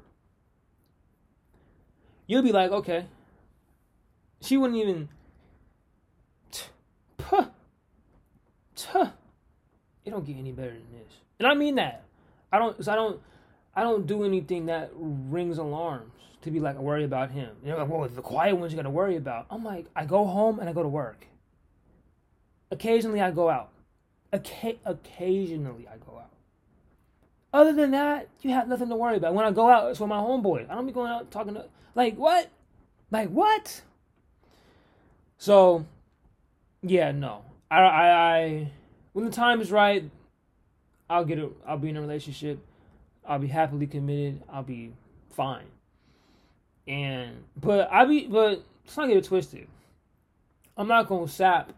You'll 2.28 2.41
be 2.41 2.52
like, 2.52 2.72
okay. 2.72 3.06
She 4.41 4.58
wouldn't 4.58 4.80
even. 4.80 5.10
Tuh. 8.76 9.12
It 10.06 10.10
don't 10.10 10.26
get 10.26 10.38
any 10.38 10.52
better 10.52 10.72
than 10.72 10.91
this, 10.91 11.14
and 11.39 11.48
I 11.48 11.54
mean 11.54 11.76
that. 11.76 12.04
I 12.52 12.60
don't. 12.60 12.76
Cause 12.76 12.89
I 12.89 12.96
don't. 12.96 13.22
I 13.76 13.84
don't 13.84 14.06
do 14.06 14.24
anything 14.26 14.66
that 14.66 14.91
rings 14.94 15.58
alarms 15.58 16.12
to 16.41 16.52
be 16.52 16.60
like 16.60 16.78
worry 16.78 17.06
about 17.06 17.32
him. 17.32 17.56
You 17.64 17.72
know, 17.72 17.78
like, 17.78 17.88
well, 17.88 18.08
the 18.08 18.22
quiet 18.22 18.56
ones 18.56 18.74
you 18.74 18.76
got 18.76 18.84
to 18.84 18.89
worry 18.89 19.16
about. 19.16 19.46
I'm 19.50 19.64
like, 19.64 19.86
I 19.96 20.06
go 20.06 20.26
home 20.26 20.60
and 20.60 20.70
I 20.70 20.74
go 20.74 20.84
to 20.84 20.89
work. 20.89 21.26
Occasionally, 22.70 23.22
I 23.22 23.32
go 23.32 23.50
out. 23.50 23.70
Oca- 24.34 24.76
occasionally, 24.86 25.88
I 25.88 25.98
go 25.98 26.20
out. 26.20 26.32
Other 27.54 27.72
than 27.72 27.91
that, 27.91 28.30
you 28.41 28.49
have 28.49 28.68
nothing 28.68 28.89
to 28.89 28.95
worry 28.95 29.18
about. 29.18 29.36
When 29.36 29.45
I 29.45 29.51
go 29.51 29.70
out, 29.70 29.91
it's 29.91 29.99
with 29.99 30.10
my 30.10 30.18
homeboys. 30.18 30.70
I 30.70 30.74
don't 30.74 30.88
be 30.88 30.91
going 30.91 31.12
out 31.12 31.30
talking 31.30 31.54
to 31.54 31.66
like 31.93 32.16
what, 32.16 32.49
like 33.12 33.30
what. 33.30 33.82
So, 35.38 35.86
yeah, 36.82 37.12
no. 37.12 37.45
I, 37.70 37.78
I, 37.78 38.38
I 38.38 38.72
when 39.14 39.26
the 39.26 39.32
time 39.32 39.62
is 39.62 39.72
right, 39.72 40.10
I'll 41.10 41.26
get 41.26 41.38
it. 41.38 41.49
I'll 41.68 41.78
be 41.78 41.89
in 41.89 41.97
a 41.97 42.01
relationship. 42.01 42.60
I'll 43.26 43.39
be 43.39 43.47
happily 43.47 43.86
committed. 43.86 44.41
I'll 44.51 44.64
be 44.64 44.91
fine. 45.30 45.66
And 46.88 47.43
but 47.56 47.88
I 47.91 48.06
be 48.06 48.28
but 48.28 48.64
let's 48.84 48.97
not 48.97 49.08
get 49.08 49.18
it 49.18 49.26
twisted. 49.26 49.68
I'm 50.76 50.88
not 50.88 51.08
gonna 51.08 51.28
sap 51.28 51.72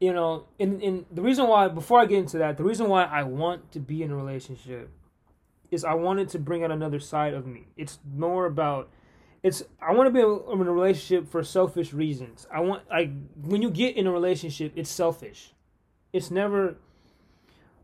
you 0.00 0.14
know, 0.14 0.46
and, 0.58 0.82
and 0.82 1.04
the 1.12 1.20
reason 1.20 1.46
why, 1.46 1.68
before 1.68 2.00
I 2.00 2.06
get 2.06 2.18
into 2.18 2.38
that, 2.38 2.56
the 2.56 2.64
reason 2.64 2.88
why 2.88 3.04
I 3.04 3.22
want 3.22 3.70
to 3.72 3.80
be 3.80 4.02
in 4.02 4.10
a 4.10 4.16
relationship 4.16 4.90
is 5.70 5.84
I 5.84 5.94
wanted 5.94 6.30
to 6.30 6.38
bring 6.38 6.64
out 6.64 6.70
another 6.70 6.98
side 6.98 7.34
of 7.34 7.46
me. 7.46 7.68
It's 7.76 7.98
more 8.16 8.46
about, 8.46 8.88
it's, 9.42 9.62
I 9.80 9.92
want 9.92 10.06
to 10.06 10.10
be 10.10 10.20
in 10.20 10.66
a 10.66 10.72
relationship 10.72 11.28
for 11.28 11.44
selfish 11.44 11.92
reasons. 11.92 12.46
I 12.52 12.60
want, 12.60 12.88
like, 12.88 13.10
when 13.42 13.60
you 13.60 13.70
get 13.70 13.96
in 13.96 14.06
a 14.06 14.10
relationship, 14.10 14.72
it's 14.74 14.90
selfish. 14.90 15.52
It's 16.14 16.30
never 16.30 16.76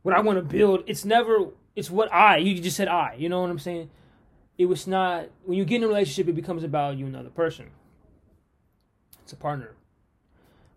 what 0.03 0.15
I 0.15 0.21
want 0.21 0.39
to 0.39 0.43
build. 0.43 0.85
It's 0.87 1.05
never, 1.05 1.51
it's 1.77 1.91
what 1.91 2.13
I, 2.13 2.39
you 2.39 2.59
just 2.61 2.77
said 2.77 2.89
I, 2.89 3.15
you 3.19 3.29
know 3.29 3.43
what 3.43 3.51
I'm 3.51 3.59
saying? 3.59 3.91
It 4.57 4.67
was 4.67 4.87
not, 4.87 5.27
when 5.45 5.59
you 5.59 5.67
get 5.67 5.77
in 5.77 5.85
a 5.85 5.89
relationship, 5.89 6.29
it 6.29 6.35
becomes 6.35 6.65
about 6.65 6.97
you 6.97 7.05
and 7.05 7.15
another 7.15 7.31
person. 7.31 7.67
It's 9.23 9.35
a 9.35 9.37
partner 9.37 9.75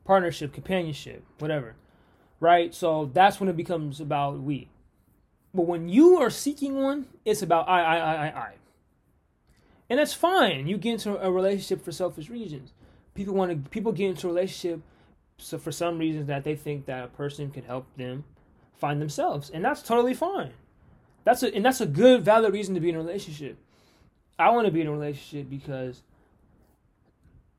partnership, 0.10 0.52
companionship, 0.52 1.24
whatever. 1.38 1.76
Right? 2.40 2.74
So 2.74 3.12
that's 3.14 3.40
when 3.40 3.48
it 3.48 3.56
becomes 3.56 4.02
about 4.02 4.40
we. 4.40 4.68
But 5.54 5.68
when 5.68 5.88
you 5.88 6.18
are 6.18 6.32
seeking 6.32 6.82
one, 6.82 7.06
it's 7.26 7.44
about 7.44 7.70
I, 7.70 7.84
I, 7.84 7.98
I, 7.98 8.14
I, 8.16 8.28
I. 8.28 8.54
And 9.88 10.00
that's 10.00 10.16
fine. 10.16 10.66
You 10.66 10.80
get 10.80 10.94
into 10.94 11.24
a 11.24 11.32
relationship 11.32 11.86
for 11.86 11.92
selfish 11.92 12.28
reasons. 12.28 12.74
People 13.14 13.36
want 13.36 13.52
to 13.52 13.70
people 13.70 13.92
get 13.92 14.10
into 14.10 14.26
a 14.26 14.32
relationship 14.32 14.82
so 15.38 15.60
for 15.60 15.72
some 15.72 16.00
reasons 16.00 16.26
that 16.26 16.44
they 16.44 16.56
think 16.56 16.88
that 16.88 17.04
a 17.06 17.08
person 17.10 17.52
can 17.52 17.64
help 17.64 17.86
them 17.96 18.24
find 18.74 19.00
themselves. 19.00 19.52
And 19.52 19.64
that's 19.64 19.84
totally 19.84 20.16
fine. 20.16 20.54
That's 21.24 21.44
a 21.44 21.54
and 21.54 21.64
that's 21.64 21.82
a 21.82 21.86
good 21.86 22.26
valid 22.26 22.52
reason 22.52 22.74
to 22.74 22.82
be 22.82 22.90
in 22.90 22.96
a 22.96 23.00
relationship. 23.00 23.58
I 24.40 24.50
want 24.50 24.66
to 24.66 24.72
be 24.72 24.82
in 24.82 24.88
a 24.88 24.92
relationship 24.92 25.52
because 25.52 26.02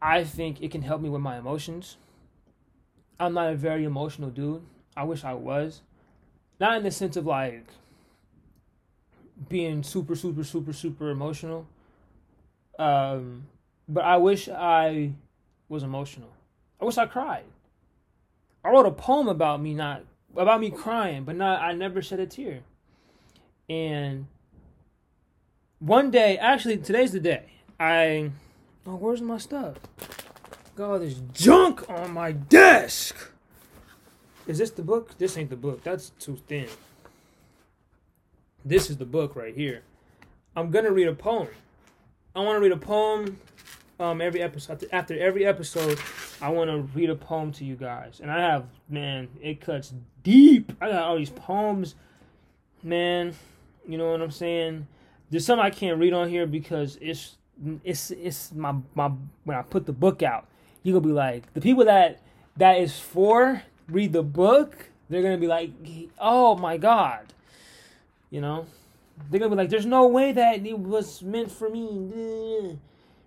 I 0.03 0.25
think 0.25 0.61
it 0.61 0.73
can 0.73 0.83
help 0.83 1.01
me 1.01 1.09
with 1.09 1.23
my 1.23 1.39
emotions. 1.39 1.97
I'm 3.21 3.35
not 3.35 3.53
a 3.53 3.55
very 3.55 3.85
emotional 3.85 4.31
dude. 4.31 4.63
I 4.97 5.05
wish 5.05 5.25
I 5.25 5.35
was. 5.35 5.83
Not 6.59 6.79
in 6.79 6.83
the 6.83 6.91
sense 6.91 7.17
of 7.17 7.27
like 7.27 7.67
being 9.49 9.83
super, 9.83 10.17
super, 10.17 10.43
super, 10.43 10.73
super 10.73 11.11
emotional. 11.11 11.67
Um, 12.79 13.47
but 13.87 14.05
I 14.05 14.17
wish 14.17 14.49
I 14.49 15.13
was 15.69 15.83
emotional. 15.83 16.31
I 16.81 16.87
wish 16.87 16.97
I 16.97 17.07
cried. 17.07 17.45
I 18.65 18.71
wrote 18.71 18.87
a 18.87 18.91
poem 18.91 19.29
about 19.29 19.61
me 19.61 19.75
not 19.75 20.03
about 20.37 20.61
me 20.61 20.71
crying, 20.71 21.25
but 21.25 21.37
not 21.37 21.61
I 21.61 21.73
never 21.73 22.01
shed 22.01 22.21
a 22.21 22.27
tear. 22.27 22.61
And 23.69 24.27
one 25.79 26.11
day, 26.11 26.39
actually 26.39 26.79
today's 26.79 27.13
the 27.13 27.21
day. 27.21 27.53
I 27.79 28.31
oh, 28.87 28.97
where's 28.97 29.21
my 29.21 29.39
stuff? 29.39 29.77
All 30.81 30.99
this 30.99 31.21
junk 31.33 31.89
on 31.89 32.13
my 32.13 32.33
desk. 32.33 33.15
Is 34.47 34.59
this 34.59 34.71
the 34.71 34.83
book? 34.83 35.17
This 35.19 35.37
ain't 35.37 35.51
the 35.51 35.57
book. 35.57 35.83
That's 35.85 36.11
too 36.11 36.39
thin. 36.49 36.69
This 38.65 38.91
is 38.91 38.97
the 38.97 39.05
book 39.05 39.37
right 39.37 39.55
here. 39.55 39.83
I'm 40.57 40.71
gonna 40.71 40.91
read 40.91 41.09
a 41.09 41.15
poem. 41.15 41.49
I 42.35 42.41
want 42.41 42.57
to 42.57 42.61
read 42.61 42.73
a 42.73 42.77
poem 42.77 43.39
um, 43.99 44.21
every 44.21 44.43
episode. 44.43 44.87
After 44.93 45.19
every 45.19 45.45
episode, 45.45 45.99
I 46.41 46.49
want 46.49 46.71
to 46.71 46.79
read 46.99 47.11
a 47.11 47.15
poem 47.15 47.53
to 47.53 47.65
you 47.65 47.77
guys. 47.77 48.21
And 48.21 48.31
I 48.31 48.41
have, 48.41 48.67
man, 48.89 49.29
it 49.41 49.61
cuts 49.61 49.93
deep. 50.23 50.73
I 50.81 50.91
got 50.91 51.03
all 51.03 51.17
these 51.17 51.31
poems, 51.31 51.95
man. 52.83 53.35
You 53.87 53.99
know 53.99 54.11
what 54.11 54.23
I'm 54.23 54.31
saying? 54.31 54.87
There's 55.31 55.45
some 55.45 55.61
I 55.61 55.71
can't 55.71 55.99
read 55.99 56.13
on 56.13 56.29
here 56.29 56.47
because 56.47 56.99
it's 57.01 57.37
it's 57.85 58.11
it's 58.11 58.53
my 58.53 58.75
my 58.95 59.11
when 59.45 59.57
I 59.57 59.63
put 59.63 59.87
the 59.87 59.93
book 59.93 60.23
out 60.23 60.47
you 60.83 60.93
gonna 60.93 61.07
be 61.07 61.13
like 61.13 61.53
the 61.55 61.61
people 61.61 61.85
that 61.85 62.21
that 62.57 62.79
is 62.79 62.99
for 62.99 63.63
read 63.89 64.13
the 64.13 64.23
book. 64.23 64.89
They're 65.09 65.23
gonna 65.23 65.39
be 65.39 65.47
like, 65.49 65.73
oh 66.19 66.57
my 66.57 66.77
god, 66.77 67.33
you 68.31 68.41
know. 68.41 68.67
They're 69.29 69.39
gonna 69.39 69.51
be 69.51 69.57
like, 69.57 69.71
there's 69.71 69.87
no 69.87 70.07
way 70.07 70.33
that 70.33 70.65
it 70.65 70.79
was 70.79 71.23
meant 71.23 71.51
for 71.51 71.69
me. 71.69 72.79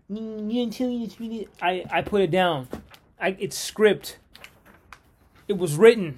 You. 0.09 1.47
I 1.61 1.83
I 1.91 2.01
put 2.01 2.21
it 2.21 2.31
down. 2.31 2.67
I 3.19 3.35
it's 3.39 3.57
script. 3.57 4.17
It 5.47 5.57
was 5.57 5.75
written 5.75 6.17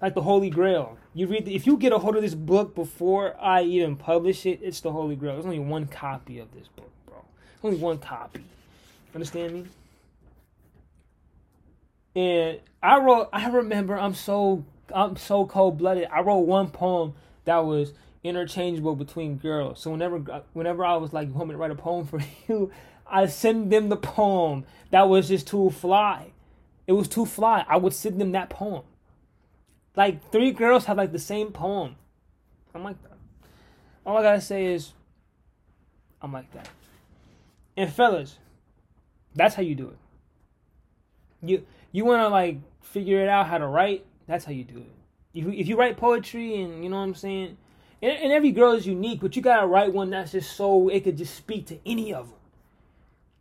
like 0.00 0.14
the 0.14 0.22
Holy 0.22 0.50
Grail. 0.50 0.98
You 1.14 1.26
read 1.26 1.44
the, 1.44 1.54
if 1.54 1.66
you 1.66 1.76
get 1.76 1.92
a 1.92 1.98
hold 1.98 2.16
of 2.16 2.22
this 2.22 2.34
book 2.34 2.74
before 2.74 3.36
I 3.40 3.62
even 3.62 3.96
publish 3.96 4.46
it, 4.46 4.60
it's 4.62 4.80
the 4.80 4.90
Holy 4.90 5.16
Grail. 5.16 5.34
There's 5.34 5.46
only 5.46 5.60
one 5.60 5.86
copy 5.86 6.38
of 6.38 6.52
this 6.52 6.66
book, 6.68 6.90
bro. 7.06 7.24
Only 7.62 7.78
one 7.78 7.98
copy. 7.98 8.44
Understand 9.14 9.54
me? 9.54 9.64
And 12.14 12.60
I 12.82 12.98
wrote. 13.00 13.28
I 13.32 13.48
remember. 13.48 13.98
I'm 13.98 14.14
so. 14.14 14.64
I'm 14.94 15.16
so 15.16 15.46
cold 15.46 15.78
blooded. 15.78 16.08
I 16.12 16.20
wrote 16.20 16.40
one 16.40 16.70
poem 16.70 17.14
that 17.46 17.58
was 17.58 17.94
interchangeable 18.22 18.94
between 18.94 19.36
girls. 19.38 19.80
So 19.80 19.90
whenever, 19.90 20.18
whenever 20.52 20.84
I 20.84 20.96
was 20.96 21.12
like, 21.12 21.28
"You 21.28 21.34
want 21.34 21.48
me 21.48 21.54
to 21.54 21.58
write 21.58 21.70
a 21.70 21.74
poem 21.74 22.06
for 22.06 22.20
you?" 22.48 22.70
I 23.06 23.26
send 23.26 23.70
them 23.70 23.88
the 23.88 23.96
poem. 23.96 24.64
That 24.90 25.08
was 25.08 25.28
just 25.28 25.46
too 25.46 25.70
fly. 25.70 26.32
It 26.86 26.92
was 26.92 27.08
too 27.08 27.26
fly. 27.26 27.64
I 27.68 27.76
would 27.76 27.92
send 27.92 28.20
them 28.20 28.32
that 28.32 28.50
poem. 28.50 28.82
Like 29.96 30.30
three 30.30 30.52
girls 30.52 30.86
have 30.86 30.96
like 30.96 31.12
the 31.12 31.18
same 31.18 31.52
poem. 31.52 31.96
I'm 32.74 32.82
like 32.82 33.00
that. 33.02 33.16
All 34.04 34.16
I 34.16 34.22
gotta 34.22 34.40
say 34.40 34.66
is, 34.66 34.92
I'm 36.20 36.32
like 36.32 36.52
that. 36.52 36.68
And 37.76 37.92
fellas, 37.92 38.38
that's 39.34 39.54
how 39.54 39.62
you 39.62 39.74
do 39.74 39.88
it. 39.88 39.98
You 41.42 41.66
you 41.94 42.04
want 42.04 42.22
to 42.22 42.28
like 42.28 42.58
figure 42.82 43.22
it 43.22 43.28
out 43.28 43.46
how 43.46 43.56
to 43.56 43.66
write, 43.68 44.04
that's 44.26 44.44
how 44.44 44.50
you 44.50 44.64
do 44.64 44.78
it. 44.78 44.90
If 45.32 45.44
you, 45.44 45.52
if 45.52 45.68
you 45.68 45.76
write 45.76 45.96
poetry 45.96 46.60
and 46.60 46.82
you 46.82 46.90
know 46.90 46.96
what 46.96 47.04
I'm 47.04 47.14
saying, 47.14 47.56
and, 48.02 48.12
and 48.12 48.32
every 48.32 48.50
girl 48.50 48.72
is 48.72 48.84
unique, 48.84 49.20
but 49.20 49.36
you 49.36 49.42
gotta 49.42 49.66
write 49.68 49.92
one 49.92 50.10
that's 50.10 50.32
just 50.32 50.56
so 50.56 50.88
it 50.88 51.04
could 51.04 51.16
just 51.16 51.36
speak 51.36 51.66
to 51.68 51.78
any 51.86 52.12
of 52.12 52.30
them. 52.30 52.38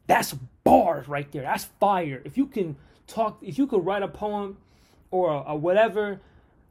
That's 0.06 0.34
bars 0.64 1.08
right 1.08 1.30
there. 1.32 1.41
That's 1.41 1.66
fire. 1.80 2.22
If 2.24 2.38
you 2.38 2.45
can 2.45 2.76
talk, 3.08 3.39
if 3.41 3.58
you 3.58 3.66
could 3.66 3.84
write 3.84 4.04
a 4.04 4.08
poem 4.08 4.58
or 5.10 5.32
a, 5.34 5.54
a 5.54 5.56
whatever 5.56 6.22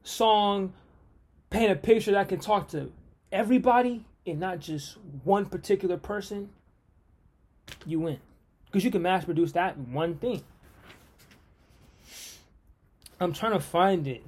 song, 0.05 0.73
paint 1.51 1.73
a 1.73 1.77
picture 1.77 2.13
that 2.13 2.29
can 2.29 2.39
talk 2.39 2.69
to 2.69 2.93
everybody 3.33 4.05
and 4.25 4.39
not 4.39 4.61
just 4.61 4.99
one 5.25 5.47
particular 5.47 5.97
person, 5.97 6.51
you 7.85 7.99
win. 7.99 8.21
Because 8.67 8.85
you 8.85 8.93
can 8.93 9.03
mass 9.03 9.25
produce 9.25 9.51
that 9.53 9.77
one 9.77 10.15
thing. 10.15 10.45
I'm 13.23 13.33
trying 13.33 13.53
to 13.53 13.61
find 13.61 14.09
it. 14.09 14.25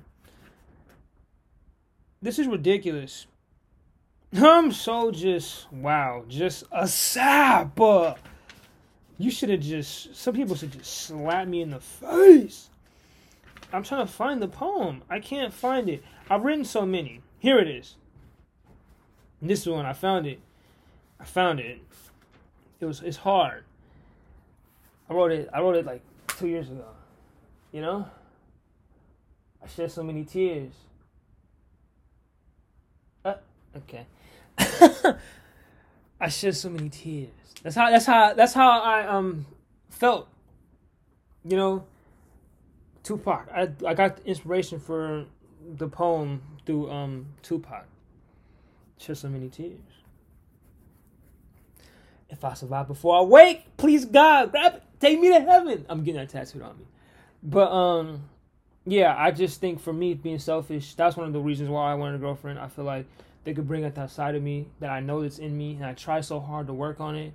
This 2.22 2.38
is 2.38 2.46
ridiculous. 2.46 3.26
I'm 4.32 4.72
so 4.72 5.10
just 5.10 5.70
wow, 5.72 6.24
just 6.28 6.64
a 6.72 6.86
sap. 6.86 7.78
You 9.18 9.30
should 9.30 9.50
have 9.50 9.60
just. 9.60 10.14
Some 10.16 10.34
people 10.34 10.56
should 10.56 10.72
just 10.72 11.06
slap 11.06 11.48
me 11.48 11.62
in 11.62 11.70
the 11.70 11.80
face. 11.80 12.70
I'm 13.72 13.82
trying 13.82 14.06
to 14.06 14.12
find 14.12 14.40
the 14.40 14.48
poem. 14.48 15.02
I 15.10 15.18
can't 15.18 15.52
find 15.52 15.88
it. 15.88 16.04
I've 16.30 16.44
written 16.44 16.64
so 16.64 16.86
many. 16.86 17.20
Here 17.40 17.58
it 17.58 17.68
is. 17.68 17.96
This 19.42 19.66
one 19.66 19.86
I 19.86 19.92
found 19.92 20.26
it. 20.26 20.40
I 21.18 21.24
found 21.24 21.60
it. 21.60 21.80
It 22.80 22.86
was 22.86 23.02
it's 23.02 23.16
hard. 23.16 23.64
I 25.10 25.14
wrote 25.14 25.32
it. 25.32 25.48
I 25.52 25.60
wrote 25.60 25.76
it 25.76 25.84
like 25.84 26.02
two 26.28 26.46
years 26.46 26.70
ago. 26.70 26.86
You 27.72 27.82
know. 27.82 28.08
I 29.64 29.68
shed 29.68 29.90
so 29.90 30.02
many 30.02 30.24
tears. 30.24 30.72
Uh, 33.24 33.34
okay. 33.76 34.06
I 36.20 36.28
shed 36.28 36.54
so 36.54 36.68
many 36.68 36.90
tears. 36.90 37.30
That's 37.62 37.74
how. 37.74 37.90
That's 37.90 38.04
how. 38.04 38.34
That's 38.34 38.52
how 38.52 38.80
I 38.80 39.06
um 39.06 39.46
felt. 39.88 40.28
You 41.44 41.56
know. 41.56 41.84
Tupac. 43.02 43.48
I 43.54 43.68
I 43.86 43.94
got 43.94 44.20
inspiration 44.24 44.80
for 44.80 45.26
the 45.76 45.88
poem 45.88 46.42
through 46.66 46.90
um 46.90 47.26
Tupac. 47.42 47.86
Shed 48.98 49.16
so 49.16 49.28
many 49.28 49.48
tears. 49.48 49.80
If 52.28 52.44
I 52.44 52.54
survive 52.54 52.88
before 52.88 53.18
I 53.18 53.22
wake, 53.22 53.76
please 53.76 54.04
God, 54.04 54.50
grab 54.50 54.74
it, 54.74 54.82
take 54.98 55.20
me 55.20 55.28
to 55.28 55.40
heaven. 55.40 55.86
I'm 55.88 56.02
getting 56.02 56.20
that 56.20 56.30
tattooed 56.30 56.62
on 56.62 56.78
me. 56.78 56.84
But 57.42 57.70
um, 57.70 58.28
yeah, 58.86 59.14
I 59.16 59.30
just 59.30 59.60
think 59.60 59.80
for 59.80 59.92
me 59.92 60.14
being 60.14 60.38
selfish, 60.38 60.94
that's 60.94 61.16
one 61.16 61.26
of 61.26 61.32
the 61.32 61.40
reasons 61.40 61.70
why 61.70 61.90
I 61.90 61.94
wanted 61.94 62.16
a 62.16 62.18
girlfriend. 62.18 62.58
I 62.58 62.68
feel 62.68 62.84
like 62.84 63.06
they 63.44 63.54
could 63.54 63.66
bring 63.66 63.84
out 63.84 63.94
that 63.94 64.10
side 64.10 64.34
of 64.34 64.42
me 64.42 64.66
that 64.80 64.90
I 64.90 65.00
know 65.00 65.22
that's 65.22 65.38
in 65.38 65.56
me, 65.56 65.74
and 65.74 65.84
I 65.84 65.94
try 65.94 66.20
so 66.20 66.40
hard 66.40 66.66
to 66.66 66.74
work 66.74 67.00
on 67.00 67.14
it. 67.16 67.32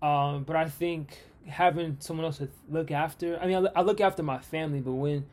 Um, 0.00 0.44
but 0.44 0.56
I 0.56 0.68
think 0.68 1.18
having 1.48 1.96
someone 2.00 2.26
else 2.26 2.38
to 2.38 2.48
look 2.68 2.90
after. 2.90 3.38
I 3.40 3.46
mean, 3.46 3.66
I, 3.66 3.80
I 3.80 3.82
look 3.82 4.00
after 4.00 4.22
my 4.22 4.38
family, 4.38 4.80
but 4.80 4.92
when 4.92 5.26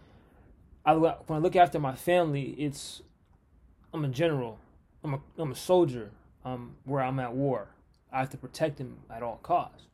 I 0.85 0.93
look, 0.93 1.29
when 1.29 1.37
I 1.37 1.41
look 1.41 1.55
after 1.55 1.79
my 1.79 1.95
family, 1.95 2.55
it's 2.57 3.01
I'm 3.93 4.05
a 4.05 4.09
general. 4.09 4.57
I'm 5.03 5.15
a 5.15 5.19
I'm 5.37 5.51
a 5.51 5.55
soldier. 5.55 6.11
Um, 6.43 6.75
where 6.83 7.01
I'm 7.01 7.19
at 7.19 7.33
war. 7.33 7.69
I 8.13 8.19
have 8.19 8.29
to 8.29 8.37
protect 8.37 8.77
them 8.77 8.97
at 9.09 9.23
all 9.23 9.39
costs. 9.41 9.87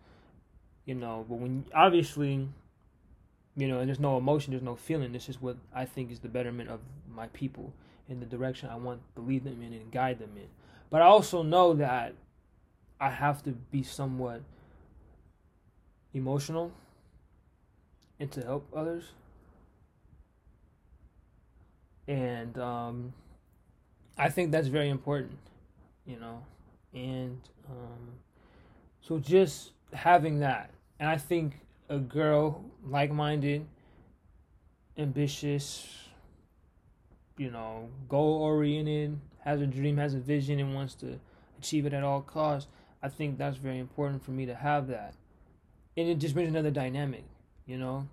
You 0.86 0.96
know, 0.96 1.26
but 1.30 1.36
when 1.36 1.66
obviously, 1.74 2.50
you 3.56 3.68
know, 3.68 3.80
and 3.80 3.88
there's 3.88 4.00
no 4.00 4.18
emotion, 4.18 4.52
there's 4.52 4.64
no 4.64 4.76
feeling. 4.76 5.12
This 5.12 5.30
is 5.30 5.42
what 5.42 5.58
I 5.74 5.86
think 5.86 6.12
is 6.12 6.20
the 6.20 6.30
betterment 6.30 6.70
of 6.70 6.80
my 7.14 7.28
people 7.28 7.74
in 8.10 8.20
the 8.20 8.26
direction 8.26 8.70
I 8.70 8.76
want 8.76 9.02
to 9.16 9.22
lead 9.22 9.44
them 9.44 9.62
in 9.62 9.74
and 9.74 9.92
guide 9.92 10.20
them 10.20 10.32
in. 10.36 10.48
But 10.90 11.02
I 11.02 11.06
also 11.06 11.44
know 11.44 11.74
that 11.74 12.14
I 13.00 13.10
have 13.10 13.44
to 13.44 13.52
be 13.52 13.84
somewhat 13.84 14.42
emotional 16.14 16.72
and 18.20 18.32
to 18.32 18.42
help 18.42 18.68
others. 18.76 19.06
And 22.08 22.58
um, 22.58 23.14
I 24.18 24.30
think 24.30 24.52
that's 24.52 24.68
very 24.68 24.90
important, 24.90 25.38
you 26.06 26.20
know. 26.20 26.44
And 26.94 27.40
um, 27.70 28.10
so 29.02 29.18
just 29.18 29.72
having 29.94 30.40
that, 30.40 30.70
and 31.00 31.10
I 31.10 31.18
think 31.18 31.60
a 31.92 32.00
girl 32.00 32.64
like 32.84 33.12
minded, 33.12 33.68
ambitious, 34.98 35.88
you 37.38 37.52
know, 37.52 37.90
goal 38.10 38.42
oriented, 38.42 39.20
has 39.44 39.62
a 39.62 39.68
dream, 39.68 39.98
has 39.98 40.14
a 40.14 40.20
vision, 40.20 40.60
and 40.60 40.74
wants 40.74 40.96
to 40.96 41.20
achieve 41.60 41.86
it 41.86 41.94
at 41.94 42.04
all 42.04 42.22
costs. 42.22 42.70
I 43.04 43.10
think 43.10 43.38
that's 43.38 43.58
very 43.58 43.80
important 43.80 44.24
for 44.24 44.32
me 44.32 44.46
to 44.46 44.56
have 44.56 44.88
that 44.88 45.14
and 45.98 46.08
it 46.08 46.16
just 46.16 46.34
brings 46.34 46.50
another 46.50 46.72
dynamic, 46.72 47.24
you 47.66 47.78
know. 47.78 48.08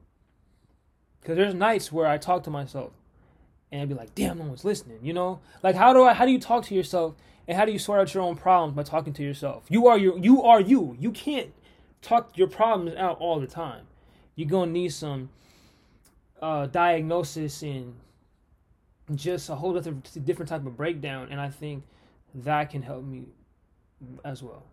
Because 1.20 1.36
there's 1.36 1.54
nights 1.54 1.92
where 1.92 2.06
I 2.06 2.18
talk 2.18 2.44
to 2.44 2.50
myself, 2.50 2.92
and 3.70 3.82
I'd 3.82 3.88
be 3.88 3.94
like, 3.94 4.14
"Damn, 4.14 4.38
no 4.38 4.44
one's 4.44 4.64
listening," 4.64 4.98
you 5.02 5.12
know. 5.12 5.40
Like, 5.62 5.74
how 5.74 5.92
do 5.92 6.04
I? 6.04 6.14
How 6.14 6.24
do 6.24 6.32
you 6.32 6.40
talk 6.40 6.64
to 6.66 6.74
yourself, 6.74 7.14
and 7.46 7.56
how 7.56 7.64
do 7.64 7.72
you 7.72 7.78
sort 7.78 8.00
out 8.00 8.12
your 8.14 8.22
own 8.22 8.36
problems 8.36 8.74
by 8.74 8.82
talking 8.82 9.12
to 9.14 9.22
yourself? 9.22 9.64
You 9.68 9.86
are 9.88 9.98
your, 9.98 10.18
you 10.18 10.42
are 10.42 10.60
you. 10.60 10.96
You 10.98 11.12
can't 11.12 11.52
talk 12.02 12.36
your 12.36 12.48
problems 12.48 12.96
out 12.96 13.18
all 13.18 13.40
the 13.40 13.46
time. 13.46 13.86
You're 14.34 14.48
gonna 14.48 14.70
need 14.70 14.92
some 14.92 15.30
uh, 16.40 16.66
diagnosis 16.66 17.62
and 17.62 17.94
just 19.14 19.48
a 19.48 19.54
whole 19.54 19.76
other 19.76 19.92
different 20.24 20.48
type 20.48 20.66
of 20.66 20.76
breakdown, 20.76 21.28
and 21.30 21.40
I 21.40 21.48
think 21.48 21.84
that 22.34 22.70
can 22.70 22.82
help 22.82 23.04
me 23.04 23.24
as 24.24 24.42
well 24.42 24.64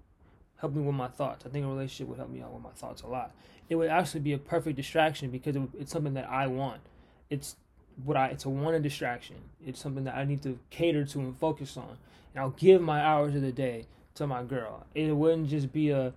help 0.57 0.73
me 0.73 0.81
with 0.81 0.95
my 0.95 1.07
thoughts. 1.07 1.45
I 1.45 1.49
think 1.49 1.65
a 1.65 1.69
relationship 1.69 2.07
would 2.07 2.17
help 2.17 2.29
me 2.29 2.41
out 2.41 2.53
with 2.53 2.63
my 2.63 2.71
thoughts 2.71 3.01
a 3.01 3.07
lot. 3.07 3.35
It 3.69 3.75
would 3.75 3.89
actually 3.89 4.21
be 4.21 4.33
a 4.33 4.37
perfect 4.37 4.75
distraction 4.75 5.29
because 5.29 5.55
it's 5.77 5.91
something 5.91 6.13
that 6.13 6.29
I 6.29 6.47
want. 6.47 6.81
It's 7.29 7.55
what 8.03 8.17
I 8.17 8.27
it's 8.27 8.45
a 8.45 8.49
wanted 8.49 8.83
distraction. 8.83 9.37
It's 9.65 9.79
something 9.79 10.03
that 10.05 10.15
I 10.15 10.23
need 10.25 10.41
to 10.43 10.59
cater 10.69 11.05
to 11.05 11.19
and 11.19 11.37
focus 11.37 11.77
on. 11.77 11.97
And 12.33 12.41
I'll 12.41 12.51
give 12.51 12.81
my 12.81 13.01
hours 13.01 13.35
of 13.35 13.41
the 13.41 13.51
day 13.51 13.85
to 14.15 14.27
my 14.27 14.43
girl. 14.43 14.85
It 14.93 15.15
wouldn't 15.15 15.49
just 15.49 15.71
be 15.71 15.89
a 15.89 16.13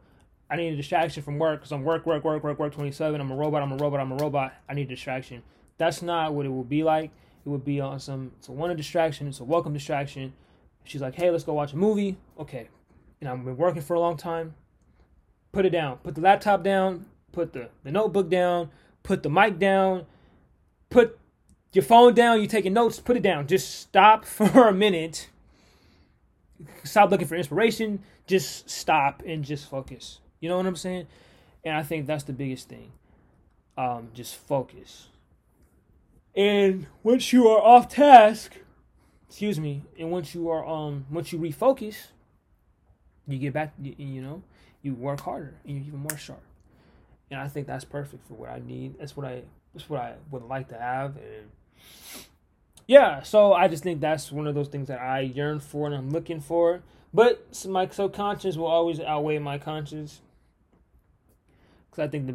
I 0.51 0.57
need 0.57 0.73
a 0.73 0.77
distraction 0.77 1.23
from 1.23 1.39
work 1.39 1.61
because 1.61 1.73
I'm 1.73 1.85
work, 1.85 2.07
work, 2.07 2.25
work, 2.25 2.43
work, 2.43 2.59
work 2.59 2.73
27. 2.73 3.21
I'm 3.21 3.31
a 3.31 3.37
robot, 3.37 3.63
I'm 3.63 3.73
a 3.73 3.77
robot, 3.77 4.01
I'm 4.01 4.13
a 4.13 4.17
robot. 4.17 4.55
I 4.69 4.75
need 4.75 4.89
distraction. 4.89 5.43
That's 5.77 6.03
not 6.03 6.35
what 6.35 6.47
it 6.47 6.51
would 6.51 6.69
be 6.69 6.83
like. 6.83 7.11
It 7.45 7.49
would 7.49 7.65
be 7.65 7.81
on 7.81 8.01
some, 8.01 8.33
it's 8.39 8.49
a 8.49 8.53
wanted 8.53 8.77
distraction, 8.77 9.29
it's 9.29 9.41
a 9.41 9.45
welcome 9.45 9.73
distraction. 9.73 10.33
She's 10.85 11.03
like, 11.03 11.15
hey, 11.15 11.31
let's 11.31 11.45
go 11.45 11.53
watch 11.53 11.75
a 11.75 11.77
movie. 11.77 12.17
Okay, 12.39 12.69
know, 13.21 13.33
I've 13.33 13.45
been 13.45 13.57
working 13.57 13.83
for 13.83 13.95
a 13.95 14.01
long 14.01 14.17
time. 14.17 14.55
Put 15.53 15.67
it 15.67 15.71
down. 15.71 15.99
Put 15.99 16.15
the 16.15 16.21
laptop 16.21 16.63
down. 16.63 17.07
Put 17.33 17.53
the, 17.53 17.69
the 17.85 17.91
notebook 17.91 18.29
down. 18.29 18.71
Put 19.03 19.23
the 19.23 19.31
mic 19.31 19.59
down. 19.59 20.07
Put 20.91 21.19
your 21.73 21.83
phone 21.83 22.15
down. 22.15 22.39
You're 22.39 22.49
taking 22.49 22.73
notes. 22.73 23.01
Put 23.01 23.17
it 23.17 23.23
down. 23.23 23.47
Just 23.47 23.81
stop 23.81 24.25
for 24.25 24.69
a 24.69 24.73
minute. 24.73 25.29
Stop 26.85 27.11
looking 27.11 27.27
for 27.27 27.37
inspiration. 27.37 28.03
Just 28.27 28.69
stop 28.69 29.23
and 29.27 29.45
just 29.45 29.69
focus. 29.69 30.21
You 30.41 30.49
know 30.49 30.57
what 30.57 30.67
I'm 30.67 30.77
saying? 30.77 31.07
And 31.65 31.77
I 31.77 31.83
think 31.83 32.07
that's 32.07 32.25
the 32.25 32.33
biggest 32.33 32.69
thing. 32.69 32.93
Um, 33.77 34.09
just 34.15 34.37
focus. 34.37 35.09
And 36.35 36.87
once 37.03 37.33
you 37.33 37.49
are 37.49 37.61
off 37.61 37.89
task, 37.89 38.57
excuse 39.29 39.59
me, 39.59 39.83
and 39.99 40.11
once 40.11 40.35
you 40.35 40.49
are 40.51 40.67
um 40.67 41.07
once 41.11 41.33
you 41.33 41.39
refocus, 41.39 42.09
you 43.27 43.39
get 43.39 43.53
back, 43.53 43.75
you, 43.81 43.95
you 43.99 44.23
know, 44.23 44.43
you 44.83 44.95
work 44.95 45.21
harder 45.21 45.55
and 45.65 45.77
you're 45.77 45.87
even 45.87 46.01
more 46.01 46.17
sharp. 46.17 46.43
And 47.31 47.41
I 47.41 47.49
think 47.49 47.67
that's 47.67 47.85
perfect 47.85 48.27
for 48.27 48.35
what 48.35 48.51
I 48.51 48.61
need. 48.65 48.99
That's 48.99 49.17
what 49.17 49.27
I 49.27 49.43
that's 49.75 49.89
what 49.89 50.01
I 50.01 50.15
would 50.31 50.45
like 50.45 50.69
to 50.69 50.79
have 50.79 51.17
and 51.17 51.51
yeah, 52.89 53.23
so 53.23 53.53
I 53.53 53.69
just 53.69 53.83
think 53.83 54.01
that's 54.01 54.33
one 54.33 54.47
of 54.47 54.55
those 54.55 54.69
things 54.69 54.89
that 54.89 54.99
I 54.99 55.21
yearn 55.21 55.61
for 55.61 55.87
and 55.87 55.95
I'm 55.95 56.11
looking 56.11 56.41
for. 56.41 56.81
But 57.13 57.65
my 57.69 57.87
subconscious 57.87 58.57
will 58.57 58.67
always 58.67 58.99
outweigh 58.99 59.39
my 59.39 59.59
conscious. 59.59 60.23
Cause 61.99 62.07
I 62.07 62.11
think 62.11 62.29
the, 62.29 62.35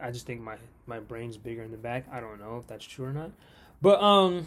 I 0.00 0.12
just 0.12 0.26
think 0.26 0.42
my 0.42 0.54
my 0.86 1.00
brain's 1.00 1.36
bigger 1.36 1.64
in 1.64 1.72
the 1.72 1.76
back. 1.76 2.06
I 2.12 2.20
don't 2.20 2.38
know 2.38 2.58
if 2.58 2.68
that's 2.68 2.84
true 2.84 3.06
or 3.06 3.12
not. 3.12 3.32
But 3.80 4.00
um, 4.00 4.46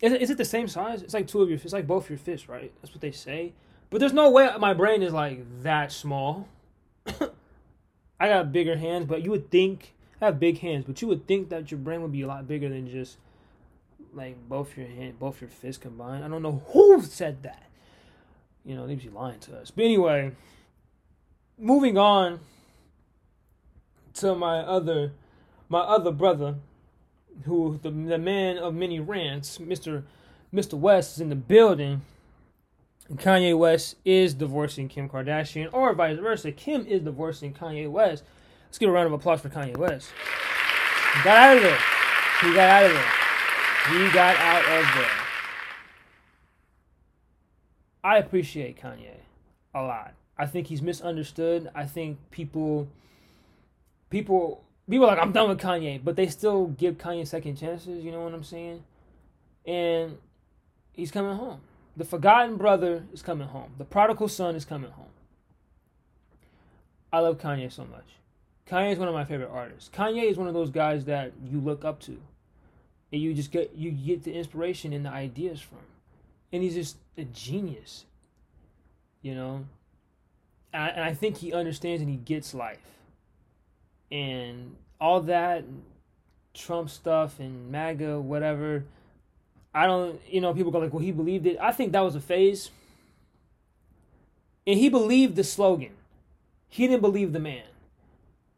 is 0.00 0.14
it, 0.14 0.22
is 0.22 0.30
it 0.30 0.38
the 0.38 0.46
same 0.46 0.66
size? 0.66 1.02
It's 1.02 1.12
like 1.12 1.26
two 1.26 1.42
of 1.42 1.50
your. 1.50 1.58
It's 1.62 1.74
like 1.74 1.86
both 1.86 2.08
your 2.08 2.18
fists, 2.18 2.48
right? 2.48 2.72
That's 2.80 2.94
what 2.94 3.02
they 3.02 3.12
say. 3.12 3.52
But 3.90 4.00
there's 4.00 4.14
no 4.14 4.30
way 4.30 4.48
my 4.58 4.72
brain 4.72 5.02
is 5.02 5.12
like 5.12 5.44
that 5.62 5.92
small. 5.92 6.48
I 8.18 8.28
got 8.28 8.50
bigger 8.50 8.78
hands, 8.78 9.04
but 9.04 9.22
you 9.22 9.30
would 9.30 9.50
think 9.50 9.92
I 10.22 10.24
have 10.24 10.40
big 10.40 10.60
hands, 10.60 10.86
but 10.86 11.02
you 11.02 11.08
would 11.08 11.26
think 11.26 11.50
that 11.50 11.70
your 11.70 11.78
brain 11.78 12.00
would 12.00 12.12
be 12.12 12.22
a 12.22 12.26
lot 12.26 12.48
bigger 12.48 12.70
than 12.70 12.88
just 12.88 13.18
like 14.14 14.38
both 14.48 14.74
your 14.74 14.86
hand, 14.86 15.18
both 15.18 15.42
your 15.42 15.50
fists 15.50 15.82
combined. 15.82 16.24
I 16.24 16.28
don't 16.28 16.42
know 16.42 16.62
who 16.68 17.02
said 17.02 17.42
that. 17.42 17.64
You 18.64 18.74
know, 18.74 18.86
they 18.86 18.94
be 18.94 19.10
lying 19.10 19.40
to 19.40 19.58
us. 19.58 19.70
But 19.70 19.84
anyway, 19.84 20.32
moving 21.58 21.98
on 21.98 22.40
to 24.16 24.34
my 24.34 24.58
other 24.58 25.12
my 25.68 25.80
other 25.80 26.10
brother, 26.10 26.56
who 27.44 27.78
the 27.82 27.90
the 27.90 28.18
man 28.18 28.58
of 28.58 28.74
many 28.74 29.00
rants, 29.00 29.58
Mister 29.60 30.04
Mister 30.52 30.76
West, 30.76 31.16
is 31.16 31.20
in 31.20 31.28
the 31.28 31.36
building. 31.36 32.02
Kanye 33.14 33.56
West 33.56 33.94
is 34.04 34.34
divorcing 34.34 34.88
Kim 34.88 35.08
Kardashian, 35.08 35.72
or 35.72 35.94
vice 35.94 36.18
versa. 36.18 36.50
Kim 36.50 36.84
is 36.86 37.02
divorcing 37.02 37.54
Kanye 37.54 37.88
West. 37.88 38.24
Let's 38.66 38.78
give 38.78 38.88
a 38.88 38.92
round 38.92 39.06
of 39.06 39.12
applause 39.12 39.40
for 39.40 39.48
Kanye 39.48 39.76
West. 39.76 40.10
He 41.14 41.22
got 41.22 41.36
out 41.36 41.56
of 41.56 41.62
there. 41.62 41.78
He 42.40 42.52
got 42.52 42.68
out 42.68 42.84
of 42.86 42.92
there. 42.92 43.12
He 43.88 44.12
got 44.12 44.36
out 44.36 44.64
of 44.64 44.94
there. 44.94 45.10
I 48.02 48.18
appreciate 48.18 48.80
Kanye 48.80 49.20
a 49.72 49.82
lot. 49.82 50.14
I 50.36 50.46
think 50.46 50.66
he's 50.66 50.82
misunderstood. 50.82 51.70
I 51.74 51.86
think 51.86 52.18
people, 52.30 52.88
people, 54.10 54.64
people 54.88 55.06
like 55.06 55.18
I'm 55.18 55.32
done 55.32 55.48
with 55.48 55.60
Kanye, 55.60 56.02
but 56.02 56.16
they 56.16 56.26
still 56.26 56.68
give 56.68 56.98
Kanye 56.98 57.26
second 57.26 57.56
chances. 57.56 58.04
You 58.04 58.12
know 58.12 58.22
what 58.22 58.34
I'm 58.34 58.44
saying? 58.44 58.82
And 59.66 60.18
he's 60.92 61.10
coming 61.10 61.36
home. 61.36 61.60
The 61.96 62.04
forgotten 62.04 62.56
brother 62.56 63.04
is 63.12 63.22
coming 63.22 63.48
home. 63.48 63.72
The 63.78 63.84
prodigal 63.84 64.28
son 64.28 64.54
is 64.54 64.64
coming 64.64 64.90
home. 64.90 65.06
I 67.12 67.20
love 67.20 67.38
Kanye 67.38 67.72
so 67.72 67.84
much. 67.84 68.04
Kanye 68.68 68.92
is 68.92 68.98
one 68.98 69.08
of 69.08 69.14
my 69.14 69.24
favorite 69.24 69.50
artists. 69.50 69.88
Kanye 69.94 70.28
is 70.30 70.36
one 70.36 70.48
of 70.48 70.54
those 70.54 70.70
guys 70.70 71.04
that 71.04 71.32
you 71.42 71.60
look 71.60 71.84
up 71.84 72.00
to, 72.00 72.20
and 73.12 73.22
you 73.22 73.32
just 73.32 73.52
get 73.52 73.74
you 73.74 73.92
get 73.92 74.24
the 74.24 74.34
inspiration 74.34 74.92
and 74.92 75.06
the 75.06 75.10
ideas 75.10 75.60
from, 75.60 75.78
and 76.52 76.62
he's 76.62 76.74
just 76.74 76.96
a 77.16 77.24
genius. 77.24 78.04
You 79.22 79.34
know, 79.34 79.64
and 80.72 80.82
I, 80.82 80.88
and 80.88 81.04
I 81.04 81.14
think 81.14 81.38
he 81.38 81.52
understands 81.52 82.02
and 82.02 82.10
he 82.10 82.16
gets 82.16 82.54
life, 82.54 82.95
and 84.10 84.76
all 85.00 85.20
that 85.22 85.64
Trump 86.54 86.90
stuff 86.90 87.38
and 87.38 87.70
MAGA 87.70 88.20
whatever. 88.20 88.84
I 89.74 89.86
don't, 89.86 90.20
you 90.28 90.40
know, 90.40 90.54
people 90.54 90.72
go 90.72 90.78
like, 90.78 90.92
well, 90.92 91.02
he 91.02 91.12
believed 91.12 91.46
it. 91.46 91.58
I 91.60 91.72
think 91.72 91.92
that 91.92 92.00
was 92.00 92.14
a 92.14 92.20
phase. 92.20 92.70
And 94.66 94.78
he 94.78 94.88
believed 94.88 95.36
the 95.36 95.44
slogan. 95.44 95.92
He 96.68 96.86
didn't 96.86 97.02
believe 97.02 97.32
the 97.32 97.38
man. 97.38 97.64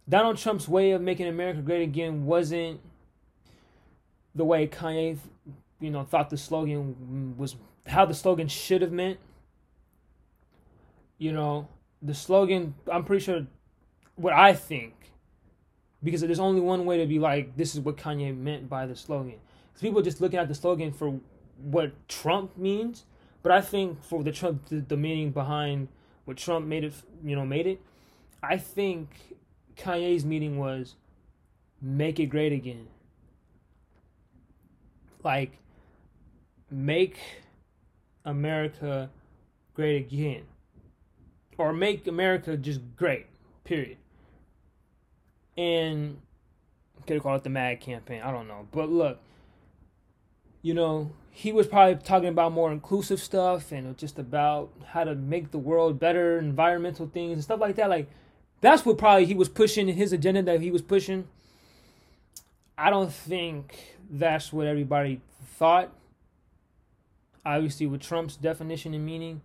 Donald 0.09 0.38
Trump's 0.38 0.68
way 0.68 0.92
of 0.92 1.03
making 1.03 1.26
America 1.26 1.61
great 1.61 1.82
again 1.82 2.24
wasn't 2.24 2.80
the 4.34 4.44
way 4.44 4.66
Kanye, 4.66 5.18
you 5.80 5.90
know, 5.90 6.05
thought 6.05 6.30
the 6.30 6.38
slogan 6.38 7.34
was 7.36 7.57
how 7.86 8.05
the 8.05 8.14
slogan 8.14 8.49
should 8.49 8.80
have 8.80 8.92
meant. 8.92 9.18
You 11.18 11.32
know, 11.32 11.68
the 12.01 12.14
slogan, 12.14 12.74
I'm 12.90 13.05
pretty 13.05 13.24
sure 13.24 13.46
what 14.14 14.32
I 14.32 14.55
think, 14.55 14.94
because 16.03 16.20
there's 16.20 16.38
only 16.38 16.61
one 16.61 16.84
way 16.84 16.99
to 16.99 17.07
be 17.07 17.18
like, 17.18 17.57
this 17.57 17.74
is 17.74 17.80
what 17.80 17.96
Kanye 17.96 18.36
meant 18.36 18.68
by 18.68 18.86
the 18.86 18.94
slogan 18.94 19.34
Because 19.68 19.82
people 19.82 20.03
just 20.03 20.20
looking 20.20 20.38
at 20.38 20.49
the 20.49 20.55
slogan 20.55 20.92
for 20.92 21.18
what 21.62 21.92
Trump 22.09 22.57
means, 22.57 23.05
but 23.42 23.53
I 23.53 23.61
think 23.61 24.03
for 24.05 24.22
the 24.22 24.32
Trump 24.32 24.66
the, 24.66 24.76
the 24.76 24.96
meaning 24.96 25.30
behind 25.30 25.88
what 26.24 26.36
Trump 26.36 26.66
made 26.66 26.84
it, 26.84 26.92
you 27.24 27.34
know, 27.34 27.44
made 27.44 27.66
it. 27.66 27.80
I 28.42 28.59
think 28.59 29.36
Kanye's 29.76 30.24
meaning 30.24 30.59
was 30.59 30.94
make 31.80 32.20
it 32.20 32.26
great 32.26 32.53
again. 32.53 32.86
Like 35.24 35.59
make 36.70 37.18
America 38.24 39.11
great 39.74 39.96
again. 39.96 40.42
Or 41.57 41.72
make 41.72 42.07
America 42.07 42.57
just 42.57 42.80
great. 42.94 43.26
Period. 43.64 43.96
And 45.59 46.19
could 47.09 47.15
have 47.15 47.23
called 47.23 47.41
it 47.41 47.45
the 47.45 47.51
Mad 47.51 47.81
campaign. 47.81 48.23
I 48.23 48.31
don't 48.31 48.47
know. 48.47 48.69
But 48.71 48.91
look, 48.91 49.19
you 50.63 50.75
know, 50.75 51.11
he 51.31 51.53
was 51.53 51.67
probably 51.67 51.97
talking 51.97 52.29
about 52.29 52.53
more 52.53 52.71
inclusive 52.71 53.21
stuff 53.21 53.73
and 53.73 53.97
just 53.97 54.19
about 54.19 54.71
how 54.89 55.05
to 55.05 55.15
make 55.15 55.51
the 55.51 55.59
world 55.59 55.99
better, 55.99 56.39
environmental 56.39 57.07
things 57.07 57.33
and 57.33 57.43
stuff 57.43 57.61
like 57.61 57.77
that. 57.77 57.89
Like, 57.89 58.09
that's 58.61 58.85
what 58.85 58.99
probably 58.99 59.25
he 59.25 59.35
was 59.35 59.49
pushing 59.49 59.89
in 59.89 59.97
his 59.97 60.13
agenda 60.13 60.43
that 60.43 60.61
he 60.61 60.71
was 60.71 60.83
pushing. 60.83 61.27
I 62.77 62.91
don't 62.91 63.13
think 63.13 63.97
that's 64.11 64.53
what 64.53 64.67
everybody 64.67 65.21
thought. 65.57 65.93
Obviously, 67.45 67.87
with 67.87 68.03
Trump's 68.03 68.37
definition 68.37 68.95
and 68.95 69.07
meaning, 69.07 69.41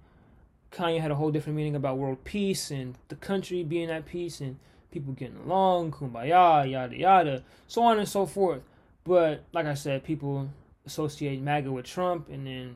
Kanye 0.71 0.99
had 0.99 1.11
a 1.11 1.15
whole 1.15 1.31
different 1.31 1.55
meaning 1.55 1.75
about 1.75 1.97
world 1.97 2.23
peace 2.23 2.69
and 2.71 2.97
the 3.07 3.15
country 3.15 3.63
being 3.63 3.89
at 3.89 4.05
peace 4.05 4.41
and 4.41 4.57
people 4.93 5.13
getting 5.13 5.37
along, 5.37 5.91
kumbaya, 5.91 6.69
yada 6.69 6.95
yada, 6.95 7.43
so 7.67 7.81
on 7.81 7.97
and 7.97 8.07
so 8.07 8.25
forth. 8.25 8.61
But 9.03 9.43
like 9.51 9.65
I 9.65 9.73
said, 9.73 10.03
people 10.03 10.49
associate 10.85 11.41
MAGA 11.41 11.71
with 11.71 11.85
Trump, 11.85 12.29
and 12.29 12.45
then 12.45 12.75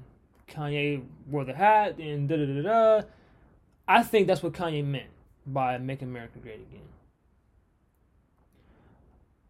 Kanye 0.50 1.04
wore 1.30 1.46
the 1.46 1.54
hat, 1.54 2.00
and 2.00 2.28
da 2.28 2.36
da 2.36 2.46
da 2.46 2.62
da. 2.62 3.08
I 3.88 4.04
think 4.04 4.28
that's 4.28 4.44
what 4.44 4.54
Kanye 4.54 4.84
meant 4.84 5.12
by 5.46 5.78
"Make 5.78 6.02
America 6.02 6.40
Great 6.40 6.56
Again." 6.56 6.82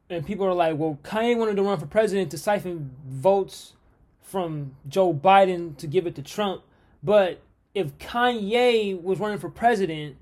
And 0.10 0.26
people 0.26 0.46
are 0.46 0.54
like, 0.54 0.78
"Well, 0.78 1.00
Kanye 1.04 1.38
wanted 1.38 1.56
to 1.56 1.64
run 1.64 1.80
for 1.80 1.88
president 1.88 2.32
to 2.32 2.38
siphon 2.38 2.92
votes 3.08 3.74
from 4.22 4.76
Joe 4.88 5.14
Biden 5.14 5.78
to 5.78 5.88
give 5.88 6.06
it 6.06 6.16
to 6.16 6.22
Trump, 6.22 6.64
but 7.02 7.40
if 7.74 7.98
Kanye 7.98 9.02
was 9.02 9.20
running 9.20 9.40
for 9.40 9.50
president, 9.50 10.18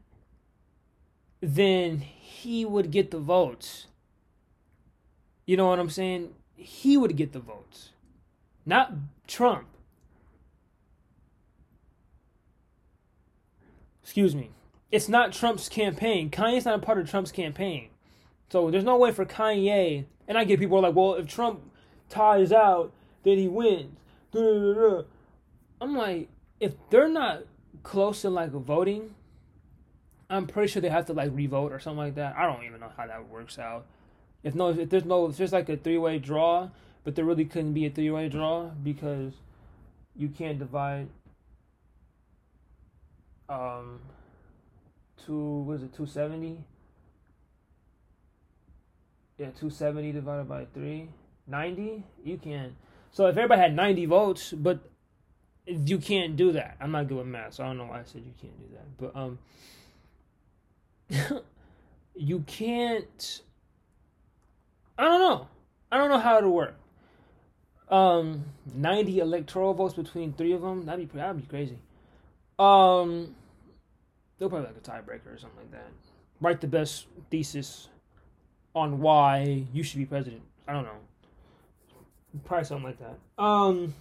then 1.41 2.03
he 2.45 2.65
would 2.65 2.89
get 2.91 3.11
the 3.11 3.19
votes." 3.19 3.87
You 5.45 5.57
know 5.57 5.67
what 5.67 5.79
I'm 5.79 5.89
saying? 5.89 6.33
He 6.55 6.97
would 6.97 7.15
get 7.17 7.33
the 7.33 7.39
votes 7.39 7.89
not 8.65 8.93
Trump. 9.27 9.67
Excuse 14.01 14.35
me. 14.35 14.51
It's 14.91 15.09
not 15.09 15.31
Trump's 15.31 15.69
campaign. 15.69 16.29
Kanye's 16.29 16.65
not 16.65 16.75
a 16.75 16.81
part 16.81 16.99
of 16.99 17.09
Trump's 17.09 17.31
campaign. 17.31 17.89
So 18.49 18.71
there's 18.71 18.83
no 18.83 18.97
way 18.97 19.11
for 19.11 19.25
Kanye. 19.25 20.05
And 20.27 20.37
I 20.37 20.43
get 20.43 20.59
people 20.59 20.77
are 20.77 20.81
like, 20.81 20.95
well, 20.95 21.15
if 21.15 21.27
Trump 21.27 21.61
ties 22.09 22.51
out, 22.51 22.91
then 23.23 23.37
he 23.37 23.47
wins. 23.47 23.97
I'm 25.81 25.95
like, 25.95 26.29
if 26.59 26.73
they're 26.89 27.09
not 27.09 27.43
close 27.83 28.21
to 28.21 28.29
like 28.29 28.51
voting, 28.51 29.15
I'm 30.30 30.47
pretty 30.47 30.71
sure 30.71 30.82
they 30.82 30.89
have 30.89 31.05
to 31.05 31.13
like 31.13 31.32
revote 31.34 31.71
or 31.71 31.80
something 31.80 31.97
like 31.97 32.15
that. 32.15 32.36
I 32.36 32.45
don't 32.45 32.63
even 32.63 32.80
know 32.80 32.91
how 32.95 33.07
that 33.07 33.30
works 33.30 33.59
out. 33.59 33.86
If 34.43 34.55
no, 34.55 34.69
if 34.69 34.89
there's 34.89 35.05
no, 35.05 35.28
if 35.28 35.38
there's 35.38 35.53
like 35.53 35.69
a 35.69 35.78
three 35.78 35.97
way 35.97 36.19
draw, 36.19 36.69
but 37.03 37.15
there 37.15 37.26
really 37.26 37.45
couldn't 37.45 37.73
be 37.73 37.86
a 37.86 37.89
three 37.89 38.11
way 38.11 38.30
draw 38.30 38.69
because 38.84 39.34
you 40.15 40.30
can't 40.30 40.59
divide 40.59 41.07
um 43.49 43.99
two 45.26 45.61
was 45.63 45.84
it 45.84 45.93
two 45.93 46.05
seventy? 46.05 46.57
Yeah, 49.38 49.51
two 49.51 49.69
seventy 49.69 50.11
divided 50.11 50.47
by 50.49 50.65
three. 50.73 51.09
90 51.47 52.03
you 52.23 52.38
can 52.38 52.76
so 53.11 53.28
if 53.28 53.38
everybody 53.38 53.61
had 53.61 53.76
90 53.76 54.05
votes 54.07 54.51
but 54.51 54.80
you 55.67 55.97
can't 55.97 56.36
do 56.36 56.51
that 56.51 56.76
i'm 56.82 56.91
not 56.91 57.07
good 57.07 57.17
with 57.17 57.28
math 57.28 57.53
so 57.53 57.63
i 57.63 57.67
don't 57.67 57.78
know 57.78 57.86
why 57.86 57.99
i 57.99 58.03
said 58.03 58.23
you 58.26 58.34
can't 58.41 58.57
do 58.59 58.76
that 58.76 58.97
but 58.97 59.19
um 59.19 59.38
you 62.15 62.39
can't 62.47 63.41
i 64.97 65.03
don't 65.03 65.19
know 65.19 65.47
i 65.91 65.97
don't 65.97 66.09
know 66.09 66.19
how 66.19 66.37
it'll 66.37 66.51
work 66.51 66.75
um, 67.89 68.43
90 68.73 69.19
electoral 69.19 69.73
votes 69.73 69.93
between 69.93 70.33
three 70.33 70.53
of 70.53 70.61
them. 70.61 70.85
That'd 70.85 71.11
be 71.11 71.17
that'd 71.17 71.41
be 71.41 71.47
crazy. 71.47 71.77
Um, 72.57 73.35
they'll 74.37 74.49
probably 74.49 74.67
like 74.67 74.77
a 74.77 74.79
tiebreaker 74.79 75.35
or 75.35 75.37
something 75.37 75.59
like 75.59 75.71
that. 75.71 75.91
Write 76.41 76.61
the 76.61 76.67
best 76.67 77.07
thesis 77.29 77.89
on 78.73 78.99
why 78.99 79.65
you 79.73 79.83
should 79.83 79.99
be 79.99 80.05
president. 80.05 80.41
I 80.67 80.73
don't 80.73 80.83
know. 80.83 80.97
Probably 82.43 82.65
something 82.65 82.85
like 82.85 82.99
that. 82.99 83.41
Um, 83.41 83.93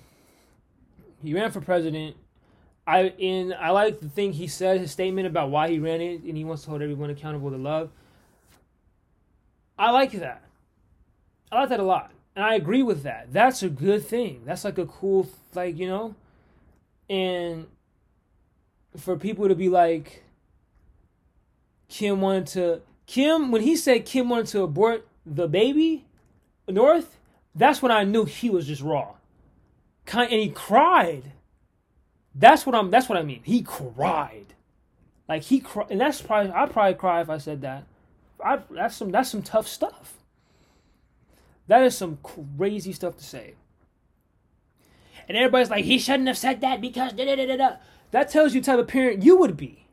he 1.22 1.34
ran 1.34 1.50
for 1.50 1.60
president. 1.60 2.16
I 2.86 3.14
in 3.18 3.54
I 3.58 3.70
like 3.70 4.00
the 4.00 4.08
thing 4.08 4.32
he 4.32 4.46
said, 4.46 4.80
his 4.80 4.90
statement 4.90 5.26
about 5.26 5.50
why 5.50 5.68
he 5.68 5.78
ran 5.78 6.00
it, 6.00 6.22
and 6.22 6.36
he 6.36 6.44
wants 6.44 6.64
to 6.64 6.70
hold 6.70 6.82
everyone 6.82 7.10
accountable 7.10 7.50
to 7.50 7.56
love. 7.56 7.90
I 9.78 9.90
like 9.90 10.12
that. 10.12 10.42
I 11.50 11.60
like 11.60 11.68
that 11.70 11.80
a 11.80 11.84
lot 11.84 12.10
and 12.36 12.44
I 12.44 12.54
agree 12.54 12.82
with 12.82 13.02
that. 13.04 13.32
That's 13.32 13.62
a 13.62 13.68
good 13.68 14.04
thing. 14.06 14.42
That's 14.44 14.64
like 14.64 14.78
a 14.78 14.86
cool, 14.86 15.28
like 15.54 15.78
you 15.78 15.86
know, 15.86 16.14
and 17.08 17.66
for 18.96 19.16
people 19.16 19.48
to 19.48 19.54
be 19.54 19.68
like, 19.68 20.24
Kim 21.88 22.20
wanted 22.20 22.46
to 22.48 22.80
Kim 23.06 23.50
when 23.50 23.62
he 23.62 23.76
said 23.76 24.04
Kim 24.04 24.28
wanted 24.28 24.46
to 24.48 24.62
abort 24.62 25.06
the 25.24 25.46
baby, 25.46 26.06
North. 26.68 27.18
That's 27.54 27.80
when 27.80 27.92
I 27.92 28.02
knew 28.02 28.24
he 28.24 28.50
was 28.50 28.66
just 28.66 28.82
raw, 28.82 29.14
and 30.12 30.30
he 30.30 30.50
cried. 30.50 31.32
That's 32.34 32.66
what 32.66 32.74
I'm. 32.74 32.90
That's 32.90 33.08
what 33.08 33.18
I 33.18 33.22
mean. 33.22 33.42
He 33.44 33.62
cried, 33.62 34.54
like 35.28 35.42
he 35.42 35.60
cried, 35.60 35.90
and 35.90 36.00
that's 36.00 36.20
probably 36.20 36.52
I 36.52 36.66
probably 36.66 36.94
cry 36.94 37.20
if 37.20 37.30
I 37.30 37.38
said 37.38 37.60
that. 37.62 37.84
I 38.44 38.60
that's 38.70 38.96
some 38.96 39.10
that's 39.10 39.30
some 39.30 39.42
tough 39.42 39.68
stuff. 39.68 40.18
That 41.66 41.82
is 41.82 41.96
some 41.96 42.18
crazy 42.22 42.92
stuff 42.92 43.16
to 43.18 43.24
say. 43.24 43.54
And 45.28 45.38
everybody's 45.38 45.70
like, 45.70 45.84
he 45.84 45.98
shouldn't 45.98 46.28
have 46.28 46.36
said 46.36 46.60
that 46.60 46.80
because 46.80 47.12
da 47.12 47.24
da 47.24 47.36
da 47.36 47.56
da. 47.56 47.76
That 48.10 48.30
tells 48.30 48.54
you 48.54 48.60
type 48.60 48.78
of 48.78 48.88
parent 48.88 49.22
you 49.22 49.38
would 49.38 49.56
be. 49.56 49.86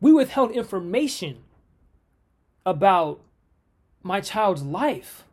We 0.00 0.12
withheld 0.12 0.52
information 0.52 1.38
about 2.64 3.20
my 4.02 4.20
child's 4.20 4.62
life. 4.62 5.24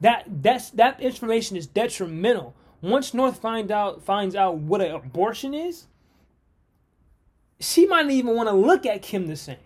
That 0.00 0.24
that's 0.42 0.70
that 0.70 1.00
information 1.00 1.56
is 1.56 1.66
detrimental. 1.66 2.54
Once 2.84 3.14
North 3.14 3.40
find 3.40 3.70
out 3.70 4.02
finds 4.02 4.36
out 4.36 4.58
what 4.58 4.82
an 4.82 4.94
abortion 4.94 5.54
is, 5.54 5.86
she 7.58 7.86
might 7.86 8.02
not 8.02 8.12
even 8.12 8.36
want 8.36 8.46
to 8.46 8.54
look 8.54 8.84
at 8.84 9.00
Kim 9.00 9.26
the 9.26 9.36
same. 9.36 9.56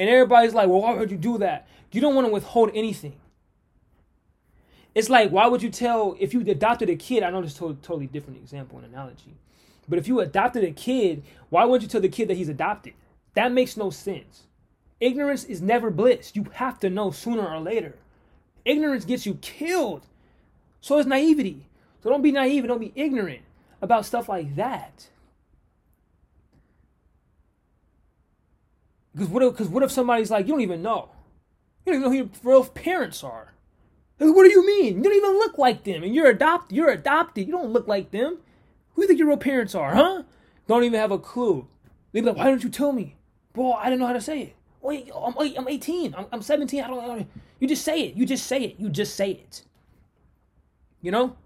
And 0.00 0.10
everybody's 0.10 0.52
like, 0.52 0.68
well, 0.68 0.80
why 0.80 0.94
would 0.94 1.12
you 1.12 1.16
do 1.16 1.38
that? 1.38 1.68
You 1.92 2.00
don't 2.00 2.16
want 2.16 2.26
to 2.26 2.32
withhold 2.32 2.72
anything. 2.74 3.14
It's 4.96 5.08
like, 5.08 5.30
why 5.30 5.46
would 5.46 5.62
you 5.62 5.70
tell, 5.70 6.16
if 6.18 6.34
you 6.34 6.40
adopted 6.40 6.90
a 6.90 6.96
kid, 6.96 7.22
I 7.22 7.30
know 7.30 7.40
this 7.40 7.52
is 7.52 7.58
totally 7.58 8.08
different 8.08 8.38
example 8.40 8.78
and 8.78 8.92
analogy, 8.92 9.36
but 9.88 10.00
if 10.00 10.08
you 10.08 10.18
adopted 10.18 10.64
a 10.64 10.72
kid, 10.72 11.22
why 11.50 11.64
would 11.66 11.82
you 11.82 11.88
tell 11.88 12.00
the 12.00 12.08
kid 12.08 12.26
that 12.26 12.36
he's 12.36 12.48
adopted? 12.48 12.94
That 13.34 13.52
makes 13.52 13.76
no 13.76 13.90
sense. 13.90 14.42
Ignorance 14.98 15.44
is 15.44 15.62
never 15.62 15.88
bliss. 15.88 16.32
You 16.34 16.46
have 16.54 16.80
to 16.80 16.90
know 16.90 17.12
sooner 17.12 17.46
or 17.46 17.60
later. 17.60 17.94
Ignorance 18.64 19.04
gets 19.04 19.24
you 19.24 19.34
killed. 19.34 20.04
So 20.80 20.98
is 20.98 21.06
naivety. 21.06 21.67
So 22.02 22.10
don't 22.10 22.22
be 22.22 22.32
naive 22.32 22.64
and 22.64 22.68
don't 22.68 22.80
be 22.80 22.92
ignorant 22.94 23.42
about 23.82 24.06
stuff 24.06 24.28
like 24.28 24.56
that. 24.56 25.08
Because 29.12 29.28
what, 29.28 29.42
if, 29.42 29.70
what 29.70 29.82
if 29.82 29.90
somebody's 29.90 30.30
like, 30.30 30.46
you 30.46 30.52
don't 30.52 30.60
even 30.60 30.82
know? 30.82 31.10
You 31.84 31.92
don't 31.92 32.00
even 32.00 32.02
know 32.02 32.10
who 32.10 32.16
your 32.16 32.30
real 32.44 32.64
parents 32.64 33.24
are. 33.24 33.52
Like, 34.20 34.34
what 34.34 34.44
do 34.44 34.50
you 34.50 34.66
mean? 34.66 34.98
You 34.98 35.02
don't 35.02 35.14
even 35.14 35.38
look 35.38 35.58
like 35.58 35.84
them, 35.84 36.02
and 36.02 36.14
you're 36.14 36.28
adopted. 36.28 36.76
You're 36.76 36.90
adopted. 36.90 37.46
You 37.46 37.52
don't 37.52 37.72
look 37.72 37.86
like 37.86 38.10
them. 38.10 38.38
Who 38.94 39.02
do 39.02 39.02
you 39.02 39.08
think 39.08 39.18
your 39.18 39.28
real 39.28 39.36
parents 39.36 39.74
are, 39.74 39.94
huh? 39.94 40.22
Don't 40.66 40.84
even 40.84 40.98
have 40.98 41.12
a 41.12 41.18
clue. 41.18 41.66
They 42.12 42.20
be 42.20 42.26
like, 42.26 42.36
why 42.36 42.44
don't 42.44 42.62
you 42.62 42.70
tell 42.70 42.92
me? 42.92 43.16
Bro, 43.52 43.72
I 43.72 43.84
didn't 43.84 44.00
know 44.00 44.06
how 44.06 44.12
to 44.12 44.20
say 44.20 44.42
it. 44.42 44.56
Wait, 44.80 45.10
I'm, 45.14 45.34
I'm 45.38 45.68
18. 45.68 46.14
I'm, 46.14 46.26
I'm 46.32 46.42
17. 46.42 46.82
I 46.82 46.88
don't, 46.88 47.06
know. 47.06 47.26
You 47.60 47.68
just 47.68 47.84
say 47.84 48.02
it. 48.02 48.14
You 48.14 48.26
just 48.26 48.46
say 48.46 48.62
it. 48.62 48.76
You 48.78 48.88
just 48.88 49.14
say 49.14 49.30
it. 49.32 49.62
You 51.00 51.10
know? 51.10 51.36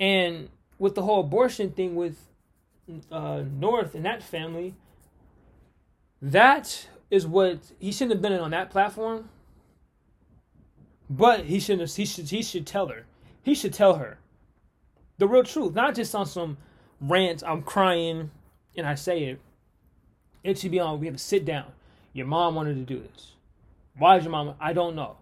And 0.00 0.48
with 0.78 0.94
the 0.94 1.02
whole 1.02 1.20
abortion 1.20 1.70
thing 1.70 1.94
with 1.94 2.18
uh, 3.10 3.42
North 3.58 3.94
and 3.94 4.04
that 4.04 4.22
family, 4.22 4.74
that 6.20 6.88
is 7.10 7.26
what 7.26 7.58
he 7.78 7.92
shouldn't 7.92 8.22
have 8.22 8.32
it 8.32 8.40
on 8.40 8.50
that 8.50 8.70
platform. 8.70 9.28
But 11.08 11.44
he 11.44 11.60
shouldn't. 11.60 11.88
Have, 11.88 11.96
he 11.96 12.06
should. 12.06 12.28
He 12.30 12.42
should 12.42 12.66
tell 12.66 12.88
her. 12.88 13.04
He 13.42 13.54
should 13.54 13.74
tell 13.74 13.94
her 13.94 14.18
the 15.18 15.28
real 15.28 15.44
truth, 15.44 15.74
not 15.74 15.94
just 15.94 16.14
on 16.14 16.26
some 16.26 16.56
rant. 17.00 17.42
I'm 17.46 17.62
crying 17.62 18.30
and 18.76 18.86
I 18.86 18.94
say 18.94 19.24
it. 19.24 19.40
It 20.42 20.58
should 20.58 20.70
be 20.70 20.80
on. 20.80 21.00
We 21.00 21.06
have 21.06 21.16
to 21.16 21.22
sit 21.22 21.44
down. 21.44 21.72
Your 22.12 22.26
mom 22.26 22.54
wanted 22.54 22.74
to 22.74 22.94
do 22.94 23.00
this. 23.00 23.32
Why 23.96 24.16
is 24.16 24.24
your 24.24 24.32
mom? 24.32 24.54
I 24.60 24.72
don't 24.72 24.94
know. 24.94 25.16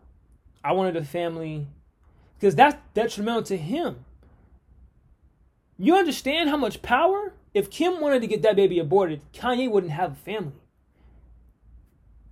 I 0.65 0.73
wanted 0.73 0.97
a 0.97 1.05
family 1.05 1.67
because 2.39 2.55
that's 2.55 2.77
detrimental 2.95 3.43
to 3.45 3.57
him. 3.57 4.05
You 5.79 5.97
understand 5.97 6.51
how 6.51 6.57
much 6.57 6.83
power? 6.83 7.33
If 7.55 7.71
Kim 7.71 8.01
wanted 8.01 8.21
to 8.23 8.27
get 8.27 8.43
that 8.43 8.57
baby 8.57 8.79
aborted, 8.79 9.21
Kanye 9.33 9.71
wouldn't 9.71 9.93
have 9.93 10.13
a 10.13 10.17
family. 10.17 10.53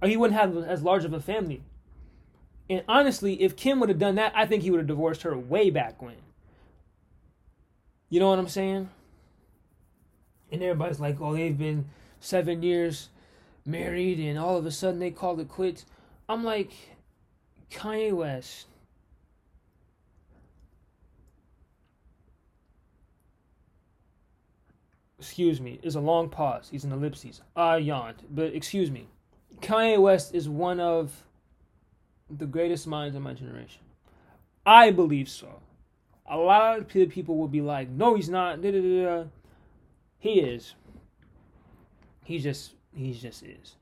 Or 0.03 0.09
he 0.09 0.16
wouldn't 0.16 0.38
have 0.38 0.57
as 0.57 0.82
large 0.82 1.05
of 1.05 1.12
a 1.12 1.20
family. 1.20 1.62
And 2.70 2.84
honestly, 2.88 3.43
if 3.43 3.57
Kim 3.57 3.80
would 3.80 3.88
have 3.88 3.99
done 3.99 4.14
that, 4.14 4.32
I 4.34 4.47
think 4.47 4.62
he 4.62 4.70
would 4.70 4.80
have 4.80 4.86
divorced 4.86 5.22
her 5.22 5.36
way 5.36 5.70
back 5.70 6.01
when. 6.01 6.14
You 8.09 8.20
know 8.20 8.30
what 8.30 8.38
I'm 8.38 8.49
saying? 8.49 8.88
And 10.53 10.62
everybody's 10.62 11.01
like, 11.01 11.20
oh, 11.20 11.34
they've 11.34 11.57
been 11.57 11.86
seven 12.20 12.62
years 12.62 13.09
married, 13.66 14.18
and 14.18 14.38
all 14.38 14.57
of 14.57 14.66
a 14.66 14.70
sudden 14.70 15.01
they 15.01 15.11
called 15.11 15.41
it 15.41 15.49
quits. 15.49 15.84
I'm 16.28 16.45
like, 16.45 16.72
Kanye 17.70 18.12
West. 18.12 18.66
Excuse 25.21 25.61
me, 25.61 25.79
is 25.83 25.97
a 25.97 26.01
long 26.01 26.31
pause. 26.31 26.68
He's 26.71 26.85
an 26.85 26.93
ellipses. 26.93 27.43
I 27.55 27.77
yawned, 27.77 28.23
but 28.31 28.55
excuse 28.55 28.91
me. 28.91 29.07
Kanye 29.61 30.01
West 30.01 30.35
is 30.35 30.49
one 30.49 30.81
of 30.81 31.12
the 32.31 32.47
greatest 32.47 32.87
minds 32.87 33.14
of 33.14 33.23
my 33.23 33.35
generation. 33.35 33.83
I 34.64 34.91
believe 34.91 35.29
so. 35.29 35.61
A 36.27 36.39
lot 36.39 36.79
of 36.79 36.89
people 36.89 37.37
will 37.37 37.49
be 37.49 37.61
like, 37.61 37.91
no, 37.91 38.14
he's 38.14 38.31
not. 38.31 38.62
Da, 38.62 38.71
da, 38.71 38.81
da, 38.81 39.25
he 40.18 40.41
is. 40.41 40.75
He 42.25 42.39
just, 42.39 42.73
he 42.95 43.12
just 43.12 43.43
is. 43.43 43.75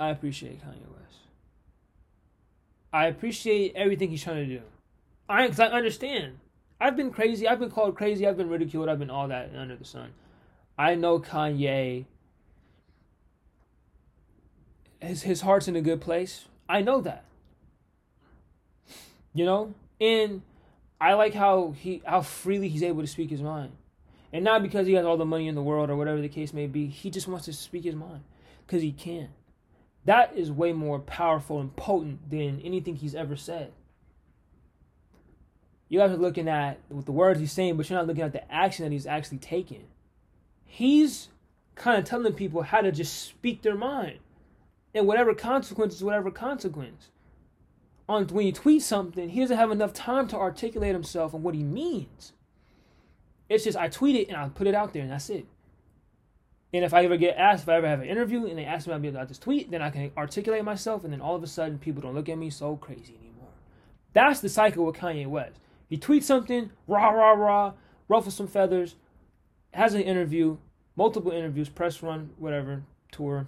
I 0.00 0.08
appreciate 0.08 0.62
Kanye 0.62 0.88
West. 0.98 1.18
I 2.90 3.06
appreciate 3.06 3.74
everything 3.74 4.08
he's 4.08 4.22
trying 4.22 4.48
to 4.48 4.58
do. 4.58 4.62
I, 5.28 5.46
cause 5.48 5.60
I 5.60 5.66
understand. 5.66 6.38
I've 6.82 6.96
been 6.96 7.12
crazy. 7.12 7.46
I've 7.46 7.60
been 7.60 7.70
called 7.70 7.96
crazy. 7.96 8.26
I've 8.26 8.36
been 8.36 8.48
ridiculed. 8.48 8.88
I've 8.88 8.98
been 8.98 9.10
all 9.10 9.28
that 9.28 9.52
under 9.56 9.76
the 9.76 9.84
sun. 9.84 10.10
I 10.76 10.96
know 10.96 11.20
Kanye 11.20 12.06
his 15.00 15.22
his 15.22 15.40
heart's 15.42 15.68
in 15.68 15.76
a 15.76 15.80
good 15.80 16.00
place. 16.00 16.46
I 16.68 16.82
know 16.82 17.00
that. 17.02 17.24
You 19.34 19.44
know? 19.44 19.74
And 20.00 20.42
I 21.00 21.14
like 21.14 21.34
how 21.34 21.74
he 21.78 22.02
how 22.04 22.22
freely 22.22 22.68
he's 22.68 22.82
able 22.82 23.02
to 23.02 23.06
speak 23.06 23.30
his 23.30 23.42
mind. 23.42 23.72
And 24.32 24.44
not 24.44 24.62
because 24.62 24.86
he 24.86 24.94
has 24.94 25.04
all 25.04 25.16
the 25.16 25.24
money 25.24 25.46
in 25.46 25.54
the 25.54 25.62
world 25.62 25.90
or 25.90 25.96
whatever 25.96 26.20
the 26.20 26.28
case 26.28 26.52
may 26.52 26.66
be. 26.66 26.86
He 26.86 27.10
just 27.10 27.28
wants 27.28 27.44
to 27.44 27.52
speak 27.52 27.84
his 27.84 27.94
mind 27.94 28.22
cuz 28.66 28.82
he 28.82 28.92
can. 28.92 29.28
That 30.04 30.36
is 30.36 30.50
way 30.50 30.72
more 30.72 30.98
powerful 30.98 31.60
and 31.60 31.74
potent 31.76 32.28
than 32.28 32.60
anything 32.62 32.96
he's 32.96 33.14
ever 33.14 33.36
said. 33.36 33.72
You 35.92 35.98
guys 35.98 36.10
are 36.10 36.16
looking 36.16 36.48
at 36.48 36.78
the 36.88 37.12
words 37.12 37.38
he's 37.38 37.52
saying, 37.52 37.76
but 37.76 37.90
you're 37.90 37.98
not 37.98 38.06
looking 38.06 38.22
at 38.22 38.32
the 38.32 38.50
action 38.50 38.82
that 38.86 38.92
he's 38.92 39.06
actually 39.06 39.36
taking. 39.36 39.84
He's 40.64 41.28
kind 41.74 41.98
of 41.98 42.06
telling 42.06 42.32
people 42.32 42.62
how 42.62 42.80
to 42.80 42.90
just 42.90 43.24
speak 43.24 43.60
their 43.60 43.74
mind 43.74 44.18
and 44.94 45.06
whatever 45.06 45.34
consequence 45.34 45.94
is 45.94 46.02
whatever 46.02 46.30
consequence. 46.30 47.10
On 48.08 48.26
when 48.28 48.46
you 48.46 48.52
tweet 48.52 48.80
something, 48.80 49.28
he 49.28 49.40
doesn't 49.40 49.58
have 49.58 49.70
enough 49.70 49.92
time 49.92 50.28
to 50.28 50.36
articulate 50.38 50.94
himself 50.94 51.34
and 51.34 51.44
what 51.44 51.54
he 51.54 51.62
means. 51.62 52.32
It's 53.50 53.64
just 53.64 53.76
I 53.76 53.88
tweet 53.88 54.16
it 54.16 54.28
and 54.28 54.36
I 54.38 54.48
put 54.48 54.66
it 54.66 54.74
out 54.74 54.94
there 54.94 55.02
and 55.02 55.10
that's 55.10 55.28
it. 55.28 55.44
And 56.72 56.86
if 56.86 56.94
I 56.94 57.04
ever 57.04 57.18
get 57.18 57.36
asked, 57.36 57.64
if 57.64 57.68
I 57.68 57.76
ever 57.76 57.86
have 57.86 58.00
an 58.00 58.08
interview 58.08 58.46
and 58.46 58.56
they 58.56 58.64
ask 58.64 58.86
me 58.86 59.08
about 59.08 59.28
this 59.28 59.38
tweet, 59.38 59.70
then 59.70 59.82
I 59.82 59.90
can 59.90 60.10
articulate 60.16 60.64
myself, 60.64 61.04
and 61.04 61.12
then 61.12 61.20
all 61.20 61.36
of 61.36 61.42
a 61.42 61.46
sudden 61.46 61.78
people 61.78 62.00
don't 62.00 62.14
look 62.14 62.30
at 62.30 62.38
me 62.38 62.48
so 62.48 62.76
crazy 62.76 63.14
anymore. 63.20 63.50
That's 64.14 64.40
the 64.40 64.48
cycle 64.48 64.86
with 64.86 64.96
Kanye 64.96 65.26
West. 65.26 65.58
He 65.92 65.98
tweets 65.98 66.22
something, 66.22 66.70
rah 66.86 67.10
rah 67.10 67.32
rah, 67.32 67.72
ruffles 68.08 68.34
some 68.34 68.46
feathers, 68.46 68.94
has 69.74 69.92
an 69.92 70.00
interview, 70.00 70.56
multiple 70.96 71.30
interviews, 71.30 71.68
press 71.68 72.02
run, 72.02 72.30
whatever, 72.38 72.84
tour, 73.10 73.46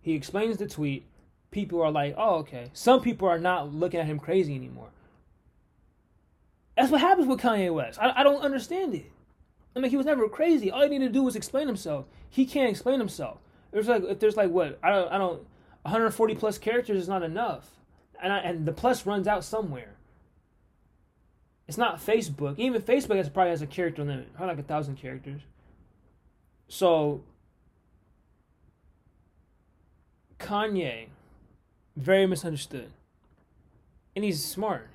he 0.00 0.14
explains 0.14 0.56
the 0.56 0.66
tweet. 0.66 1.06
People 1.52 1.80
are 1.80 1.92
like, 1.92 2.16
oh, 2.18 2.38
okay. 2.38 2.70
Some 2.72 3.02
people 3.02 3.28
are 3.28 3.38
not 3.38 3.72
looking 3.72 4.00
at 4.00 4.06
him 4.06 4.18
crazy 4.18 4.56
anymore. 4.56 4.88
That's 6.76 6.90
what 6.90 7.02
happens 7.02 7.28
with 7.28 7.38
Kanye 7.38 7.72
West. 7.72 8.00
I, 8.02 8.14
I 8.16 8.22
don't 8.24 8.42
understand 8.42 8.96
it. 8.96 9.12
I 9.76 9.78
mean, 9.78 9.92
he 9.92 9.96
was 9.96 10.06
never 10.06 10.28
crazy. 10.28 10.72
All 10.72 10.82
he 10.82 10.88
needed 10.88 11.06
to 11.06 11.12
do 11.12 11.22
was 11.22 11.36
explain 11.36 11.68
himself. 11.68 12.06
He 12.28 12.46
can't 12.46 12.68
explain 12.68 12.98
himself. 12.98 13.38
There's 13.70 13.86
like, 13.86 14.02
if 14.02 14.18
there's 14.18 14.36
like 14.36 14.50
what 14.50 14.80
I 14.82 14.90
don't, 14.90 15.12
I 15.12 15.18
don't, 15.18 15.46
140 15.82 16.34
plus 16.34 16.58
characters 16.58 16.98
is 16.98 17.08
not 17.08 17.22
enough, 17.22 17.70
and 18.20 18.32
I, 18.32 18.38
and 18.38 18.66
the 18.66 18.72
plus 18.72 19.06
runs 19.06 19.28
out 19.28 19.44
somewhere. 19.44 19.97
It's 21.68 21.78
not 21.78 22.04
Facebook. 22.04 22.58
Even 22.58 22.80
Facebook 22.80 23.16
has 23.16 23.28
probably 23.28 23.50
has 23.50 23.62
a 23.62 23.66
character 23.66 24.02
limit, 24.02 24.34
probably 24.34 24.56
like 24.56 24.64
a 24.64 24.66
thousand 24.66 24.96
characters. 24.96 25.42
So 26.66 27.22
Kanye, 30.38 31.08
very 31.96 32.26
misunderstood. 32.26 32.90
And 34.16 34.24
he's 34.24 34.42
smart. 34.42 34.88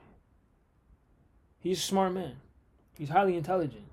He's 1.59 1.77
a 1.77 1.81
smart 1.81 2.13
man. 2.13 2.37
He's 2.97 3.09
highly 3.09 3.37
intelligent. 3.37 3.85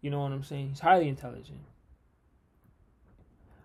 You 0.00 0.10
know 0.10 0.20
what 0.20 0.32
I'm 0.32 0.44
saying? 0.44 0.68
He's 0.68 0.80
highly 0.80 1.08
intelligent. 1.08 1.58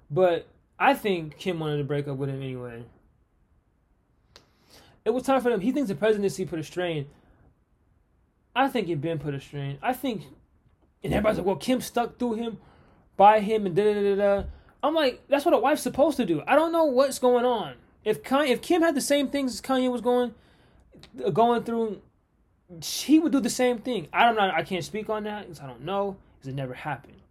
But 0.09 0.47
I 0.79 0.93
think 0.93 1.37
Kim 1.37 1.59
wanted 1.59 1.77
to 1.77 1.83
break 1.83 2.07
up 2.07 2.17
with 2.17 2.29
him 2.29 2.41
anyway. 2.41 2.83
It 5.05 5.09
was 5.09 5.23
time 5.23 5.41
for 5.41 5.51
him. 5.51 5.59
He 5.59 5.71
thinks 5.71 5.89
the 5.89 5.95
presidency 5.95 6.45
put 6.45 6.59
a 6.59 6.63
strain. 6.63 7.07
I 8.55 8.67
think 8.67 8.89
it 8.89 9.01
been 9.01 9.19
put 9.19 9.33
a 9.33 9.41
strain. 9.41 9.77
I 9.81 9.93
think, 9.93 10.23
and 11.03 11.13
everybody's 11.13 11.39
like, 11.39 11.47
well, 11.47 11.55
Kim 11.55 11.81
stuck 11.81 12.19
through 12.19 12.35
him, 12.35 12.57
by 13.17 13.39
him, 13.39 13.65
and 13.65 13.75
da 13.75 13.83
da 13.83 14.01
da 14.01 14.15
da. 14.15 14.43
I'm 14.81 14.93
like, 14.93 15.21
that's 15.27 15.45
what 15.45 15.53
a 15.53 15.57
wife's 15.57 15.81
supposed 15.81 16.17
to 16.17 16.25
do. 16.25 16.43
I 16.45 16.55
don't 16.55 16.71
know 16.71 16.83
what's 16.83 17.19
going 17.19 17.45
on. 17.45 17.75
If 18.03 18.21
Kanye, 18.21 18.49
if 18.49 18.61
Kim 18.61 18.81
had 18.81 18.95
the 18.95 19.01
same 19.01 19.29
things 19.29 19.53
as 19.53 19.61
Kanye 19.61 19.89
was 19.89 20.01
going 20.01 20.35
uh, 21.25 21.29
going 21.29 21.63
through, 21.63 22.01
she 22.81 23.19
would 23.19 23.31
do 23.31 23.39
the 23.39 23.49
same 23.49 23.79
thing. 23.79 24.07
I 24.11 24.25
don't 24.25 24.35
know. 24.35 24.51
I 24.53 24.63
can't 24.63 24.83
speak 24.83 25.09
on 25.09 25.23
that 25.23 25.43
because 25.43 25.61
I 25.61 25.67
don't 25.67 25.83
know 25.83 26.17
because 26.35 26.49
it 26.49 26.55
never 26.55 26.73
happened. 26.73 27.21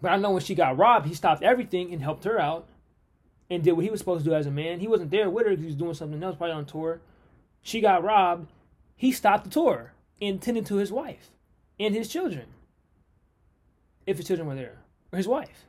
But 0.00 0.10
I 0.12 0.16
know 0.16 0.32
when 0.32 0.42
she 0.42 0.54
got 0.54 0.76
robbed, 0.78 1.06
he 1.06 1.14
stopped 1.14 1.42
everything 1.42 1.92
and 1.92 2.02
helped 2.02 2.24
her 2.24 2.40
out 2.40 2.66
and 3.48 3.62
did 3.62 3.72
what 3.72 3.84
he 3.84 3.90
was 3.90 4.00
supposed 4.00 4.24
to 4.24 4.30
do 4.30 4.34
as 4.34 4.46
a 4.46 4.50
man. 4.50 4.80
He 4.80 4.88
wasn't 4.88 5.10
there 5.10 5.30
with 5.30 5.44
her 5.44 5.50
because 5.50 5.62
he 5.62 5.66
was 5.66 5.76
doing 5.76 5.94
something 5.94 6.22
else, 6.22 6.36
probably 6.36 6.54
on 6.54 6.64
tour. 6.64 7.00
She 7.62 7.80
got 7.80 8.02
robbed. 8.02 8.48
He 8.96 9.12
stopped 9.12 9.44
the 9.44 9.50
tour 9.50 9.92
and 10.20 10.40
tended 10.40 10.66
to 10.66 10.76
his 10.76 10.92
wife 10.92 11.30
and 11.78 11.94
his 11.94 12.08
children. 12.08 12.46
If 14.06 14.16
his 14.16 14.26
children 14.26 14.48
were 14.48 14.54
there, 14.54 14.78
or 15.12 15.16
his 15.16 15.28
wife. 15.28 15.66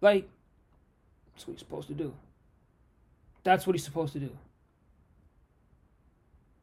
Like, 0.00 0.28
that's 1.32 1.46
what 1.46 1.54
he's 1.54 1.60
supposed 1.60 1.88
to 1.88 1.94
do. 1.94 2.14
That's 3.42 3.66
what 3.66 3.74
he's 3.74 3.84
supposed 3.84 4.12
to 4.14 4.20
do. 4.20 4.30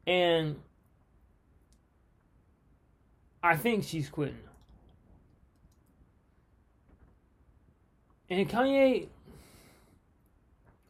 And 0.06 0.56
I 3.42 3.56
think 3.56 3.84
she's 3.84 4.08
quitting. 4.08 4.38
And 8.30 8.48
Kanye, 8.48 9.08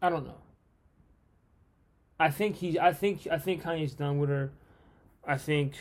I 0.00 0.08
don't 0.08 0.24
know. 0.26 0.41
I 2.22 2.30
think 2.30 2.54
he, 2.54 2.78
I 2.78 2.92
think, 2.92 3.26
I 3.28 3.36
think 3.36 3.64
Kanye's 3.64 3.94
done 3.94 4.20
with 4.20 4.30
her. 4.30 4.52
I 5.26 5.36
think 5.36 5.72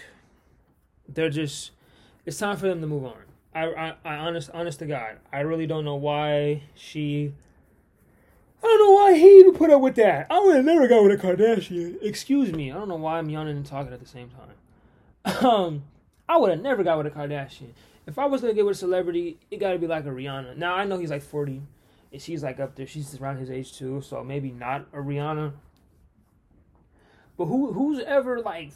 they're 1.08 1.30
just. 1.30 1.70
It's 2.26 2.40
time 2.40 2.58
for 2.58 2.68
them 2.68 2.82
to 2.82 2.88
move 2.88 3.06
on. 3.06 3.22
I, 3.54 3.66
I, 3.66 3.94
I 4.04 4.16
honest, 4.16 4.50
honest 4.52 4.80
to 4.80 4.88
God, 4.88 5.18
I 5.32 5.42
really 5.42 5.68
don't 5.68 5.86
know 5.86 5.94
why 5.94 6.64
she. 6.74 7.32
I 8.64 8.66
don't 8.66 8.80
know 8.80 8.92
why 8.92 9.14
he 9.14 9.40
even 9.40 9.54
put 9.54 9.70
up 9.70 9.82
with 9.82 9.94
that. 9.98 10.26
I 10.32 10.40
would 10.40 10.56
have 10.56 10.66
never 10.66 10.88
got 10.88 11.04
with 11.04 11.12
a 11.12 11.18
Kardashian. 11.24 12.02
Excuse 12.02 12.52
me. 12.52 12.72
I 12.72 12.74
don't 12.74 12.90
know 12.90 12.96
why 12.96 13.20
I'm 13.20 13.30
yawning 13.30 13.58
and 13.58 13.66
talking 13.66 13.94
at 13.94 14.00
the 14.00 14.08
same 14.08 14.30
time. 14.30 15.46
Um, 15.46 15.84
I 16.28 16.38
would 16.38 16.50
have 16.50 16.62
never 16.62 16.84
got 16.84 16.98
with 16.98 17.06
a 17.06 17.12
Kardashian. 17.12 17.74
If 18.08 18.18
I 18.18 18.26
was 18.26 18.42
gonna 18.42 18.56
get 18.56 18.66
with 18.66 18.78
a 18.78 18.80
celebrity, 18.80 19.38
it 19.52 19.60
gotta 19.60 19.78
be 19.78 19.86
like 19.86 20.06
a 20.06 20.10
Rihanna. 20.10 20.58
Now 20.58 20.74
I 20.74 20.86
know 20.86 20.98
he's 20.98 21.12
like 21.12 21.22
40, 21.22 21.62
and 22.12 22.20
she's 22.20 22.42
like 22.42 22.60
up 22.60 22.76
there. 22.76 22.88
She's 22.88 23.14
around 23.22 23.38
his 23.38 23.52
age 23.52 23.78
too, 23.78 24.02
so 24.02 24.24
maybe 24.24 24.50
not 24.50 24.88
a 24.92 24.98
Rihanna. 24.98 25.54
But 27.42 27.48
who 27.48 27.74
who's 27.74 28.04
ever 28.04 28.40
like 28.40 28.70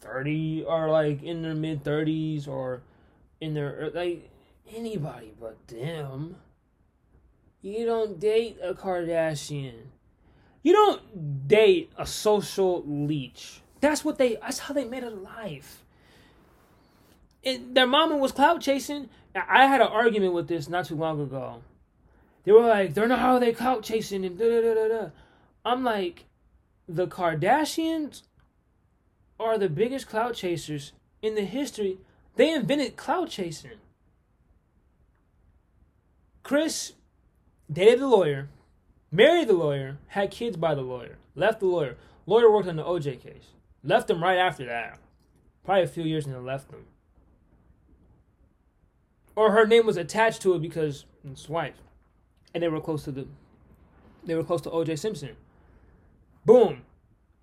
30 0.00 0.62
or 0.68 0.88
like 0.88 1.24
in 1.24 1.42
their 1.42 1.56
mid 1.56 1.82
30s 1.82 2.46
or 2.46 2.82
in 3.40 3.52
their 3.52 3.90
like 3.92 4.30
anybody 4.72 5.32
but 5.40 5.66
them. 5.66 6.36
You 7.62 7.84
don't 7.84 8.20
date 8.20 8.58
a 8.62 8.74
Kardashian. 8.74 9.74
You 10.62 10.72
don't 10.72 11.48
date 11.48 11.90
a 11.98 12.06
social 12.06 12.84
leech. 12.86 13.60
That's 13.80 14.04
what 14.04 14.18
they 14.18 14.36
that's 14.36 14.60
how 14.60 14.72
they 14.72 14.84
made 14.84 15.02
it 15.02 15.20
life. 15.20 15.82
And 17.42 17.74
their 17.74 17.88
mama 17.88 18.16
was 18.16 18.30
clout 18.30 18.60
chasing. 18.60 19.08
I 19.34 19.66
had 19.66 19.80
an 19.80 19.88
argument 19.88 20.32
with 20.32 20.46
this 20.46 20.68
not 20.68 20.84
too 20.84 20.94
long 20.94 21.20
ago. 21.20 21.64
They 22.44 22.52
were 22.52 22.68
like, 22.68 22.94
they're 22.94 23.08
not 23.08 23.18
how 23.18 23.40
they 23.40 23.52
clout 23.52 23.82
chasing 23.82 24.24
and 24.24 24.38
da 24.38 24.48
da 24.48 24.74
da 24.74 24.86
da. 24.86 25.10
I'm 25.64 25.82
like, 25.82 26.26
the 26.88 27.06
Kardashians 27.06 28.22
are 29.38 29.58
the 29.58 29.68
biggest 29.68 30.08
clout 30.08 30.34
chasers 30.34 30.92
in 31.20 31.34
the 31.34 31.44
history. 31.44 31.98
They 32.36 32.52
invented 32.52 32.96
clout 32.96 33.30
chasing. 33.30 33.72
Kris 36.42 36.94
dated 37.70 38.00
the 38.00 38.06
lawyer, 38.06 38.48
married 39.10 39.48
the 39.48 39.54
lawyer, 39.54 39.98
had 40.08 40.30
kids 40.30 40.56
by 40.56 40.74
the 40.74 40.82
lawyer, 40.82 41.18
left 41.34 41.60
the 41.60 41.66
lawyer. 41.66 41.96
Lawyer 42.26 42.50
worked 42.50 42.68
on 42.68 42.76
the 42.76 42.84
OJ 42.84 43.20
case. 43.20 43.48
Left 43.82 44.08
him 44.08 44.22
right 44.22 44.38
after 44.38 44.64
that. 44.66 44.98
Probably 45.64 45.82
a 45.82 45.88
few 45.88 46.04
years 46.04 46.26
and 46.26 46.34
then 46.34 46.44
left 46.44 46.70
him. 46.70 46.84
Or 49.34 49.52
her 49.52 49.66
name 49.66 49.86
was 49.86 49.96
attached 49.96 50.42
to 50.42 50.54
it 50.54 50.62
because 50.62 51.04
it's 51.24 51.48
wife. 51.48 51.74
And 52.54 52.62
they 52.62 52.68
were 52.68 52.80
close 52.80 53.04
to 53.04 53.12
the 53.12 53.26
they 54.24 54.36
were 54.36 54.44
close 54.44 54.60
to 54.62 54.70
OJ 54.70 54.98
Simpson. 54.98 55.36
Boom. 56.44 56.82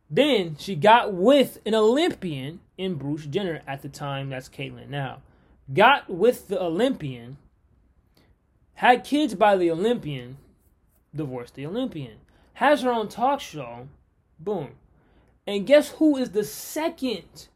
Then 0.09 0.55
she 0.57 0.75
got 0.75 1.13
with 1.13 1.59
an 1.65 1.75
Olympian 1.75 2.59
in 2.77 2.95
Bruce 2.95 3.25
Jenner 3.25 3.61
at 3.67 3.81
the 3.81 3.89
time. 3.89 4.29
That's 4.29 4.49
Caitlyn 4.49 4.89
now. 4.89 5.21
Got 5.71 6.09
with 6.09 6.47
the 6.47 6.61
Olympian, 6.61 7.37
had 8.75 9.03
kids 9.03 9.35
by 9.35 9.55
the 9.55 9.69
Olympian, 9.69 10.37
divorced 11.15 11.53
the 11.55 11.65
Olympian, 11.65 12.17
has 12.53 12.81
her 12.81 12.91
own 12.91 13.07
talk 13.07 13.39
show. 13.39 13.87
Boom. 14.39 14.71
And 15.45 15.67
guess 15.67 15.89
who 15.91 16.17
is 16.17 16.31
the 16.31 16.43
second? 16.43 17.47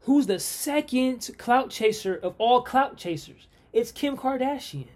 Who's 0.00 0.26
the 0.26 0.40
second 0.40 1.30
clout 1.38 1.70
chaser 1.70 2.14
of 2.14 2.34
all 2.38 2.62
clout 2.62 2.96
chasers? 2.96 3.46
It's 3.72 3.92
Kim 3.92 4.16
Kardashian. 4.16 4.88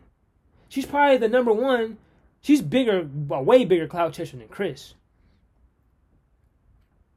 She's 0.68 0.87
probably 0.87 1.18
the 1.18 1.29
number 1.29 1.53
one. 1.53 1.99
She's 2.41 2.61
bigger, 2.61 3.09
way 3.29 3.64
bigger 3.64 3.87
clout 3.87 4.14
chaser 4.14 4.37
than 4.37 4.49
Kris. 4.49 4.95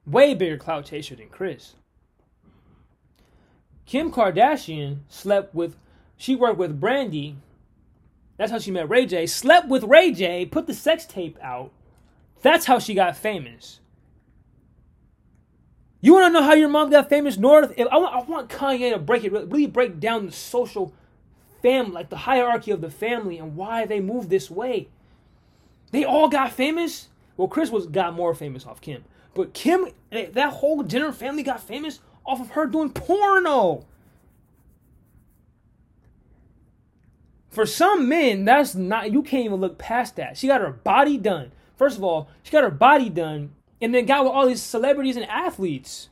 Way 0.07 0.33
bigger 0.33 0.57
clout 0.57 0.85
chaser 0.85 1.15
than 1.15 1.27
Kris. 1.27 1.75
Kim 3.85 4.11
Kardashian 4.11 4.99
slept 5.09 5.53
with, 5.53 5.75
she 6.15 6.35
worked 6.35 6.57
with 6.57 6.79
Brandy. 6.79 7.35
That's 8.37 8.51
how 8.51 8.59
she 8.59 8.71
met 8.71 8.89
Ray 8.89 9.05
J. 9.05 9.25
Slept 9.25 9.67
with 9.67 9.83
Ray 9.83 10.11
J, 10.11 10.45
put 10.45 10.65
the 10.65 10.73
sex 10.73 11.05
tape 11.05 11.37
out. 11.41 11.71
That's 12.41 12.65
how 12.65 12.79
she 12.79 12.93
got 12.93 13.17
famous. 13.17 13.79
You 15.99 16.13
want 16.13 16.27
to 16.27 16.39
know 16.39 16.45
how 16.45 16.53
your 16.53 16.69
mom 16.69 16.89
got 16.89 17.09
famous, 17.09 17.37
North? 17.37 17.73
If 17.75 17.87
I 17.91 17.97
want, 17.97 18.15
I 18.15 18.21
want 18.21 18.49
Kanye 18.49 18.93
to 18.93 18.99
break 18.99 19.23
it, 19.23 19.31
really 19.31 19.65
break 19.65 19.99
down 19.99 20.27
the 20.27 20.31
social 20.31 20.93
family, 21.61 21.91
like 21.91 22.09
the 22.09 22.17
hierarchy 22.17 22.71
of 22.71 22.81
the 22.81 22.91
family 22.91 23.37
and 23.37 23.55
why 23.55 23.85
they 23.85 23.99
moved 23.99 24.29
this 24.29 24.49
way. 24.49 24.89
They 25.91 26.05
all 26.05 26.29
got 26.29 26.51
famous. 26.51 27.09
Well, 27.35 27.47
Kris 27.47 27.71
was 27.71 27.87
got 27.87 28.13
more 28.13 28.35
famous 28.35 28.65
off 28.65 28.79
Kim. 28.79 29.03
But 29.33 29.53
Kim, 29.53 29.87
eh, 30.11 30.27
that 30.33 30.53
whole 30.53 30.83
Jenner 30.83 31.11
family 31.11 31.43
got 31.43 31.61
famous 31.61 31.99
off 32.25 32.41
of 32.41 32.51
her 32.51 32.65
doing 32.65 32.91
porno. 32.91 33.85
For 37.49 37.65
some 37.65 38.07
men, 38.07 38.45
that's 38.45 38.75
not, 38.75 39.11
you 39.11 39.23
can't 39.23 39.45
even 39.45 39.59
look 39.59 39.77
past 39.77 40.15
that. 40.17 40.37
She 40.37 40.47
got 40.47 40.61
her 40.61 40.71
body 40.71 41.17
done. 41.17 41.51
First 41.75 41.97
of 41.97 42.03
all, 42.03 42.29
she 42.43 42.51
got 42.51 42.63
her 42.63 42.69
body 42.69 43.09
done 43.09 43.51
and 43.81 43.93
then 43.93 44.05
got 44.05 44.23
with 44.23 44.33
all 44.33 44.47
these 44.47 44.61
celebrities 44.61 45.15
and 45.15 45.25
athletes. 45.25 46.09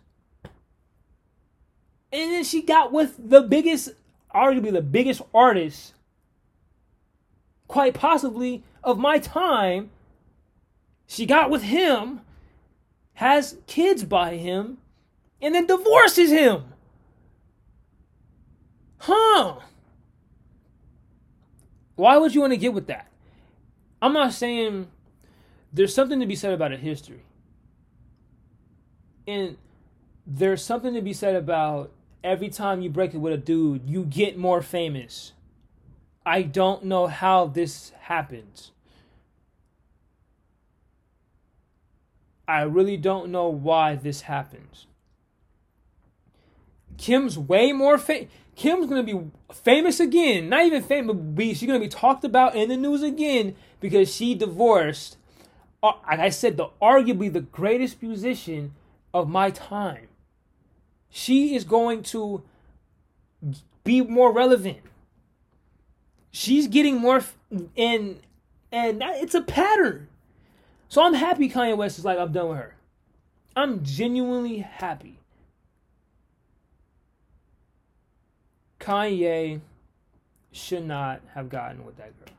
And 2.11 2.31
then 2.31 2.43
she 2.43 2.61
got 2.61 2.91
with 2.91 3.15
the 3.29 3.41
biggest, 3.41 3.89
arguably 4.33 4.71
the 4.71 4.81
biggest 4.81 5.21
artist, 5.33 5.93
quite 7.67 7.93
possibly 7.93 8.63
of 8.83 8.97
my 8.97 9.19
time. 9.19 9.89
She 11.07 11.25
got 11.25 11.49
with 11.49 11.63
him 11.63 12.21
has 13.15 13.57
kids 13.67 14.03
by 14.03 14.37
him, 14.37 14.77
and 15.41 15.55
then 15.55 15.67
divorces 15.67 16.31
him. 16.31 16.63
Huh? 18.97 19.55
Why 21.95 22.17
would 22.17 22.35
you 22.35 22.41
want 22.41 22.53
to 22.53 22.57
get 22.57 22.73
with 22.73 22.87
that? 22.87 23.07
I'm 24.01 24.13
not 24.13 24.33
saying 24.33 24.87
there's 25.71 25.93
something 25.93 26.19
to 26.19 26.25
be 26.25 26.35
said 26.35 26.53
about 26.53 26.71
a 26.71 26.77
history. 26.77 27.23
And 29.27 29.57
there's 30.27 30.63
something 30.63 30.93
to 30.93 31.01
be 31.01 31.13
said 31.13 31.35
about 31.35 31.91
every 32.23 32.49
time 32.49 32.81
you 32.81 32.89
break 32.89 33.13
it 33.13 33.17
with 33.17 33.33
a 33.33 33.37
dude, 33.37 33.89
you 33.89 34.03
get 34.03 34.37
more 34.37 34.61
famous. 34.61 35.33
I 36.25 36.41
don't 36.41 36.85
know 36.85 37.07
how 37.07 37.47
this 37.47 37.91
happens. 38.01 38.71
I 42.47 42.61
really 42.61 42.97
don't 42.97 43.31
know 43.31 43.47
why 43.47 43.95
this 43.95 44.21
happens. 44.21 44.87
Kim's 46.97 47.37
way 47.37 47.71
more 47.71 47.97
famous. 47.97 48.29
Kim's 48.55 48.87
gonna 48.87 49.03
be 49.03 49.19
famous 49.53 49.99
again. 49.99 50.49
Not 50.49 50.65
even 50.65 50.81
famous, 50.81 51.15
but 51.17 51.43
she's 51.43 51.65
gonna 51.65 51.79
be 51.79 51.87
talked 51.87 52.23
about 52.23 52.55
in 52.55 52.69
the 52.69 52.77
news 52.77 53.03
again 53.03 53.55
because 53.79 54.13
she 54.13 54.35
divorced. 54.35 55.17
Uh, 55.83 55.93
like 56.07 56.19
I 56.19 56.29
said, 56.29 56.57
the 56.57 56.69
arguably 56.81 57.31
the 57.31 57.41
greatest 57.41 58.01
musician 58.01 58.73
of 59.13 59.29
my 59.29 59.51
time. 59.51 60.07
She 61.09 61.55
is 61.55 61.63
going 61.63 62.03
to 62.03 62.43
be 63.83 64.01
more 64.01 64.31
relevant. 64.33 64.79
She's 66.31 66.67
getting 66.67 66.97
more, 66.97 67.23
and 67.77 68.19
and 68.71 69.01
it's 69.01 69.35
a 69.35 69.41
pattern. 69.41 70.09
So 70.87 71.03
I'm 71.03 71.13
happy 71.13 71.49
Kanye 71.49 71.75
West 71.75 71.99
is 71.99 72.05
like, 72.05 72.17
I'm 72.17 72.31
done 72.31 72.49
with 72.49 72.57
her. 72.57 72.75
I'm 73.55 73.83
genuinely 73.83 74.59
happy. 74.59 75.19
Kanye 78.79 79.61
should 80.51 80.85
not 80.85 81.21
have 81.33 81.49
gotten 81.49 81.85
with 81.85 81.97
that 81.97 82.17
girl. 82.19 82.35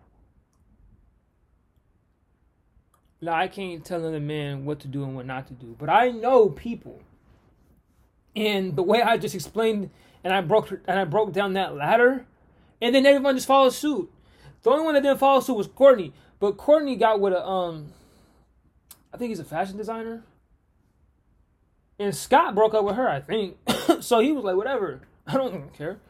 Now 3.21 3.35
I 3.35 3.49
can't 3.49 3.85
tell 3.85 4.01
another 4.01 4.21
man 4.21 4.65
what 4.65 4.81
to 4.81 4.89
do 4.89 5.03
and 5.03 5.17
what 5.17 5.27
not 5.27 5.49
to 5.49 5.55
do, 5.55 5.75
but 5.79 5.89
I 5.89 6.11
know 6.11 6.49
people. 6.49 7.01
And 8.35 8.77
the 8.77 8.83
way 8.83 9.03
I 9.03 9.17
just 9.17 9.35
explained 9.35 9.91
and 10.23 10.33
I 10.33 10.41
broke 10.41 10.71
and 10.71 10.99
I 10.99 11.05
broke 11.05 11.33
down 11.33 11.55
that 11.55 11.75
ladder, 11.75 12.27
and 12.81 12.95
then 12.95 13.07
everyone 13.07 13.37
just 13.37 13.47
followed 13.47 13.73
suit. 13.73 14.11
The 14.63 14.71
only 14.71 14.85
one 14.85 14.95
that 14.95 15.03
didn't 15.03 15.19
follow 15.19 15.41
suit 15.41 15.57
was 15.57 15.69
Kourtney, 15.69 16.13
but 16.41 16.57
Kourtney 16.57 16.99
got 16.99 17.21
with 17.21 17.33
a 17.33 17.45
um, 17.45 17.93
I 19.17 19.19
think 19.19 19.31
he's 19.31 19.41
a 19.41 19.45
fashion 19.45 19.79
designer, 19.79 20.25
and 21.99 22.15
Scott 22.15 22.55
broke 22.55 22.75
up 22.75 22.85
with 22.85 22.97
her, 22.97 23.09
I 23.09 23.19
think. 23.19 23.57
so 24.01 24.21
he 24.21 24.31
was 24.31 24.45
like, 24.45 24.57
whatever, 24.57 25.01
I 25.27 25.39
don't 25.39 25.73
care, 25.73 26.01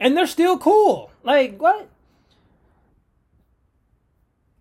and 0.00 0.16
they're 0.16 0.26
still 0.26 0.58
cool. 0.58 1.12
Like 1.22 1.58
what? 1.58 1.88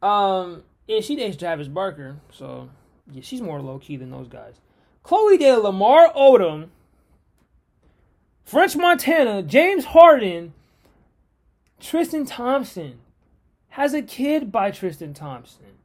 Um, 0.08 0.62
yeah, 0.86 1.00
she 1.00 1.16
dates 1.16 1.36
Travis 1.36 1.68
Barker, 1.68 2.18
so 2.32 2.70
yeah, 3.12 3.24
she's 3.24 3.42
more 3.42 3.60
low 3.60 3.80
key 3.80 3.98
than 3.98 4.12
those 4.12 4.28
guys. 4.28 4.54
Khloé 5.04 5.40
dated 5.40 5.64
Lamar 5.64 6.14
Odom, 6.14 6.68
French 8.46 8.76
Montana, 8.76 9.42
James 9.42 9.86
Harden, 9.86 10.54
Tristan 11.80 12.28
Thompson. 12.28 13.00
Has 13.70 13.96
a 13.96 14.04
kid 14.04 14.52
by 14.52 14.70
Tristan 14.70 15.16
Thompson. 15.16 15.79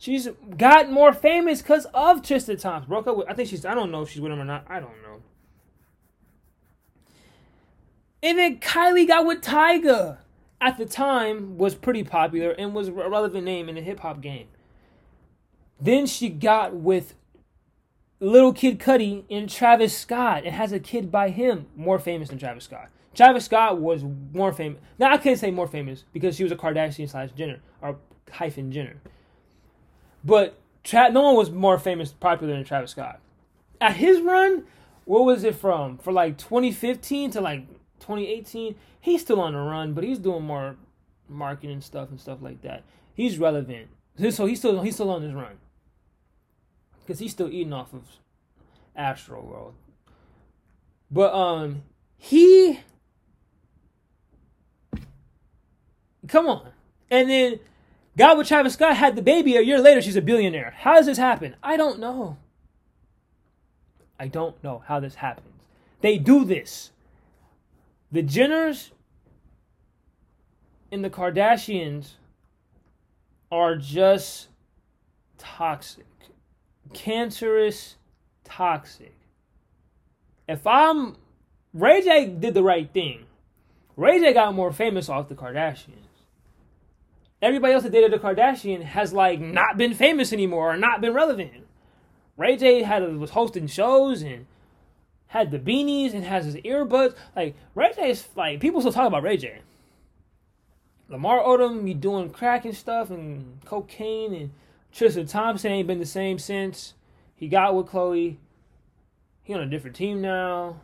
She's 0.00 0.26
got 0.56 0.90
more 0.90 1.12
famous 1.12 1.60
because 1.60 1.86
of 1.92 2.22
Tristan 2.22 2.56
Thompson. 2.56 2.88
Broke 2.88 3.06
up 3.06 3.18
with, 3.18 3.28
I 3.28 3.34
think 3.34 3.50
she's, 3.50 3.66
I 3.66 3.74
don't 3.74 3.90
know 3.90 4.00
if 4.00 4.08
she's 4.08 4.22
with 4.22 4.32
him 4.32 4.40
or 4.40 4.46
not. 4.46 4.64
I 4.66 4.80
don't 4.80 5.02
know. 5.02 5.20
And 8.22 8.38
then 8.38 8.60
Kylie 8.60 9.06
got 9.06 9.26
with 9.26 9.42
Tyga 9.42 10.16
at 10.58 10.78
the 10.78 10.86
time 10.86 11.58
was 11.58 11.74
pretty 11.74 12.02
popular 12.02 12.52
and 12.52 12.74
was 12.74 12.88
a 12.88 12.92
relevant 12.92 13.44
name 13.44 13.68
in 13.68 13.74
the 13.74 13.82
hip 13.82 14.00
hop 14.00 14.22
game. 14.22 14.48
Then 15.78 16.06
she 16.06 16.30
got 16.30 16.74
with 16.74 17.14
Little 18.20 18.54
Kid 18.54 18.78
Cudi 18.78 19.24
and 19.30 19.50
Travis 19.50 19.94
Scott 19.94 20.44
and 20.46 20.54
has 20.54 20.72
a 20.72 20.80
kid 20.80 21.12
by 21.12 21.28
him, 21.28 21.66
more 21.76 21.98
famous 21.98 22.30
than 22.30 22.38
Travis 22.38 22.64
Scott. 22.64 22.88
Travis 23.14 23.44
Scott 23.44 23.78
was 23.78 24.02
more 24.32 24.54
famous. 24.54 24.80
Now 24.98 25.12
I 25.12 25.18
can't 25.18 25.38
say 25.38 25.50
more 25.50 25.68
famous 25.68 26.04
because 26.14 26.36
she 26.36 26.42
was 26.42 26.52
a 26.52 26.56
Kardashian 26.56 27.10
slash 27.10 27.32
Jenner 27.32 27.60
or 27.82 27.98
hyphen 28.32 28.72
Jenner. 28.72 28.96
But 30.24 30.60
Tra- 30.82 31.12
no 31.12 31.22
one 31.22 31.36
was 31.36 31.50
more 31.50 31.78
famous, 31.78 32.12
popular 32.12 32.54
than 32.54 32.64
Travis 32.64 32.92
Scott. 32.92 33.20
At 33.80 33.96
his 33.96 34.20
run, 34.20 34.64
what 35.04 35.24
was 35.24 35.44
it 35.44 35.54
from? 35.54 35.98
For 35.98 36.12
like 36.12 36.38
2015 36.38 37.32
to 37.32 37.40
like 37.40 37.68
2018, 38.00 38.74
he's 39.00 39.20
still 39.20 39.40
on 39.40 39.52
the 39.52 39.58
run, 39.58 39.92
but 39.92 40.04
he's 40.04 40.18
doing 40.18 40.44
more 40.44 40.76
marketing 41.28 41.80
stuff 41.80 42.10
and 42.10 42.20
stuff 42.20 42.38
like 42.40 42.62
that. 42.62 42.82
He's 43.14 43.38
relevant, 43.38 43.88
so 44.30 44.46
he's 44.46 44.58
still 44.58 44.82
he's 44.82 44.94
still 44.94 45.10
on 45.10 45.22
his 45.22 45.34
run 45.34 45.58
because 47.00 47.18
he's 47.18 47.32
still 47.32 47.48
eating 47.48 47.72
off 47.72 47.92
of 47.92 48.02
Astroworld. 48.98 49.72
But 51.10 51.34
um, 51.34 51.82
he 52.16 52.80
come 56.28 56.46
on, 56.46 56.70
and 57.10 57.28
then 57.28 57.60
got 58.16 58.36
with 58.36 58.48
Travis 58.48 58.74
Scott, 58.74 58.96
had 58.96 59.16
the 59.16 59.22
baby. 59.22 59.56
A 59.56 59.60
year 59.60 59.80
later, 59.80 60.02
she's 60.02 60.16
a 60.16 60.22
billionaire. 60.22 60.74
How 60.78 60.94
does 60.94 61.06
this 61.06 61.18
happen? 61.18 61.56
I 61.62 61.76
don't 61.76 61.98
know. 61.98 62.38
I 64.18 64.28
don't 64.28 64.62
know 64.62 64.82
how 64.86 65.00
this 65.00 65.16
happens. 65.16 65.46
They 66.00 66.18
do 66.18 66.44
this. 66.44 66.90
The 68.12 68.22
Jenners 68.22 68.90
and 70.92 71.04
the 71.04 71.10
Kardashians 71.10 72.12
are 73.52 73.76
just 73.76 74.48
toxic, 75.38 76.06
cancerous, 76.92 77.96
toxic. 78.44 79.14
If 80.48 80.66
I'm 80.66 81.16
Ray 81.72 82.02
J 82.02 82.26
did 82.26 82.54
the 82.54 82.62
right 82.62 82.90
thing. 82.92 83.26
Ray 83.96 84.18
J 84.18 84.32
got 84.32 84.54
more 84.54 84.72
famous 84.72 85.08
off 85.08 85.28
the 85.28 85.34
Kardashians. 85.34 86.09
Everybody 87.42 87.72
else 87.72 87.84
that 87.84 87.92
dated 87.92 88.12
a 88.12 88.18
Kardashian 88.18 88.82
has 88.82 89.12
like 89.12 89.40
not 89.40 89.78
been 89.78 89.94
famous 89.94 90.32
anymore 90.32 90.74
or 90.74 90.76
not 90.76 91.00
been 91.00 91.14
relevant. 91.14 91.66
Ray 92.36 92.56
J 92.56 92.82
had 92.82 93.16
was 93.16 93.30
hosting 93.30 93.66
shows 93.66 94.22
and 94.22 94.46
had 95.28 95.50
the 95.50 95.58
beanies 95.58 96.12
and 96.12 96.24
has 96.24 96.44
his 96.44 96.56
earbuds. 96.56 97.14
Like 97.34 97.56
Ray 97.74 97.92
J 97.94 98.10
is 98.10 98.28
like 98.36 98.60
people 98.60 98.80
still 98.80 98.92
talk 98.92 99.06
about 99.06 99.22
Ray 99.22 99.36
J. 99.38 99.60
Lamar 101.08 101.40
Odom, 101.40 101.86
he 101.86 101.94
doing 101.94 102.30
crack 102.30 102.64
and 102.64 102.76
stuff 102.76 103.10
and 103.10 103.58
cocaine 103.64 104.34
and 104.34 104.50
Tristan 104.92 105.26
Thompson 105.26 105.72
ain't 105.72 105.86
been 105.88 105.98
the 105.98 106.06
same 106.06 106.38
since 106.38 106.94
he 107.34 107.48
got 107.48 107.74
with 107.74 107.86
Khloé. 107.86 108.36
He 109.42 109.54
on 109.54 109.60
a 109.60 109.66
different 109.66 109.96
team 109.96 110.20
now. 110.20 110.76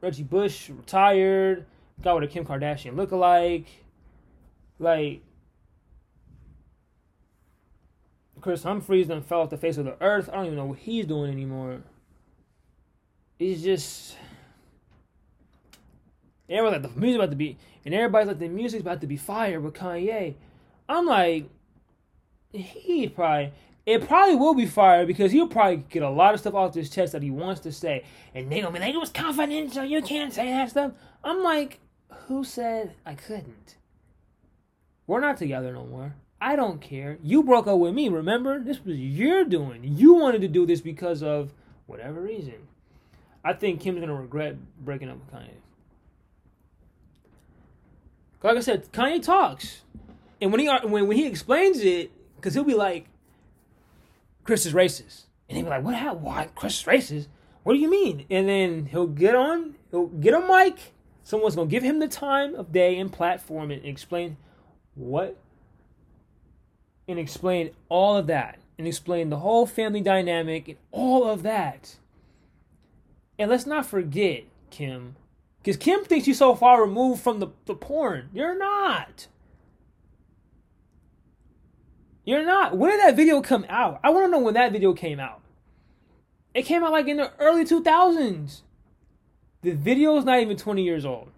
Reggie 0.00 0.22
Bush 0.22 0.68
retired. 0.70 1.66
Got 2.02 2.16
with 2.16 2.30
a 2.30 2.32
Kim 2.32 2.44
Kardashian 2.44 2.94
lookalike. 2.94 3.66
Like 4.78 5.22
Kris 8.40 8.62
Humphries 8.62 9.08
then 9.08 9.22
fell 9.22 9.40
off 9.40 9.50
the 9.50 9.56
face 9.56 9.76
of 9.76 9.84
the 9.84 9.96
earth. 10.00 10.28
I 10.30 10.36
don't 10.36 10.46
even 10.46 10.56
know 10.56 10.66
what 10.66 10.78
he's 10.78 11.06
doing 11.06 11.30
anymore 11.30 11.82
it's 13.40 13.62
just 13.62 14.16
everyone's 16.48 16.82
like 16.82 16.94
the 16.94 17.00
music 17.00 17.18
about 17.18 17.30
to 17.30 17.36
be 17.36 17.56
and 17.84 17.94
everybody's 17.94 18.28
like 18.28 18.38
the 18.38 18.48
music's 18.48 18.82
about 18.82 19.00
to 19.00 19.06
be 19.06 19.16
fire 19.16 19.58
with 19.58 19.74
Kanye. 19.74 20.34
I'm 20.88 21.06
like 21.06 21.48
he 22.52 23.08
probably 23.08 23.52
it 23.86 24.06
probably 24.06 24.36
will 24.36 24.54
be 24.54 24.66
fire 24.66 25.06
because 25.06 25.32
he'll 25.32 25.48
probably 25.48 25.78
get 25.88 26.02
a 26.02 26.10
lot 26.10 26.34
of 26.34 26.40
stuff 26.40 26.54
off 26.54 26.74
his 26.74 26.90
chest 26.90 27.12
that 27.12 27.22
he 27.22 27.30
wants 27.30 27.62
to 27.62 27.72
say. 27.72 28.04
And 28.34 28.52
they 28.52 28.60
gonna 28.60 28.74
be 28.74 28.80
like, 28.80 28.94
it 28.94 28.98
was 28.98 29.08
confidential, 29.08 29.84
you 29.84 30.02
can't 30.02 30.34
say 30.34 30.50
that 30.50 30.70
stuff. 30.70 30.92
I'm 31.24 31.42
like, 31.42 31.80
who 32.26 32.44
said 32.44 32.94
I 33.06 33.14
couldn't? 33.14 33.76
We're 35.06 35.20
not 35.20 35.38
together 35.38 35.72
no 35.72 35.86
more. 35.86 36.14
I 36.40 36.56
don't 36.56 36.80
care. 36.80 37.18
You 37.22 37.42
broke 37.42 37.66
up 37.66 37.78
with 37.78 37.94
me, 37.94 38.08
remember? 38.08 38.58
This 38.58 38.82
was 38.84 38.98
your 38.98 39.44
doing. 39.44 39.84
You 39.84 40.14
wanted 40.14 40.40
to 40.40 40.48
do 40.48 40.64
this 40.64 40.80
because 40.80 41.22
of 41.22 41.52
whatever 41.86 42.20
reason. 42.20 42.54
I 43.44 43.52
think 43.52 43.80
Kim's 43.80 44.00
gonna 44.00 44.14
regret 44.14 44.56
breaking 44.82 45.10
up 45.10 45.18
with 45.18 45.32
Kanye. 45.32 45.50
Like 48.42 48.56
I 48.56 48.60
said, 48.60 48.90
Kanye 48.92 49.22
talks, 49.22 49.82
and 50.40 50.50
when 50.50 50.60
he 50.60 50.68
uh, 50.68 50.86
when 50.88 51.06
when 51.08 51.16
he 51.16 51.26
explains 51.26 51.80
it, 51.80 52.10
because 52.36 52.54
he'll 52.54 52.64
be 52.64 52.74
like, 52.74 53.06
"Kris 54.44 54.64
is 54.64 54.72
racist," 54.72 55.24
and 55.48 55.56
he'll 55.56 55.66
be 55.66 55.70
like, 55.70 55.84
"What? 55.84 56.20
Why 56.20 56.48
Kris 56.54 56.80
is 56.80 56.86
racist? 56.86 57.26
What 57.64 57.74
do 57.74 57.78
you 57.78 57.90
mean?" 57.90 58.24
And 58.30 58.48
then 58.48 58.86
he'll 58.86 59.06
get 59.06 59.34
on, 59.34 59.74
he'll 59.90 60.06
get 60.06 60.32
a 60.32 60.40
mic. 60.40 60.94
Someone's 61.22 61.54
gonna 61.54 61.68
give 61.68 61.82
him 61.82 61.98
the 61.98 62.08
time 62.08 62.54
of 62.54 62.72
day 62.72 62.98
and 62.98 63.12
platform 63.12 63.70
and 63.70 63.84
explain 63.84 64.38
what, 64.94 65.36
and 67.10 67.18
explain 67.18 67.70
all 67.88 68.16
of 68.16 68.26
that, 68.28 68.58
and 68.78 68.86
explain 68.86 69.30
the 69.30 69.38
whole 69.38 69.66
family 69.66 70.00
dynamic 70.00 70.68
and 70.68 70.78
all 70.92 71.28
of 71.28 71.42
that. 71.42 71.96
And 73.38 73.50
let's 73.50 73.66
not 73.66 73.86
forget, 73.86 74.44
Kim, 74.70 75.16
because 75.58 75.76
Kim 75.76 76.04
thinks 76.04 76.26
you're 76.26 76.34
so 76.34 76.54
far 76.54 76.80
removed 76.80 77.22
from 77.22 77.40
the, 77.40 77.48
the 77.66 77.74
porn. 77.74 78.30
You're 78.32 78.56
not. 78.56 79.26
You're 82.24 82.46
not. 82.46 82.76
When 82.76 82.90
did 82.90 83.00
that 83.00 83.16
video 83.16 83.42
come 83.42 83.66
out? 83.68 84.00
I 84.04 84.10
want 84.10 84.26
to 84.26 84.30
know 84.30 84.38
when 84.38 84.54
that 84.54 84.72
video 84.72 84.92
came 84.92 85.18
out. 85.18 85.40
It 86.54 86.62
came 86.62 86.84
out 86.84 86.92
like 86.92 87.08
in 87.08 87.16
the 87.16 87.32
early 87.38 87.64
2000s. 87.64 88.62
The 89.62 89.72
video 89.72 90.16
is 90.16 90.24
not 90.24 90.40
even 90.40 90.56
20 90.56 90.82
years 90.82 91.04
old. 91.04 91.30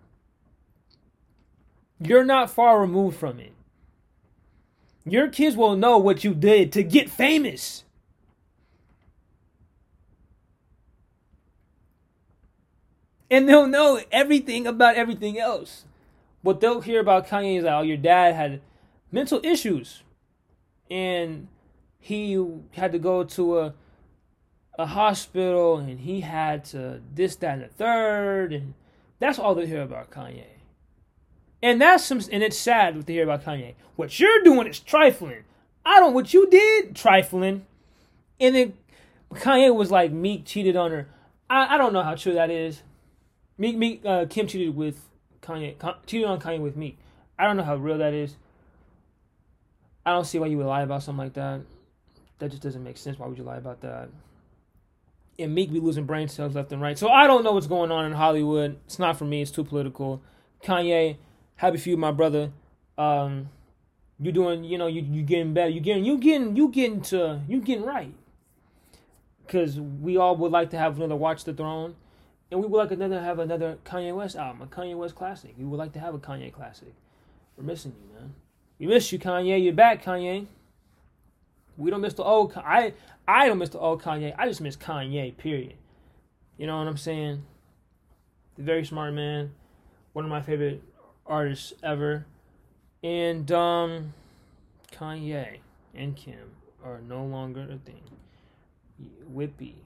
You're 1.98 2.24
not 2.24 2.50
far 2.50 2.80
removed 2.80 3.16
from 3.16 3.40
it. 3.40 3.52
Your 5.04 5.28
kids 5.28 5.56
will 5.56 5.76
know 5.76 5.98
what 5.98 6.24
you 6.24 6.34
did 6.34 6.72
to 6.72 6.82
get 6.82 7.10
famous. 7.10 7.84
and 13.32 13.48
they'll 13.48 13.66
know 13.66 13.98
everything 14.12 14.66
about 14.66 14.96
everything 14.96 15.38
else. 15.38 15.86
What 16.42 16.60
they'll 16.60 16.82
hear 16.82 17.00
about 17.00 17.26
Kanye 17.26 17.58
is 17.58 17.64
like, 17.64 17.72
oh, 17.72 17.80
your 17.80 17.96
dad 17.96 18.34
had 18.34 18.60
mental 19.10 19.40
issues, 19.42 20.02
and 20.90 21.48
he 21.98 22.34
had 22.72 22.92
to 22.92 22.98
go 22.98 23.24
to 23.24 23.58
a 23.58 23.74
a 24.78 24.86
hospital, 24.86 25.78
and 25.78 26.00
he 26.00 26.20
had 26.20 26.64
to 26.64 27.00
this, 27.14 27.36
that, 27.36 27.54
and 27.54 27.62
the 27.62 27.68
third, 27.68 28.52
and 28.52 28.74
that's 29.18 29.38
all 29.38 29.54
they 29.54 29.66
hear 29.66 29.82
about 29.82 30.10
Kanye. 30.10 30.44
And 31.62 31.80
that's 31.80 32.04
some, 32.04 32.20
and 32.32 32.42
it's 32.42 32.58
sad 32.58 33.06
to 33.06 33.12
hear 33.12 33.22
about 33.22 33.44
Kanye. 33.44 33.74
What 33.96 34.18
you're 34.18 34.42
doing 34.42 34.66
is 34.66 34.80
trifling. 34.80 35.44
I 35.84 36.00
don't. 36.00 36.14
What 36.14 36.34
you 36.34 36.48
did, 36.50 36.96
trifling. 36.96 37.66
And 38.40 38.54
then 38.54 38.72
Kanye 39.32 39.74
was 39.74 39.90
like, 39.90 40.10
Meek 40.10 40.44
cheated 40.44 40.76
on 40.76 40.90
her. 40.90 41.08
I, 41.48 41.74
I 41.74 41.78
don't 41.78 41.92
know 41.92 42.02
how 42.02 42.14
true 42.14 42.34
that 42.34 42.50
is. 42.50 42.82
Meek, 43.58 43.76
Meek, 43.76 44.02
uh, 44.04 44.26
Kim 44.28 44.46
cheated 44.46 44.74
with 44.74 45.08
Kanye, 45.40 45.76
cheated 46.06 46.26
on 46.26 46.40
Kanye 46.40 46.60
with 46.60 46.76
Meek. 46.76 46.98
I 47.38 47.44
don't 47.44 47.56
know 47.56 47.62
how 47.64 47.76
real 47.76 47.98
that 47.98 48.12
is. 48.12 48.36
I 50.04 50.12
don't 50.12 50.24
see 50.24 50.38
why 50.38 50.46
you 50.46 50.58
would 50.58 50.66
lie 50.66 50.82
about 50.82 51.02
something 51.02 51.24
like 51.24 51.34
that. 51.34 51.60
that 52.38 52.50
just 52.50 52.62
doesn't 52.62 52.82
make 52.82 52.96
sense. 52.96 53.18
Why 53.18 53.28
would 53.28 53.38
you 53.38 53.44
lie 53.44 53.58
about 53.58 53.80
that? 53.82 54.08
And 55.38 55.54
Meek 55.54 55.72
be 55.72 55.80
losing 55.80 56.04
brain 56.04 56.28
cells 56.28 56.54
left 56.54 56.72
and 56.72 56.82
right. 56.82 56.98
So 56.98 57.08
I 57.08 57.26
don't 57.26 57.44
know 57.44 57.52
what's 57.52 57.66
going 57.66 57.90
on 57.92 58.04
in 58.06 58.12
Hollywood. 58.12 58.78
It's 58.86 58.98
not 58.98 59.16
for 59.16 59.24
me. 59.24 59.42
It's 59.42 59.50
too 59.50 59.64
political. 59.64 60.22
Kanye, 60.62 61.16
happy 61.62 61.78
for 61.78 61.90
you, 61.90 61.96
my 61.96 62.10
brother. 62.10 62.50
Um, 62.98 63.48
you 64.20 64.32
doing, 64.32 64.64
you 64.64 64.76
know, 64.76 64.88
you 64.88 65.02
you 65.02 65.22
getting 65.22 65.54
better. 65.54 65.70
You 65.70 65.80
getting, 65.80 66.04
you 66.04 66.18
getting, 66.18 66.56
you 66.56 66.68
getting 66.68 67.00
to, 67.02 67.40
you 67.48 67.60
getting 67.60 67.84
right. 67.84 68.12
Because 69.46 69.80
we 69.80 70.16
all 70.16 70.36
would 70.36 70.50
like 70.50 70.70
to 70.70 70.78
have 70.78 70.96
another 70.96 71.16
Watch 71.16 71.44
the 71.44 71.52
Throne, 71.54 71.94
and 72.50 72.60
we 72.60 72.66
would 72.66 72.78
like 72.78 72.90
another 72.90 73.20
have 73.20 73.38
another 73.38 73.78
Kanye 73.84 74.14
West 74.14 74.36
album, 74.36 74.62
a 74.62 74.66
Kanye 74.66 74.96
West 74.96 75.14
classic. 75.14 75.54
We 75.56 75.64
would 75.64 75.78
like 75.78 75.92
to 75.92 76.00
have 76.00 76.14
a 76.14 76.18
Kanye 76.18 76.52
classic. 76.52 76.94
We're 77.56 77.64
missing 77.64 77.94
you, 77.96 78.18
man. 78.18 78.34
We 78.78 78.86
miss 78.86 79.12
you, 79.12 79.18
Kanye. 79.18 79.62
You're 79.62 79.72
back, 79.72 80.04
Kanye. 80.04 80.46
We 81.76 81.90
don't 81.90 82.00
miss 82.00 82.14
the 82.14 82.24
old. 82.24 82.52
I 82.56 82.94
I 83.26 83.46
don't 83.46 83.58
miss 83.58 83.70
the 83.70 83.78
old 83.78 84.02
Kanye. 84.02 84.34
I 84.36 84.48
just 84.48 84.60
miss 84.60 84.76
Kanye. 84.76 85.36
Period. 85.36 85.74
You 86.58 86.66
know 86.66 86.78
what 86.78 86.88
I'm 86.88 86.96
saying? 86.96 87.44
The 88.56 88.62
very 88.62 88.84
smart 88.84 89.14
man, 89.14 89.52
one 90.12 90.24
of 90.24 90.30
my 90.30 90.42
favorite 90.42 90.82
artists 91.32 91.72
ever, 91.82 92.26
and 93.02 93.50
um, 93.50 94.12
Kanye 94.92 95.60
and 95.94 96.14
Kim 96.14 96.52
are 96.84 97.00
no 97.00 97.24
longer 97.24 97.62
a 97.62 97.78
thing. 97.78 98.02
Whippy, 99.34 99.76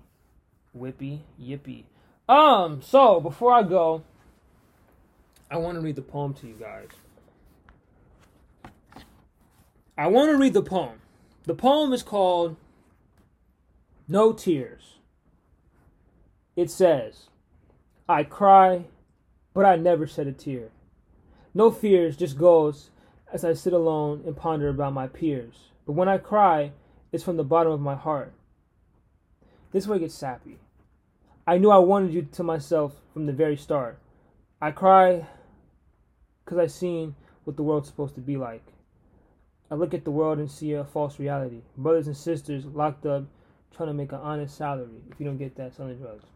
whippy, 0.77 1.21
yippee. 1.41 1.85
Um. 2.29 2.83
So 2.83 3.21
before 3.21 3.53
I 3.53 3.63
go, 3.63 4.03
I 5.49 5.59
want 5.59 5.77
to 5.77 5.81
read 5.81 5.95
the 5.95 6.03
poem 6.03 6.35
to 6.35 6.49
you 6.49 6.55
guys. 6.55 6.89
I 9.97 10.09
want 10.09 10.33
to 10.33 10.37
read 10.37 10.53
the 10.53 10.63
poem. 10.63 11.01
The 11.45 11.55
poem 11.55 11.93
is 11.93 12.03
called 12.03 12.57
No 14.09 14.33
Tears. 14.33 14.97
It 16.57 16.71
says, 16.71 17.29
I 18.09 18.25
cry, 18.25 18.87
but 19.55 19.65
I 19.65 19.77
never 19.77 20.07
shed 20.07 20.27
a 20.27 20.33
tear. 20.33 20.71
No 21.57 21.71
fears, 21.71 22.19
just 22.19 22.37
goes 22.37 22.91
as 23.33 23.43
I 23.43 23.55
sit 23.55 23.73
alone 23.73 24.23
and 24.27 24.37
ponder 24.37 24.69
about 24.69 24.93
my 24.93 25.07
peers. 25.07 25.71
But 25.87 25.95
when 25.95 26.07
I 26.07 26.19
cry, 26.19 26.73
it's 27.13 27.25
from 27.25 27.39
the 27.39 27.45
bottom 27.45 27.73
of 27.73 27.81
my 27.81 27.95
heart. 27.95 28.35
This 29.73 29.87
way 29.87 29.99
gets 29.99 30.15
sappy. 30.15 30.59
I 31.47 31.57
knew 31.57 31.71
I 31.71 31.79
wanted 31.79 32.13
you 32.13 32.29
to 32.31 32.43
myself 32.43 33.01
from 33.15 33.25
the 33.25 33.33
very 33.33 33.57
start. 33.57 33.99
I 34.61 34.71
cry 34.71 35.27
because 36.45 36.59
I 36.59 36.67
seen 36.67 37.15
what 37.45 37.57
the 37.57 37.63
world's 37.63 37.89
supposed 37.89 38.17
to 38.17 38.21
be 38.21 38.37
like. 38.37 38.67
I 39.71 39.77
look 39.77 39.95
at 39.95 40.05
the 40.05 40.11
world 40.11 40.39
and 40.39 40.51
see 40.51 40.75
a 40.75 40.85
false 40.85 41.19
reality. 41.19 41.63
Brothers 41.79 42.07
and 42.07 42.17
sisters 42.19 42.67
locked 42.67 43.07
up 43.07 43.25
trying 43.75 43.89
to 43.89 43.95
make 43.95 44.13
an 44.13 44.21
honest 44.21 44.59
salary. 44.59 45.01
If 45.11 45.19
you 45.19 45.25
don't 45.25 45.39
get 45.39 45.57
that, 45.57 45.75
selling 45.75 45.97
drugs. 45.97 46.27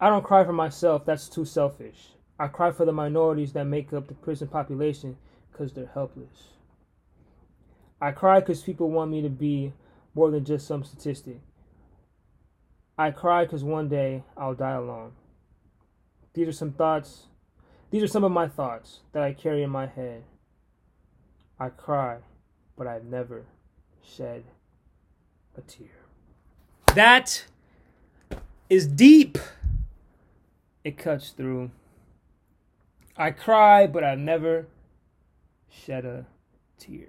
I 0.00 0.08
don't 0.08 0.24
cry 0.24 0.42
for 0.42 0.54
myself, 0.54 1.04
that's 1.04 1.28
too 1.28 1.44
selfish. 1.44 2.15
I 2.38 2.48
cry 2.48 2.70
for 2.70 2.84
the 2.84 2.92
minorities 2.92 3.52
that 3.54 3.64
make 3.64 3.92
up 3.92 4.08
the 4.08 4.14
prison 4.14 4.48
population 4.48 5.16
because 5.50 5.72
they're 5.72 5.90
helpless. 5.92 6.48
I 8.00 8.10
cry 8.10 8.40
because 8.40 8.62
people 8.62 8.90
want 8.90 9.10
me 9.10 9.22
to 9.22 9.30
be 9.30 9.72
more 10.14 10.30
than 10.30 10.44
just 10.44 10.66
some 10.66 10.84
statistic. 10.84 11.40
I 12.98 13.10
cry 13.10 13.44
because 13.44 13.64
one 13.64 13.88
day 13.88 14.22
I'll 14.36 14.54
die 14.54 14.72
alone. 14.72 15.12
These 16.34 16.48
are 16.48 16.52
some 16.52 16.72
thoughts, 16.72 17.26
these 17.90 18.02
are 18.02 18.08
some 18.08 18.24
of 18.24 18.32
my 18.32 18.48
thoughts 18.48 19.00
that 19.12 19.22
I 19.22 19.32
carry 19.32 19.62
in 19.62 19.70
my 19.70 19.86
head. 19.86 20.24
I 21.58 21.70
cry, 21.70 22.18
but 22.76 22.86
I've 22.86 23.04
never 23.04 23.46
shed 24.02 24.44
a 25.56 25.62
tear. 25.62 25.88
That 26.94 27.46
is 28.68 28.86
deep. 28.86 29.38
It 30.84 30.98
cuts 30.98 31.30
through. 31.30 31.70
I 33.16 33.30
cry, 33.30 33.86
but 33.86 34.04
I've 34.04 34.18
never 34.18 34.66
shed 35.70 36.04
a 36.04 36.26
tear. 36.78 37.08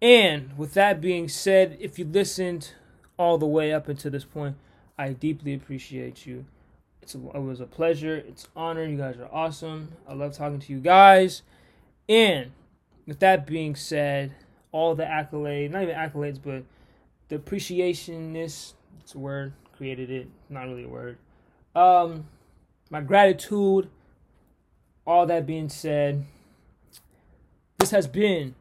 And 0.00 0.56
with 0.56 0.74
that 0.74 1.00
being 1.00 1.28
said, 1.28 1.76
if 1.80 1.98
you 1.98 2.04
listened 2.04 2.72
all 3.18 3.36
the 3.36 3.46
way 3.46 3.72
up 3.72 3.88
until 3.88 4.10
this 4.10 4.24
point, 4.24 4.56
I 4.98 5.12
deeply 5.12 5.54
appreciate 5.54 6.26
you. 6.26 6.46
A, 7.14 7.36
it 7.36 7.42
was 7.42 7.60
a 7.60 7.66
pleasure. 7.66 8.16
It's 8.16 8.44
an 8.44 8.50
honor. 8.56 8.84
You 8.84 8.96
guys 8.96 9.16
are 9.18 9.28
awesome. 9.32 9.92
I 10.08 10.14
love 10.14 10.32
talking 10.32 10.60
to 10.60 10.72
you 10.72 10.78
guys. 10.78 11.42
And 12.08 12.52
with 13.06 13.18
that 13.18 13.46
being 13.46 13.74
said, 13.74 14.34
all 14.72 14.94
the 14.94 15.04
accolades, 15.04 15.70
not 15.70 15.82
even 15.82 15.96
accolades, 15.96 16.38
but 16.42 16.62
the 17.28 17.38
appreciationness, 17.38 18.74
it's 19.00 19.14
a 19.14 19.18
word, 19.18 19.52
created 19.76 20.10
it, 20.10 20.28
not 20.48 20.64
really 20.64 20.84
a 20.84 20.88
word. 20.88 21.18
Um, 21.74 22.26
my 22.88 23.00
gratitude, 23.00 23.88
all 25.06 25.26
that 25.26 25.46
being 25.46 25.68
said, 25.68 26.24
this 27.78 27.90
has 27.90 28.06
been 28.06 28.54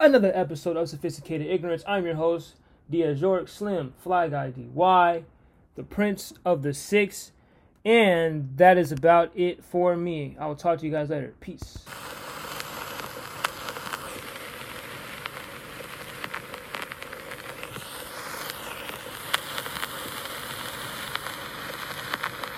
another 0.00 0.32
episode 0.34 0.76
of 0.76 0.88
Sophisticated 0.88 1.46
Ignorance. 1.46 1.84
I'm 1.86 2.04
your 2.04 2.16
host, 2.16 2.56
Diaz 2.90 3.20
York, 3.20 3.48
Slim, 3.48 3.94
Fly 3.98 4.28
Guy 4.28 4.50
DY, 4.50 5.24
the 5.76 5.82
Prince 5.82 6.32
of 6.44 6.62
the 6.62 6.74
Six, 6.74 7.32
and 7.84 8.56
that 8.56 8.78
is 8.78 8.92
about 8.92 9.30
it 9.34 9.62
for 9.64 9.96
me. 9.96 10.36
I 10.38 10.46
will 10.46 10.56
talk 10.56 10.78
to 10.80 10.86
you 10.86 10.92
guys 10.92 11.10
later. 11.10 11.34
Peace. 11.40 11.84